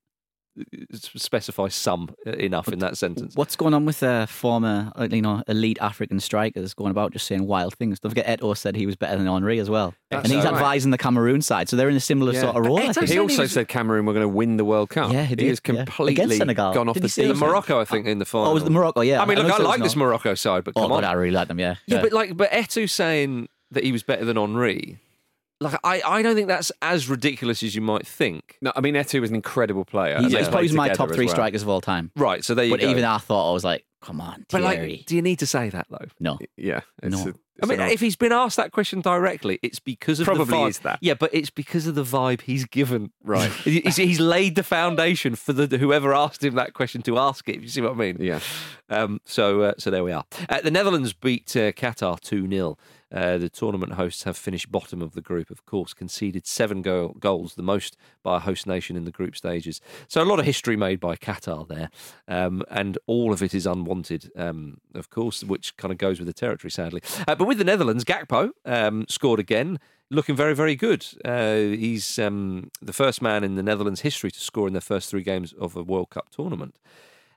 specify 0.94 1.68
some 1.68 2.10
enough 2.26 2.68
in 2.70 2.80
that 2.80 2.98
sentence. 2.98 3.36
What's 3.36 3.56
going 3.56 3.74
on 3.74 3.86
with 3.86 4.02
uh, 4.04 4.26
former, 4.26 4.92
uh, 4.96 5.08
you 5.12 5.22
know, 5.22 5.44
elite 5.48 5.78
African 5.82 6.20
strikers 6.20 6.74
going 6.74 6.92
about 6.92 7.12
just 7.14 7.28
saying 7.28 7.46
wild 7.46 7.76
things? 7.76 8.00
Don't 8.00 8.10
forget, 8.12 8.28
Eto'o 8.28 8.56
said 8.58 8.76
he 8.76 8.86
was 8.86 8.96
better 8.96 9.18
than 9.18 9.28
Henry 9.28 9.60
as 9.60 9.70
well, 9.70 9.94
That's 10.10 10.26
and 10.26 10.34
he's 10.34 10.44
right. 10.46 10.54
advising 10.54 10.92
the 10.92 10.98
Cameroon 10.98 11.42
side, 11.42 11.70
so 11.70 11.76
they're 11.76 11.90
in 11.90 11.96
a 11.96 12.00
similar 12.00 12.34
Yeah. 12.34 12.42
sort 12.42 12.56
of 12.56 12.66
role. 12.66 12.80
I 12.80 12.86
Eto's. 12.88 13.10
He 13.10 13.20
also 13.20 13.44
was- 13.44 13.52
said 13.52 13.68
Cameroon 13.68 14.06
were 14.06 14.14
going 14.14 14.24
to 14.24 14.28
win 14.30 14.58
the 14.58 14.66
World 14.66 14.90
Cup. 14.90 15.12
Yeah, 15.12 15.24
he 15.26 15.36
did, 15.36 15.48
has 15.50 15.62
yeah. 15.66 15.74
completely 15.86 16.14
Against 16.14 16.38
Senegal. 16.38 16.74
gone 16.74 16.90
off 16.90 16.94
Did 16.96 17.04
the 17.04 17.08
he 17.08 17.10
say 17.10 17.24
In 17.24 17.30
deep 17.30 17.38
so? 17.40 17.48
Morocco, 17.48 17.80
I 17.80 17.86
think, 17.86 18.06
in 18.08 18.20
the 18.20 18.26
final. 18.26 18.48
Oh, 18.50 18.54
was 18.54 18.64
the 18.64 18.70
Morocco? 18.70 19.02
Yeah, 19.02 19.22
I 19.22 19.26
mean, 19.26 19.38
I 19.38 19.42
look, 19.42 19.60
know 19.60 19.66
I 19.66 19.68
like 19.70 19.82
this 19.82 19.96
not. 19.96 20.04
Morocco 20.06 20.34
side, 20.36 20.64
but 20.64 20.74
Oh 20.76 20.82
come 20.82 20.90
God, 20.92 21.04
on. 21.04 21.06
I 21.06 21.14
really 21.14 21.32
like 21.32 21.48
them. 21.48 21.60
Yeah, 21.60 21.76
yeah, 21.88 22.02
but 22.02 22.12
like, 22.14 22.36
but 22.38 22.52
Eto'o 22.52 22.90
saying 22.90 23.48
that 23.72 23.84
he 23.84 23.92
was 23.92 24.04
better 24.04 24.26
than 24.26 24.36
Henry, 24.38 25.00
like, 25.60 25.80
I, 25.84 26.02
I 26.06 26.22
don't 26.22 26.36
think 26.36 26.48
that's 26.48 26.72
as 26.82 27.10
ridiculous 27.10 27.64
as 27.64 27.76
you 27.76 27.82
might 27.82 28.06
think. 28.08 28.58
No, 28.62 28.72
I 28.76 28.82
mean 28.82 28.96
Eto'o 28.96 29.22
was 29.22 29.30
an 29.30 29.36
incredible 29.36 29.86
player. 29.86 30.16
he's, 30.18 30.26
and 30.26 30.34
they 30.34 30.40
he's 30.40 30.48
probably 30.48 30.72
my 30.74 30.90
top 30.90 31.12
three 31.12 31.26
well. 31.26 31.36
strikers 31.36 31.62
of 31.62 31.70
all 31.70 31.82
time. 31.82 32.12
Right, 32.16 32.44
so 32.44 32.54
there 32.56 32.66
you 32.66 32.72
But 32.72 32.82
go. 32.82 32.90
even 32.90 33.04
I 33.04 33.18
thought 33.18 33.50
I 33.50 33.54
was 33.54 33.64
like, 33.64 33.86
come 34.02 34.22
on, 34.22 34.46
but 34.50 34.62
Thierry. 34.62 34.98
like, 34.98 35.06
do 35.06 35.16
you 35.16 35.22
need 35.22 35.40
to 35.40 35.46
say 35.48 35.70
that 35.70 35.88
though? 35.90 36.06
no, 36.20 36.40
Yeah, 36.58 36.82
it's 37.04 37.16
No. 37.26 37.32
a- 37.32 37.34
I 37.62 37.66
it's 37.66 37.78
mean, 37.78 37.82
if 37.90 38.00
he's 38.00 38.16
been 38.16 38.32
asked 38.32 38.56
that 38.56 38.72
question 38.72 39.02
directly, 39.02 39.60
it's 39.62 39.80
because 39.80 40.22
of 40.22 40.26
the 40.28 40.34
Probably 40.34 40.54
vibe. 40.56 40.70
is 40.70 40.80
that. 40.80 41.00
Yeah, 41.02 41.16
but 41.16 41.30
it's 41.34 41.50
because 41.50 41.88
of 41.88 41.96
the 41.96 42.06
vibe 42.06 42.40
he's 42.40 42.64
given. 42.64 43.12
Right. 43.22 43.52
he's, 43.66 43.98
he's 43.98 44.18
laid 44.22 44.56
the 44.56 44.64
foundation 44.64 45.36
for 45.36 45.52
the 45.52 45.78
whoever 45.78 46.14
asked 46.14 46.42
him 46.42 46.56
that 46.56 46.74
question 46.74 47.02
to 47.02 47.18
ask 47.20 47.50
it. 47.50 47.60
You 47.60 47.68
see 47.68 47.82
what 47.82 47.92
I 47.92 47.96
mean? 47.96 48.16
yeah, 48.22 48.40
Um, 48.90 49.20
so, 49.26 49.60
uh, 49.64 49.74
so 49.78 49.92
there 49.92 50.06
we 50.06 50.14
are. 50.14 50.24
Uh, 50.48 50.62
the 50.62 50.72
Netherlands 50.72 51.12
beat 51.12 51.54
uh, 51.58 51.74
Qatar 51.74 52.18
2 52.22 52.48
0. 52.50 52.78
Uh, 53.12 53.38
the 53.38 53.50
tournament 53.50 53.94
hosts 53.94 54.24
have 54.24 54.38
finished 54.38 54.72
bottom 54.72 55.02
of 55.02 55.14
the 55.14 55.22
group, 55.22 55.50
of 55.50 55.66
course, 55.66 55.94
conceded 55.94 56.46
seven 56.46 56.82
go- 56.82 57.16
goals, 57.20 57.56
the 57.56 57.64
most 57.64 57.98
by 58.24 58.38
a 58.38 58.40
host 58.40 58.68
nation 58.68 58.96
in 58.96 59.06
the 59.06 59.12
group 59.12 59.36
stages. 59.36 59.82
So, 60.08 60.22
a 60.22 60.26
lot 60.26 60.40
of 60.40 60.46
history 60.46 60.76
made 60.76 61.00
by 61.00 61.16
Qatar 61.16 61.68
there, 61.68 61.90
um, 62.28 62.64
and 62.70 62.98
all 63.08 63.34
of 63.34 63.42
it 63.42 63.54
is 63.54 63.66
unwanted, 63.66 64.32
um, 64.36 64.80
of 64.94 65.10
course, 65.10 65.44
which 65.44 65.76
kind 65.78 65.92
of 65.92 65.98
goes 65.98 66.20
with 66.20 66.28
the 66.28 66.34
territory, 66.34 66.72
sadly. 66.72 67.02
Uh, 67.28 67.36
but 67.36 67.48
with 67.48 67.58
the 67.58 67.64
Netherlands, 67.64 68.04
Gakpo 68.04 68.52
um, 68.66 69.06
scored 69.08 69.40
again. 69.40 69.80
Looking 70.12 70.36
very, 70.36 70.56
very 70.56 70.76
good. 70.76 71.06
Uh, 71.24 71.58
he's 71.58 72.18
um, 72.18 72.72
the 72.82 72.94
first 72.94 73.22
man 73.22 73.44
in 73.44 73.54
the 73.54 73.62
Netherlands' 73.62 74.02
history 74.02 74.32
to 74.32 74.40
score 74.40 74.66
in 74.66 74.74
their 74.74 74.82
first 74.82 75.08
three 75.08 75.22
games 75.22 75.54
of 75.54 75.76
a 75.76 75.84
World 75.84 76.10
Cup 76.10 76.30
tournament. 76.30 76.80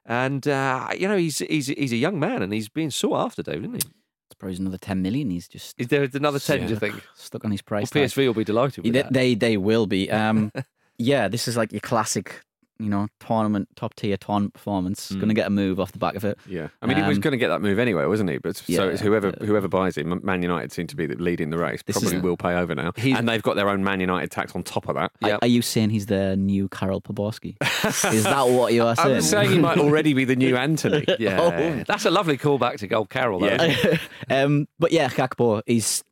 And 0.07 0.49
uh, 0.49 0.89
you 0.99 1.07
know 1.07 1.17
he's 1.19 1.39
he's 1.39 1.67
he's 1.67 1.93
a 1.93 1.97
young 1.97 2.19
man 2.19 2.43
and 2.43 2.53
he's 2.53 2.69
being 2.69 2.91
sought 2.91 3.27
after, 3.27 3.43
David, 3.43 3.65
isn't 3.65 3.85
he? 3.85 3.91
Probably 4.35 4.57
another 4.59 4.79
ten 4.79 5.03
million. 5.03 5.31
He's 5.31 5.49
just 5.49 5.75
Is 5.79 5.89
there 5.89 6.09
another 6.13 6.39
ten? 6.39 6.67
Do 6.67 6.73
you 6.73 6.79
think? 6.79 7.03
stuck 7.15 7.45
on 7.45 7.51
his 7.51 7.61
Well, 7.63 7.81
price. 7.81 7.91
tag. 7.91 8.05
PSV 8.09 8.27
will 8.27 8.35
be 8.35 8.45
delighted 8.45 8.85
with 8.85 8.93
they, 8.93 9.03
that. 9.03 9.13
they 9.13 9.35
they 9.35 9.57
will 9.57 9.87
be. 9.87 10.11
Um, 10.11 10.53
yeah, 10.99 11.29
this 11.29 11.49
is 11.49 11.57
like 11.57 11.73
your 11.73 11.81
classic, 11.81 12.43
you 12.83 12.89
know, 12.91 13.07
tournament 13.21 13.69
top 13.77 13.95
tier 13.95 14.17
tournament 14.17 14.55
performance. 14.55 15.11
Mm. 15.11 15.15
Going 15.17 15.29
to 15.29 15.35
get 15.35 15.47
a 15.47 15.51
move 15.51 15.79
off 15.81 15.93
the 15.93 15.99
back 15.99 16.15
of 16.17 16.25
it. 16.25 16.39
yeah. 16.47 16.69
I 16.83 16.87
mean, 16.87 16.97
he 16.97 17.03
was 17.05 17.17
Um, 17.19 17.21
going 17.23 17.33
to 17.33 17.39
get 17.39 17.49
that 17.49 17.63
move 17.63 17.79
anyway, 17.79 18.05
wasn't 18.07 18.31
he? 18.31 18.39
But 18.39 18.57
so 18.57 18.89
it's 18.89 19.01
whoever 19.01 19.29
uh, 19.29 19.45
whoever 19.45 19.69
buys 19.69 19.97
him, 19.97 20.21
Man 20.25 20.43
United 20.43 20.73
seem 20.73 20.87
to 20.89 20.97
be 20.97 21.07
leading 21.07 21.51
the 21.51 21.59
race. 21.59 21.81
Is 21.87 21.97
Probably 21.99 22.19
will 22.21 22.37
pay 22.37 22.55
over 22.55 22.75
now, 22.75 22.93
He's- 22.97 23.19
and 23.19 23.29
they've 23.29 23.43
got 23.43 23.57
their 23.57 23.69
own 23.69 23.85
Man 23.85 24.01
United 24.01 24.31
tax 24.31 24.55
on 24.55 24.63
top 24.63 24.89
of 24.89 24.95
that. 24.97 25.13
Are- 25.23 25.29
Yep. 25.29 25.39
Are, 25.43 25.47
you 25.49 25.63
saying 25.63 25.91
he's 25.91 26.07
the 26.07 26.37
new 26.37 26.69
Karel 26.69 27.01
Poborský? 27.01 27.57
is 28.13 28.25
that 28.25 28.49
what 28.49 28.73
you 28.73 28.85
are 28.85 28.97
saying? 28.97 29.17
I'm 29.17 29.23
saying 29.23 29.51
he 29.51 29.59
might 29.59 29.79
already 29.79 30.13
be 30.15 30.25
the 30.25 30.37
new 30.37 30.57
Antony. 30.67 31.05
yeah, 31.19 31.41
Oh. 31.41 31.85
that's 31.87 32.05
a 32.05 32.11
lovely 32.11 32.37
callback 32.37 32.79
to 32.79 32.87
Gold 32.89 33.11
Carol. 33.11 33.39
Though, 33.41 33.47
Yeah. 33.49 33.97
um, 34.31 34.67
but 34.79 34.93
yeah, 34.93 35.09
Gakpo 35.09 35.63
is 35.67 36.03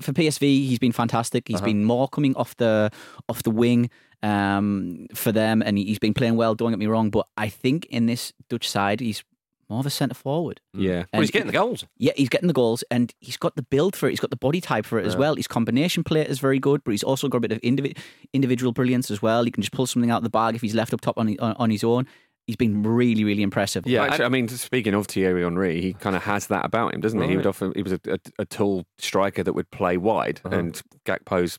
for 0.00 0.12
PSV. 0.12 0.40
He's 0.42 0.78
been 0.78 0.92
fantastic. 0.92 1.46
He's 1.48 1.56
Uh-huh. 1.58 1.66
been 1.66 1.84
more 1.84 2.08
coming 2.08 2.34
off 2.36 2.56
the 2.56 2.90
off 3.28 3.42
the 3.42 3.50
wing 3.50 3.88
um, 4.26 5.06
for 5.14 5.32
them, 5.32 5.62
and 5.62 5.78
he's 5.78 5.98
been 5.98 6.14
playing 6.14 6.36
well. 6.36 6.54
Don't 6.54 6.70
get 6.70 6.78
me 6.78 6.86
wrong, 6.86 7.10
but 7.10 7.26
I 7.36 7.48
think 7.48 7.86
in 7.86 8.06
this 8.06 8.32
Dutch 8.48 8.68
side, 8.68 9.00
he's 9.00 9.22
more 9.68 9.80
of 9.80 9.86
a 9.86 9.90
centre 9.90 10.14
forward. 10.14 10.60
Yeah. 10.74 11.04
Well, 11.12 11.22
he's 11.22 11.30
getting 11.32 11.48
the 11.48 11.52
goals. 11.52 11.84
Yeah, 11.98 12.12
he's 12.16 12.28
getting 12.28 12.46
the 12.46 12.52
goals 12.54 12.84
and 12.88 13.12
he's 13.20 13.36
got 13.36 13.56
the 13.56 13.62
build 13.62 13.96
for 13.96 14.06
it. 14.06 14.10
He's 14.10 14.20
got 14.20 14.30
the 14.30 14.36
body 14.36 14.60
type 14.60 14.86
for 14.86 15.00
it 15.00 15.06
as 15.06 15.16
well. 15.16 15.34
His 15.34 15.48
combination 15.48 16.04
play 16.04 16.20
is 16.24 16.38
very 16.38 16.60
good, 16.60 16.84
but 16.84 16.92
he's 16.92 17.02
also 17.02 17.26
got 17.28 17.38
a 17.38 17.40
bit 17.48 17.50
of 17.52 17.60
indivi- 17.62 17.98
individual 18.32 18.70
brilliance 18.72 19.10
as 19.10 19.20
well. 19.20 19.42
He 19.42 19.50
can 19.50 19.62
just 19.62 19.72
pull 19.72 19.86
something 19.86 20.08
out 20.08 20.18
of 20.18 20.22
the 20.22 20.30
bag 20.30 20.54
if 20.54 20.60
he's 20.62 20.74
left 20.76 20.94
up 20.94 21.00
top 21.00 21.18
on, 21.18 21.34
on, 21.40 21.54
on 21.58 21.70
his 21.70 21.82
own. 21.82 22.06
He's 22.46 22.54
been 22.54 22.84
really, 22.84 23.24
really 23.24 23.42
impressive. 23.42 23.88
Yeah, 23.88 24.04
Actually, 24.04 24.26
I 24.26 24.28
mean, 24.28 24.46
speaking 24.46 24.94
of 24.94 25.08
Thierry 25.08 25.42
Henry, 25.42 25.82
he 25.82 25.94
kind 25.94 26.14
of 26.14 26.22
has 26.22 26.46
that 26.46 26.64
about 26.64 26.94
him, 26.94 27.00
doesn't 27.00 27.20
he? 27.20 27.26
He 27.30 27.36
would 27.36 27.44
often 27.46 27.72
he 27.74 27.82
was 27.82 27.90
a, 27.94 28.00
a, 28.06 28.18
a 28.38 28.44
tall 28.44 28.86
striker 28.98 29.42
that 29.42 29.52
would 29.54 29.68
play 29.72 29.96
wide, 29.96 30.40
Uh-huh. 30.44 30.56
and 30.56 30.80
Gakpo's 31.04 31.58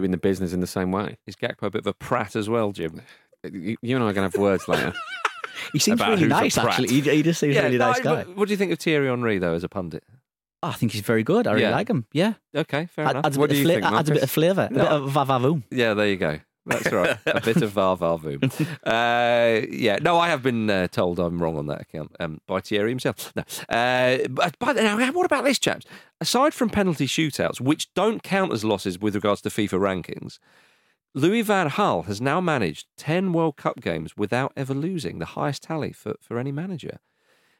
doing 0.00 0.10
the 0.10 0.16
business 0.18 0.52
in 0.52 0.60
the 0.60 0.66
same 0.66 0.92
way. 0.92 1.16
Is 1.26 1.36
Gakpo 1.36 1.62
a 1.64 1.70
bit 1.70 1.80
of 1.80 1.86
a 1.86 1.92
prat 1.94 2.36
as 2.36 2.48
well, 2.48 2.72
Jim? 2.72 3.02
You, 3.44 3.76
you 3.82 3.96
and 3.96 4.04
I 4.04 4.08
are 4.10 4.12
going 4.12 4.30
to 4.30 4.36
have 4.36 4.40
words 4.42 4.68
later. 4.68 4.92
He 5.72 5.80
seems 5.80 6.00
About 6.00 6.10
really 6.10 6.22
who's 6.22 6.32
a 6.32 6.40
nice, 6.40 6.54
prat. 6.54 6.66
actually. 6.68 6.88
He, 6.88 7.00
he 7.00 7.22
just 7.22 7.40
seems 7.40 7.56
a 7.56 7.62
really 7.62 7.78
nice 7.78 8.00
guy. 8.00 8.22
What 8.22 8.46
do 8.46 8.52
you 8.52 8.56
think 8.56 8.70
of 8.72 8.78
Thierry 8.78 9.08
Henry 9.08 9.38
though, 9.38 9.54
as 9.54 9.64
a 9.64 9.68
pundit? 9.68 10.04
Oh, 10.62 10.68
I 10.68 10.72
think 10.72 10.92
he's 10.92 11.00
very 11.02 11.24
good. 11.24 11.46
I 11.48 11.50
really 11.52 11.64
Yeah. 11.64 11.70
like 11.72 11.88
him. 11.90 12.06
Yeah. 12.12 12.34
Okay, 12.54 12.86
fair 12.86 13.04
Add- 13.06 13.10
enough. 13.10 13.26
adds, 13.26 13.36
a 13.36 13.40
What 13.40 13.50
bit 13.50 13.54
do 13.56 13.60
of 13.60 13.66
you 13.66 13.72
fla- 13.80 13.82
think, 13.90 13.98
adds 13.98 14.08
a 14.08 14.12
bit 14.14 14.22
of 14.22 14.30
flavour, 14.30 14.68
a 14.70 14.74
bit 14.74 14.86
of 14.86 15.10
vavavoom. 15.12 15.64
Yeah, 15.70 15.94
there 15.94 16.06
you 16.08 16.16
go. 16.16 16.38
That's 16.68 16.92
right. 16.92 17.18
a 17.26 17.40
bit 17.40 17.62
of 17.62 17.70
var 17.72 17.96
var 17.96 18.18
voom. 18.18 18.48
Uh, 18.88 19.66
yeah, 19.70 19.98
no, 20.00 20.18
I 20.18 20.28
have 20.28 20.42
been 20.42 20.70
uh, 20.70 20.88
told 20.88 21.18
I'm 21.18 21.42
wrong 21.42 21.56
on 21.58 21.66
that 21.66 21.80
account 21.80 22.14
um, 22.20 22.40
by 22.46 22.60
Thierry 22.60 22.90
himself. 22.90 23.32
No, 23.34 23.42
uh, 23.68 24.28
but, 24.28 24.56
but 24.58 24.76
now, 24.76 24.96
what 25.12 25.26
about 25.26 25.44
this, 25.44 25.58
chaps? 25.58 25.84
Aside 26.20 26.54
from 26.54 26.70
penalty 26.70 27.06
shootouts, 27.06 27.60
which 27.60 27.92
don't 27.94 28.22
count 28.22 28.52
as 28.52 28.64
losses 28.64 28.98
with 28.98 29.14
regards 29.14 29.40
to 29.42 29.48
FIFA 29.48 29.78
rankings, 29.80 30.38
Louis 31.14 31.42
Van 31.42 31.70
Gaal 31.70 32.04
has 32.06 32.20
now 32.20 32.40
managed 32.40 32.86
ten 32.96 33.32
World 33.32 33.56
Cup 33.56 33.80
games 33.80 34.16
without 34.16 34.52
ever 34.56 34.74
losing, 34.74 35.18
the 35.18 35.26
highest 35.26 35.62
tally 35.62 35.92
for, 35.92 36.14
for 36.20 36.38
any 36.38 36.52
manager. 36.52 36.98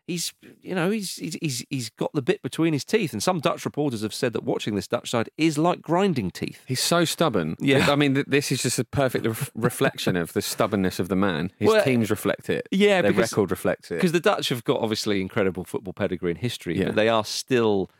He's, 0.08 0.32
you 0.62 0.74
know, 0.74 0.90
he's, 0.90 1.16
he's 1.16 1.64
he's 1.70 1.90
got 1.90 2.10
the 2.14 2.22
bit 2.22 2.42
between 2.42 2.72
his 2.72 2.84
teeth, 2.84 3.12
and 3.12 3.22
some 3.22 3.38
Dutch 3.38 3.64
reporters 3.64 4.02
have 4.02 4.12
said 4.14 4.32
that 4.32 4.42
watching 4.42 4.74
this 4.74 4.88
Dutch 4.88 5.10
side 5.10 5.28
is 5.36 5.58
like 5.58 5.82
grinding 5.82 6.30
teeth. 6.30 6.64
He's 6.66 6.80
so 6.80 7.04
stubborn. 7.04 7.56
Yeah. 7.60 7.90
I 7.90 7.94
mean, 7.94 8.24
this 8.26 8.50
is 8.50 8.62
just 8.62 8.78
a 8.78 8.84
perfect 8.84 9.26
ref- 9.26 9.50
reflection 9.54 10.16
of 10.16 10.32
the 10.32 10.42
stubbornness 10.42 10.98
of 10.98 11.08
the 11.08 11.16
man. 11.16 11.52
His 11.58 11.68
Well, 11.68 11.84
teams 11.84 12.10
reflect 12.10 12.48
it. 12.50 12.66
yeah, 12.72 13.02
their 13.02 13.12
because- 13.12 13.30
record 13.32 13.50
reflects 13.50 13.90
it. 13.90 13.96
Because 13.96 14.12
the 14.12 14.20
Dutch 14.20 14.48
have 14.48 14.64
got 14.64 14.80
obviously 14.80 15.20
incredible 15.20 15.62
football 15.64 15.92
pedigree 15.92 16.30
and 16.30 16.38
history, 16.40 16.78
Yeah. 16.78 16.86
but 16.86 16.96
they 16.96 17.08
are 17.10 17.24
still 17.24 17.90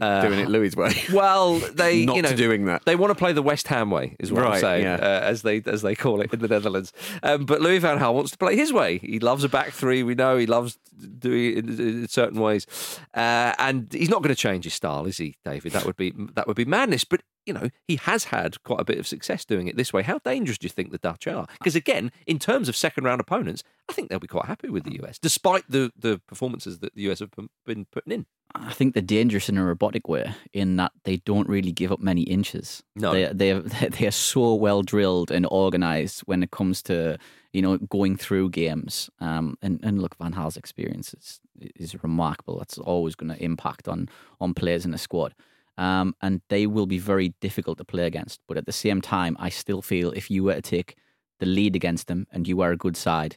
uh, 0.00 0.22
Doing 0.22 0.40
it 0.40 0.48
Louis' 0.48 0.76
way. 0.76 0.94
Well, 1.12 1.58
they 1.58 2.04
Not 2.06 2.16
you 2.16 2.22
know 2.22 2.34
doing 2.34 2.66
that. 2.66 2.84
They 2.84 2.96
want 2.96 3.10
to 3.10 3.14
play 3.14 3.32
the 3.32 3.42
West 3.42 3.66
Ham 3.68 3.90
way, 3.90 4.16
is 4.20 4.30
what 4.30 4.46
I'm 4.46 4.60
saying, 4.60 4.84
yeah. 4.84 4.94
uh, 4.94 5.20
as 5.22 5.42
they 5.42 5.62
as 5.66 5.82
they 5.82 5.94
call 5.94 6.20
it 6.20 6.32
in 6.32 6.40
the 6.40 6.48
Netherlands. 6.48 6.92
Um, 7.22 7.44
but 7.44 7.60
Louis 7.60 7.78
van 7.78 7.98
Gaal 7.98 8.14
wants 8.14 8.30
to 8.30 8.38
play 8.38 8.56
his 8.56 8.72
way. 8.72 8.98
He 8.98 9.18
loves 9.18 9.42
a 9.44 9.48
back 9.48 9.72
three. 9.72 10.02
We 10.02 10.14
know 10.14 10.36
he 10.36 10.46
loves 10.46 10.78
doing 11.18 11.44
it 11.44 11.58
in, 11.58 11.80
in 11.80 12.08
certain 12.08 12.40
ways, 12.40 12.66
uh, 13.14 13.54
and 13.58 13.92
he's 13.92 14.08
not 14.08 14.22
going 14.22 14.34
to 14.34 14.40
change 14.40 14.64
his 14.64 14.74
style, 14.74 15.06
is 15.06 15.18
he, 15.18 15.36
David? 15.44 15.72
That 15.72 15.84
would 15.84 15.96
be 15.96 16.12
that 16.34 16.46
would 16.46 16.56
be 16.56 16.64
madness. 16.64 17.04
But 17.04 17.22
you 17.46 17.52
know, 17.52 17.68
he 17.86 17.96
has 17.96 18.24
had 18.24 18.62
quite 18.62 18.80
a 18.80 18.84
bit 18.84 18.98
of 18.98 19.06
success 19.06 19.44
doing 19.44 19.66
it 19.66 19.76
this 19.76 19.92
way. 19.92 20.02
How 20.02 20.18
dangerous 20.18 20.58
do 20.58 20.66
you 20.66 20.70
think 20.70 20.92
the 20.92 20.98
Dutch 20.98 21.26
are? 21.26 21.46
Because 21.58 21.74
again, 21.74 22.12
in 22.26 22.38
terms 22.38 22.68
of 22.68 22.76
second 22.76 23.04
round 23.04 23.20
opponents, 23.20 23.62
I 23.88 23.92
think 23.92 24.08
they'll 24.08 24.18
be 24.18 24.26
quite 24.26 24.46
happy 24.46 24.68
with 24.68 24.84
the 24.84 25.00
US, 25.02 25.18
despite 25.18 25.64
the 25.68 25.92
the 25.96 26.20
performances 26.26 26.78
that 26.80 26.94
the 26.94 27.10
US 27.10 27.20
have 27.20 27.30
been 27.66 27.86
putting 27.86 28.12
in. 28.12 28.26
I 28.54 28.72
think 28.72 28.94
they're 28.94 29.02
dangerous 29.02 29.48
in 29.48 29.58
a 29.58 29.64
robotic 29.64 30.08
way 30.08 30.34
in 30.52 30.76
that 30.76 30.92
they 31.04 31.18
don't 31.18 31.48
really 31.48 31.72
give 31.72 31.92
up 31.92 32.00
many 32.00 32.22
inches. 32.22 32.82
No. 32.96 33.12
they 33.12 33.26
they 33.32 33.52
are, 33.52 33.60
they 33.90 34.06
are 34.06 34.12
so 34.12 34.54
well 34.54 34.82
drilled 34.82 35.30
and 35.30 35.46
organized 35.50 36.20
when 36.20 36.42
it 36.42 36.50
comes 36.50 36.82
to 36.84 37.18
you 37.52 37.62
know 37.62 37.78
going 37.78 38.16
through 38.16 38.50
games. 38.50 39.10
Um, 39.20 39.56
and 39.62 39.80
and 39.82 40.00
look, 40.00 40.16
Van 40.16 40.32
Gaal's 40.32 40.56
experience 40.56 41.14
is 41.14 41.40
is 41.76 42.02
remarkable. 42.02 42.58
That's 42.58 42.78
always 42.78 43.14
going 43.14 43.32
to 43.34 43.42
impact 43.42 43.88
on 43.88 44.08
on 44.40 44.54
players 44.54 44.84
in 44.84 44.94
a 44.94 44.98
squad. 44.98 45.34
Um, 45.80 46.14
and 46.20 46.42
they 46.50 46.66
will 46.66 46.86
be 46.86 46.98
very 46.98 47.32
difficult 47.40 47.78
to 47.78 47.84
play 47.84 48.04
against. 48.06 48.40
But 48.46 48.58
at 48.58 48.66
the 48.66 48.72
same 48.72 49.00
time, 49.00 49.34
I 49.40 49.48
still 49.48 49.80
feel 49.82 50.12
if 50.12 50.30
you 50.30 50.44
were 50.44 50.54
to 50.54 50.62
take 50.62 50.96
the 51.38 51.46
lead 51.46 51.74
against 51.74 52.06
them 52.06 52.26
and 52.30 52.46
you 52.46 52.60
are 52.60 52.70
a 52.72 52.76
good 52.76 52.96
side, 52.96 53.36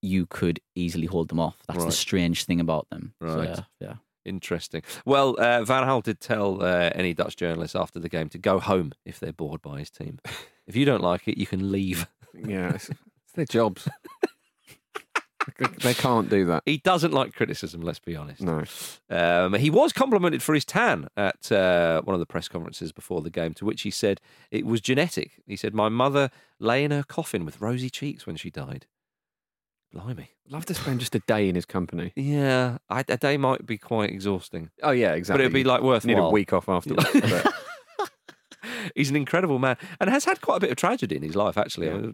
you 0.00 0.24
could 0.26 0.58
easily 0.74 1.06
hold 1.06 1.28
them 1.28 1.38
off. 1.38 1.58
That's 1.66 1.78
Right. 1.80 1.86
the 1.90 1.92
strange 1.92 2.44
thing 2.44 2.60
about 2.60 2.88
them. 2.90 3.12
So, 3.20 3.26
Right. 3.36 3.48
yeah, 3.50 3.64
yeah. 3.80 3.94
Interesting. 4.24 4.82
Well, 5.04 5.36
uh, 5.38 5.64
Van 5.64 5.82
Gaal 5.86 6.02
did 6.02 6.18
tell 6.20 6.62
uh, 6.62 6.90
any 6.94 7.12
Dutch 7.12 7.36
journalists 7.36 7.76
after 7.76 8.00
the 8.00 8.08
game 8.08 8.28
to 8.30 8.38
go 8.38 8.58
home 8.58 8.92
if 9.04 9.20
they're 9.20 9.32
bored 9.32 9.60
by 9.60 9.80
his 9.80 9.90
team. 9.90 10.18
if 10.66 10.74
you 10.76 10.84
don't 10.86 11.02
like 11.02 11.28
it, 11.28 11.36
you 11.38 11.46
can 11.46 11.70
leave. 11.70 12.06
Yeah, 12.34 12.72
it's, 12.74 12.88
it's 13.24 13.32
their 13.34 13.44
jobs. 13.44 13.86
they 15.82 15.94
can't 15.94 16.28
do 16.28 16.46
that. 16.46 16.62
He 16.66 16.78
doesn't 16.78 17.12
like 17.12 17.34
criticism, 17.34 17.82
let's 17.82 17.98
be 17.98 18.16
honest. 18.16 18.40
No. 18.42 18.64
Um, 19.10 19.54
he 19.54 19.70
was 19.70 19.92
complimented 19.92 20.42
for 20.42 20.54
his 20.54 20.64
tan 20.64 21.08
at 21.16 21.50
uh, 21.52 22.02
one 22.02 22.14
of 22.14 22.20
the 22.20 22.26
press 22.26 22.48
conferences 22.48 22.92
before 22.92 23.20
the 23.20 23.30
game, 23.30 23.54
to 23.54 23.64
which 23.64 23.82
he 23.82 23.90
said 23.90 24.20
it 24.50 24.66
was 24.66 24.80
genetic. 24.80 25.32
He 25.46 25.56
said, 25.56 25.74
My 25.74 25.88
mother 25.88 26.30
lay 26.58 26.84
in 26.84 26.90
her 26.90 27.02
coffin 27.02 27.44
with 27.44 27.60
rosy 27.60 27.90
cheeks 27.90 28.26
when 28.26 28.36
she 28.36 28.50
died. 28.50 28.86
Blimey. 29.92 30.30
Love 30.48 30.64
to 30.66 30.74
spend 30.74 31.00
just 31.00 31.14
a 31.14 31.18
day 31.20 31.48
in 31.48 31.54
his 31.54 31.66
company. 31.66 32.12
Yeah, 32.16 32.78
I, 32.88 33.04
a 33.08 33.16
day 33.18 33.36
might 33.36 33.66
be 33.66 33.76
quite 33.78 34.10
exhausting. 34.10 34.70
Oh 34.82 34.90
yeah, 34.90 35.12
exactly. 35.12 35.38
But 35.38 35.44
it'd 35.44 35.52
be 35.54 35.64
like 35.64 35.82
worth 35.82 36.04
Need 36.04 36.18
a 36.18 36.28
week 36.30 36.52
off 36.52 36.68
afterwards. 36.68 37.08
but- 37.12 37.54
He's 38.94 39.10
an 39.10 39.16
incredible 39.16 39.58
man 39.58 39.76
and 40.00 40.10
has 40.10 40.24
had 40.24 40.40
quite 40.40 40.56
a 40.56 40.60
bit 40.60 40.70
of 40.70 40.76
tragedy 40.76 41.16
in 41.16 41.22
his 41.22 41.36
life, 41.36 41.56
actually. 41.58 41.86
Yeah. 41.86 41.96
I 41.96 42.12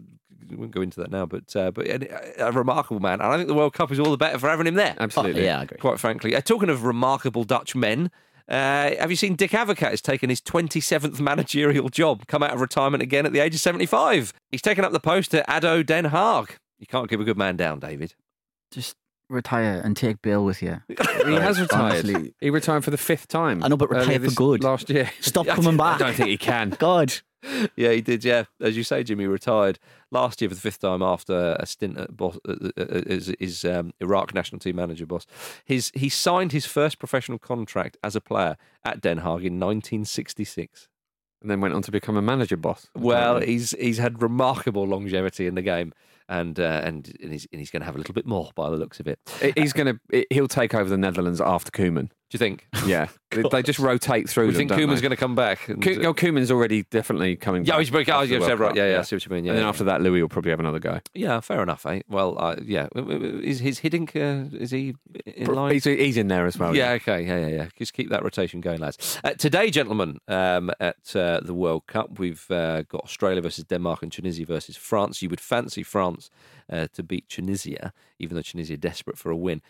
we 0.49 0.55
won't 0.55 0.71
go 0.71 0.81
into 0.81 0.99
that 0.99 1.11
now, 1.11 1.25
but 1.25 1.55
uh, 1.55 1.71
but 1.71 1.87
a, 1.87 2.51
remarkable 2.51 2.99
man. 2.99 3.21
And 3.21 3.23
I 3.23 3.37
think 3.37 3.47
the 3.47 3.53
World 3.53 3.73
Cup 3.73 3.91
is 3.91 3.99
all 3.99 4.11
the 4.11 4.17
better 4.17 4.39
for 4.39 4.49
having 4.49 4.67
him 4.67 4.75
there. 4.75 4.95
Absolutely. 4.99 5.43
yeah, 5.43 5.59
I 5.59 5.63
agree. 5.63 5.77
Quite 5.77 5.99
frankly. 5.99 6.35
Uh, 6.35 6.41
talking 6.41 6.69
of 6.69 6.83
remarkable 6.83 7.43
Dutch 7.43 7.75
men, 7.75 8.09
uh, 8.47 8.95
have 8.95 9.11
you 9.11 9.15
seen 9.15 9.35
Dick 9.35 9.51
Advocaat 9.51 9.91
has 9.91 10.01
taken 10.01 10.29
his 10.29 10.41
27th 10.41 11.19
managerial 11.19 11.89
job, 11.89 12.25
come 12.27 12.41
out 12.41 12.51
of 12.51 12.61
retirement 12.61 13.03
again 13.03 13.25
at 13.25 13.33
the 13.33 13.39
age 13.39 13.53
of 13.53 13.61
75? 13.61 14.33
He's 14.49 14.61
taken 14.61 14.83
up 14.83 14.91
the 14.91 14.99
post 14.99 15.33
at 15.35 15.45
ADO 15.47 15.83
Den 15.83 16.05
Haag. 16.05 16.57
You 16.79 16.87
can't 16.87 17.09
keep 17.09 17.19
a 17.19 17.23
good 17.23 17.37
man 17.37 17.55
down, 17.55 17.79
David. 17.79 18.15
Just 18.71 18.95
retire 19.29 19.81
and 19.83 19.95
take 19.95 20.21
Bill 20.21 20.43
with 20.43 20.61
you. 20.61 20.81
He 21.25 21.35
has 21.35 21.59
retired. 21.59 22.05
Honestly. 22.05 22.33
He 22.39 22.49
retired 22.49 22.83
for 22.83 22.91
the 22.91 22.97
fifth 22.97 23.27
time. 23.27 23.63
I 23.63 23.67
know, 23.67 23.77
but 23.77 23.89
earlier 23.91 24.19
retire 24.19 24.29
for 24.29 24.35
good. 24.35 24.63
Last 24.63 24.89
year. 24.89 25.11
Stop 25.19 25.45
coming 25.47 25.77
back. 25.77 26.01
I 26.01 26.05
don't 26.05 26.15
think 26.15 26.29
he 26.29 26.37
can. 26.37 26.71
God. 26.79 27.13
Yeah, 27.75 27.91
he 27.91 28.01
did. 28.01 28.25
Yeah, 28.25 28.45
as 28.59 28.75
you 28.75 28.83
say, 28.83 29.03
Jimmy 29.03 29.25
retired 29.27 29.79
last 30.11 30.41
year 30.41 30.49
for 30.49 30.55
the 30.55 30.61
fifth 30.61 30.79
time 30.79 31.01
after 31.01 31.55
a 31.59 31.65
stint 31.65 31.97
at 31.97 32.15
boss, 32.15 32.37
uh, 32.47 32.55
uh, 32.63 32.69
uh, 32.77 33.01
as 33.07 33.33
his 33.39 33.63
um, 33.63 33.93
Iraq 34.01 34.33
national 34.33 34.59
team 34.59 34.75
manager. 34.77 35.05
Boss, 35.05 35.25
his 35.63 35.91
he 35.93 36.09
signed 36.09 36.51
his 36.51 36.65
first 36.65 36.99
professional 36.99 37.37
contract 37.37 37.97
as 38.03 38.15
a 38.15 38.21
player 38.21 38.57
at 38.83 39.01
Den 39.01 39.17
Haag 39.17 39.45
in 39.45 39.59
1966. 39.59 40.87
And 41.41 41.49
then 41.49 41.61
went 41.61 41.73
on 41.73 41.81
to 41.83 41.91
become 41.91 42.17
a 42.17 42.21
manager 42.21 42.57
boss. 42.57 42.87
Well, 42.95 43.39
he's 43.39 43.71
he's 43.79 43.97
had 43.97 44.21
remarkable 44.21 44.85
longevity 44.85 45.47
in 45.47 45.55
the 45.55 45.61
game, 45.61 45.93
and 46.29 46.57
uh, 46.59 46.81
and 46.83 47.13
and 47.21 47.31
he's, 47.33 47.47
and 47.51 47.59
he's 47.59 47.71
going 47.71 47.81
to 47.81 47.85
have 47.85 47.95
a 47.95 47.97
little 47.97 48.13
bit 48.13 48.25
more 48.25 48.51
by 48.55 48.69
the 48.69 48.77
looks 48.77 48.99
of 49.01 49.07
it. 49.07 49.19
He- 49.41 49.53
he's 49.57 49.73
going 49.73 49.99
to. 50.11 50.25
He'll 50.29 50.47
take 50.47 50.73
over 50.73 50.89
the 50.89 50.97
Netherlands 50.97 51.41
after 51.41 51.71
Koeman. 51.71 52.11
Do 52.29 52.35
you 52.35 52.39
think? 52.39 52.67
Yeah, 52.85 53.07
they, 53.31 53.41
they 53.41 53.63
just 53.63 53.79
rotate 53.79 54.29
through. 54.29 54.45
We 54.45 54.53
them, 54.53 54.69
think 54.69 54.71
they? 54.71 54.85
going 54.85 55.09
to 55.09 55.15
come 55.15 55.33
back? 55.33 55.67
And, 55.67 55.81
Ko- 55.81 55.93
no, 55.93 56.13
Koeman's 56.13 56.51
already 56.51 56.83
definitely 56.83 57.35
coming. 57.35 57.65
Yeah, 57.65 57.73
back 57.73 57.79
he's 57.79 57.89
back. 57.89 58.09
Oh, 58.09 58.23
the 58.23 58.39
yeah, 58.39 58.53
right. 58.53 58.75
Yeah, 58.75 58.91
yeah, 58.91 58.99
I 58.99 59.01
see 59.01 59.15
what 59.15 59.25
you 59.25 59.31
mean. 59.31 59.45
Yeah, 59.45 59.51
and 59.51 59.57
then 59.57 59.63
yeah. 59.65 59.69
after 59.69 59.83
that, 59.85 60.01
Louis 60.01 60.21
will 60.21 60.29
probably 60.29 60.51
have 60.51 60.59
another 60.59 60.77
go. 60.77 60.99
yeah, 61.15 61.39
fair 61.39 61.63
enough. 61.63 61.87
Eh? 61.87 62.01
Well, 62.07 62.37
uh, 62.39 62.57
yeah, 62.61 62.87
is 62.95 63.59
his 63.59 63.79
Hiddink 63.79 64.15
uh, 64.15 64.55
is 64.55 64.69
he 64.69 64.93
in 65.25 65.47
line? 65.47 65.73
He's, 65.73 65.85
he's 65.85 66.17
in 66.17 66.27
there 66.27 66.45
as 66.45 66.55
well. 66.55 66.75
yeah, 66.75 66.91
okay, 66.91 67.25
yeah, 67.25 67.39
yeah, 67.39 67.47
yeah. 67.47 67.67
Just 67.75 67.93
keep 67.93 68.09
that 68.11 68.23
rotation 68.23 68.61
going, 68.61 68.79
lads. 68.79 69.19
Uh, 69.23 69.31
today, 69.31 69.71
gentlemen, 69.71 70.19
um, 70.27 70.71
at 70.79 71.15
uh, 71.15 71.39
the 71.43 71.55
World 71.55 71.87
Cup, 71.87 72.19
we've 72.19 72.49
uh, 72.51 72.83
got 72.83 73.05
Australia 73.05 73.41
versus 73.41 73.63
Denmark 73.63 74.03
and 74.03 74.11
Tunisia 74.11 74.45
versus 74.45 74.77
France. 74.77 75.23
You 75.23 75.29
would 75.29 75.41
fancy 75.41 75.81
France 75.81 76.29
uh, 76.71 76.87
to 76.93 77.01
beat 77.01 77.27
Tunisia, 77.27 77.91
even 78.19 78.35
though 78.35 78.43
Tunisia 78.43 78.75
are 78.75 78.77
desperate 78.77 79.17
for 79.17 79.31
a 79.31 79.35
win. 79.35 79.63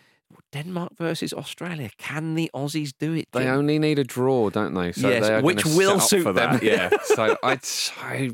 Denmark 0.52 0.94
versus 0.98 1.34
Australia. 1.34 1.90
Can 1.98 2.36
the 2.36 2.50
Aussies 2.54 2.92
do 3.00 3.14
it? 3.14 3.28
They 3.32 3.44
Jim? 3.44 3.56
only 3.56 3.80
need 3.80 4.00
a 4.00 4.04
draw, 4.04 4.50
don't 4.50 4.74
they? 4.74 4.92
So 4.92 5.10
Yes, 5.10 5.28
they 5.28 5.42
which 5.42 5.66
will 5.66 6.00
suit 6.00 6.24
for 6.24 6.34
them. 6.34 6.54
that. 6.54 6.64
Yeah. 6.64 6.90
So 7.16 7.36
I'd. 7.44 7.64
I, 8.04 8.32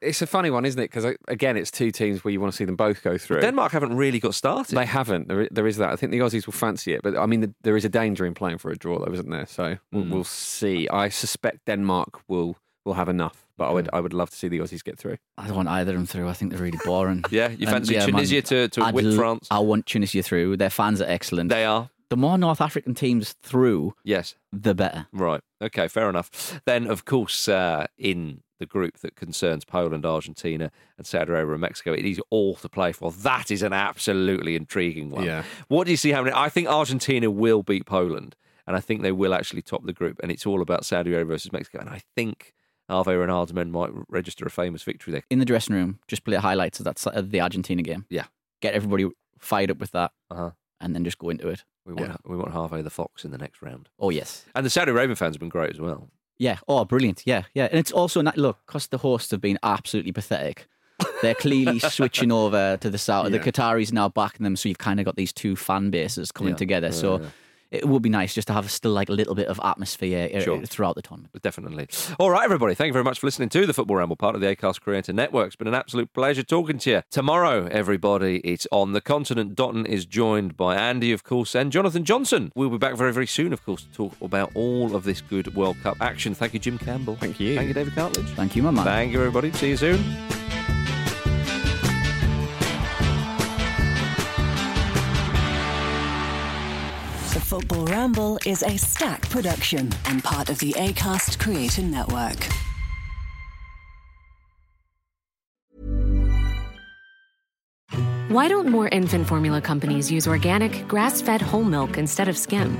it's 0.00 0.20
a 0.20 0.26
funny 0.26 0.50
one, 0.50 0.64
isn't 0.64 0.80
it? 0.80 0.90
Because 0.90 1.14
again, 1.28 1.56
it's 1.56 1.70
two 1.70 1.92
teams 1.92 2.24
where 2.24 2.32
you 2.32 2.40
want 2.40 2.52
to 2.52 2.56
see 2.56 2.64
them 2.64 2.74
both 2.76 3.02
go 3.04 3.16
through. 3.16 3.40
Denmark 3.40 3.70
haven't 3.72 3.96
really 3.96 4.18
got 4.18 4.34
started. 4.34 4.74
They 4.76 4.84
haven't. 4.86 5.28
There, 5.28 5.48
there 5.52 5.66
is 5.66 5.76
that. 5.76 5.90
I 5.92 5.96
think 5.96 6.10
the 6.10 6.18
Aussies 6.18 6.44
will 6.46 6.52
fancy 6.52 6.92
it, 6.92 7.02
but 7.02 7.16
I 7.16 7.26
mean, 7.26 7.40
the, 7.40 7.54
there 7.62 7.76
is 7.76 7.84
a 7.84 7.88
danger 7.88 8.26
in 8.26 8.34
playing 8.34 8.58
for 8.58 8.72
a 8.72 8.76
draw, 8.76 8.98
though, 8.98 9.12
isn't 9.12 9.30
there? 9.30 9.46
So 9.46 9.76
we'll, 9.92 10.02
Mm. 10.04 10.10
we'll 10.10 10.24
see. 10.24 10.88
I 10.88 11.08
suspect 11.08 11.66
Denmark 11.66 12.20
will 12.28 12.56
will 12.84 12.94
have 12.94 13.08
enough, 13.08 13.45
but 13.56 13.68
I 13.68 13.72
would 13.72 13.88
I 13.92 14.00
would 14.00 14.12
love 14.12 14.30
to 14.30 14.36
see 14.36 14.48
the 14.48 14.58
Aussies 14.58 14.82
get 14.84 14.98
through. 14.98 15.16
I 15.38 15.46
don't 15.46 15.56
want 15.56 15.68
either 15.68 15.92
of 15.92 15.96
them 15.98 16.06
through. 16.06 16.28
I 16.28 16.32
think 16.32 16.52
they're 16.52 16.62
really 16.62 16.78
boring. 16.84 17.24
yeah, 17.30 17.48
you 17.48 17.66
And, 17.66 17.70
fancy 17.76 17.94
yeah, 17.94 18.00
man, 18.00 18.08
Tunisia 18.10 18.42
to, 18.42 18.68
to 18.68 18.82
I'd 18.82 18.94
whip 18.94 19.04
l- 19.06 19.16
France? 19.16 19.48
I 19.50 19.58
want 19.60 19.86
Tunisia 19.86 20.22
through. 20.22 20.56
Their 20.56 20.70
fans 20.70 21.00
are 21.00 21.08
excellent. 21.08 21.50
They 21.50 21.64
are. 21.64 21.90
the 22.08 22.16
more 22.16 22.38
North 22.38 22.60
African 22.60 22.94
teams 22.94 23.32
through, 23.42 23.94
Yes. 24.04 24.34
the 24.52 24.74
better. 24.74 25.06
Right. 25.12 25.40
Okay. 25.62 25.88
Fair 25.88 26.08
enough. 26.08 26.60
Then, 26.66 26.86
of 26.86 27.04
course, 27.04 27.48
uh, 27.48 27.86
in 27.98 28.42
the 28.58 28.66
group 28.66 28.98
that 29.00 29.16
concerns 29.16 29.64
Poland, 29.66 30.06
Argentina, 30.06 30.70
and 30.96 31.06
Saudi 31.06 31.30
Arabia 31.30 31.52
and 31.52 31.60
Mexico, 31.60 31.92
it 31.92 32.04
is 32.06 32.20
all 32.30 32.54
to 32.56 32.68
play 32.70 32.90
for. 32.92 33.10
That 33.12 33.50
is 33.50 33.62
an 33.62 33.72
absolutely 33.74 34.56
intriguing 34.56 35.10
one. 35.10 35.24
Yeah. 35.24 35.42
What 35.68 35.84
do 35.84 35.90
you 35.90 35.96
see 35.98 36.10
happening? 36.10 36.32
I 36.34 36.48
think 36.48 36.68
Argentina 36.68 37.30
will 37.30 37.62
beat 37.62 37.84
Poland, 37.86 38.34
and 38.66 38.74
I 38.76 38.80
think 38.80 39.02
they 39.02 39.12
will 39.12 39.34
actually 39.34 39.60
top 39.62 39.84
the 39.84 39.92
group. 39.92 40.18
And 40.22 40.30
it's 40.32 40.46
all 40.46 40.62
about 40.62 40.86
Saudi 40.86 41.10
Arabia 41.12 41.26
versus 41.34 41.52
Mexico. 41.52 41.80
And 41.80 41.90
I 41.90 42.00
think 42.14 42.54
Hervé 42.90 43.18
Renard's 43.20 43.52
men 43.52 43.70
might 43.70 43.90
register 44.08 44.44
a 44.46 44.50
famous 44.50 44.82
victory 44.82 45.12
there. 45.12 45.22
In 45.30 45.38
the 45.38 45.44
dressing 45.44 45.74
room, 45.74 45.98
just 46.08 46.24
play 46.24 46.36
highlights 46.36 46.78
of 46.80 46.84
that 46.84 47.04
of 47.08 47.30
the 47.30 47.40
Argentina 47.40 47.82
game. 47.82 48.06
Yeah. 48.10 48.26
Get 48.62 48.74
everybody 48.74 49.08
fired 49.38 49.70
up 49.70 49.78
with 49.78 49.90
that, 49.92 50.12
Uh-huh. 50.30 50.50
and 50.80 50.94
then 50.94 51.04
just 51.04 51.18
go 51.18 51.28
into 51.30 51.48
it. 51.48 51.64
We 51.84 51.92
want 51.94 52.08
Yeah. 52.10 52.16
we 52.24 52.36
want 52.36 52.52
Harvey 52.52 52.82
the 52.82 52.90
Fox 52.90 53.24
in 53.24 53.30
the 53.30 53.38
next 53.38 53.62
round. 53.62 53.88
Oh 53.98 54.10
yes. 54.10 54.44
And 54.54 54.64
the 54.64 54.70
Saudi 54.70 54.90
Arabian 54.90 55.16
fans 55.16 55.34
have 55.36 55.40
been 55.40 55.48
great 55.48 55.70
as 55.70 55.80
well. 55.80 56.10
Yeah. 56.38 56.58
Oh, 56.68 56.84
brilliant. 56.84 57.22
Yeah, 57.24 57.44
yeah. 57.54 57.64
And 57.70 57.78
it's 57.78 57.92
also 57.92 58.20
not 58.20 58.36
look 58.36 58.58
because 58.66 58.88
the 58.88 58.98
hosts 58.98 59.30
have 59.30 59.40
been 59.40 59.58
absolutely 59.62 60.12
pathetic. 60.12 60.66
They're 61.22 61.34
clearly 61.34 61.78
switching 61.78 62.30
over 62.32 62.76
to 62.78 62.90
the 62.90 62.98
south. 62.98 63.30
The 63.30 63.38
Qataris 63.40 63.92
now 63.92 64.08
backing 64.10 64.44
them, 64.44 64.54
so 64.56 64.68
you've 64.68 64.78
kind 64.78 64.98
of 65.00 65.06
got 65.06 65.16
these 65.16 65.32
two 65.32 65.56
fan 65.56 65.90
bases 65.90 66.30
coming 66.32 66.52
Yeah. 66.52 66.58
together. 66.58 66.92
So 66.92 67.20
Yeah. 67.20 67.28
It 67.70 67.86
would 67.88 68.02
be 68.02 68.08
nice 68.08 68.34
just 68.34 68.46
to 68.48 68.54
have 68.54 68.70
still 68.70 68.92
like 68.92 69.08
a 69.08 69.12
little 69.12 69.34
bit 69.34 69.48
of 69.48 69.60
atmosphere 69.62 70.30
uh, 70.34 70.40
Sure. 70.40 70.62
throughout 70.64 70.94
the 70.94 71.02
tournament. 71.02 71.32
Definitely. 71.42 71.88
All 72.18 72.30
right, 72.30 72.44
everybody. 72.44 72.74
Thank 72.74 72.88
you 72.88 72.92
very 72.92 73.04
much 73.04 73.18
for 73.20 73.26
listening 73.26 73.48
to 73.50 73.66
the 73.66 73.74
Football 73.74 73.96
Ramble, 73.96 74.16
part 74.16 74.34
of 74.34 74.40
the 74.40 74.46
Acast 74.54 74.80
Creator 74.80 75.12
Network. 75.12 75.48
It's 75.48 75.56
been 75.56 75.66
an 75.68 75.74
absolute 75.74 76.12
pleasure 76.12 76.42
talking 76.42 76.78
to 76.78 76.90
you. 76.90 77.02
Tomorrow, 77.10 77.66
everybody, 77.70 78.38
it's 78.44 78.66
on 78.70 78.92
the 78.92 79.00
continent. 79.00 79.56
Dotun 79.56 79.86
is 79.86 80.06
joined 80.06 80.56
by 80.56 80.76
Andy, 80.76 81.12
of 81.12 81.24
course, 81.24 81.54
and 81.54 81.72
Jonathan 81.72 82.04
Johnson. 82.04 82.52
We'll 82.54 82.70
be 82.70 82.78
back 82.78 82.94
very, 82.96 83.12
very 83.12 83.26
soon, 83.26 83.52
of 83.52 83.64
course, 83.64 83.82
to 83.84 83.90
talk 83.92 84.14
about 84.20 84.52
all 84.54 84.94
of 84.94 85.04
this 85.04 85.20
good 85.20 85.54
World 85.54 85.76
Cup 85.82 85.96
action. 86.00 86.34
Thank 86.34 86.54
you, 86.54 86.60
Jim 86.60 86.78
Campbell. 86.78 87.16
Thank 87.16 87.40
you. 87.40 87.56
Thank 87.56 87.68
you, 87.68 87.74
David 87.74 87.94
Cartledge. 87.94 88.28
Thank 88.36 88.54
you, 88.56 88.62
my 88.62 88.70
man. 88.70 88.84
Thank 88.84 89.12
you, 89.12 89.18
everybody. 89.18 89.50
See 89.52 89.70
you 89.70 89.76
soon. 89.76 90.45
Football 97.46 97.86
Ramble 97.86 98.40
is 98.44 98.64
a 98.64 98.76
Stak 98.76 99.30
production 99.30 99.88
and 100.06 100.24
part 100.24 100.50
of 100.50 100.58
the 100.58 100.72
ACAST 100.72 101.38
Creator 101.38 101.82
Network. 101.82 102.34
Why 108.26 108.48
don't 108.48 108.68
more 108.68 108.88
infant 108.88 109.28
formula 109.28 109.60
companies 109.60 110.10
use 110.10 110.26
organic, 110.26 110.88
grass 110.88 111.20
fed 111.20 111.40
whole 111.40 111.62
milk 111.62 111.96
instead 111.98 112.26
of 112.26 112.36
skim? 112.36 112.76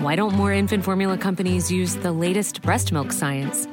Why 0.00 0.16
don't 0.16 0.34
more 0.34 0.52
infant 0.52 0.84
formula 0.84 1.16
companies 1.16 1.72
use 1.72 1.96
the 1.96 2.12
latest 2.12 2.60
breast 2.60 2.92
milk 2.92 3.10
science? 3.10 3.64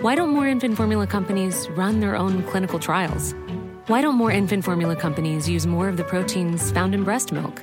Why 0.00 0.16
don't 0.16 0.30
more 0.30 0.48
infant 0.48 0.76
formula 0.76 1.06
companies 1.06 1.68
run 1.76 2.00
their 2.00 2.16
own 2.16 2.42
clinical 2.50 2.80
trials? 2.80 3.32
Why 3.86 4.02
don't 4.02 4.16
more 4.16 4.32
infant 4.32 4.64
formula 4.64 4.96
companies 4.96 5.48
use 5.48 5.68
more 5.68 5.88
of 5.88 5.96
the 5.96 6.02
proteins 6.04 6.72
found 6.72 6.96
in 6.96 7.04
breast 7.04 7.30
milk? 7.30 7.62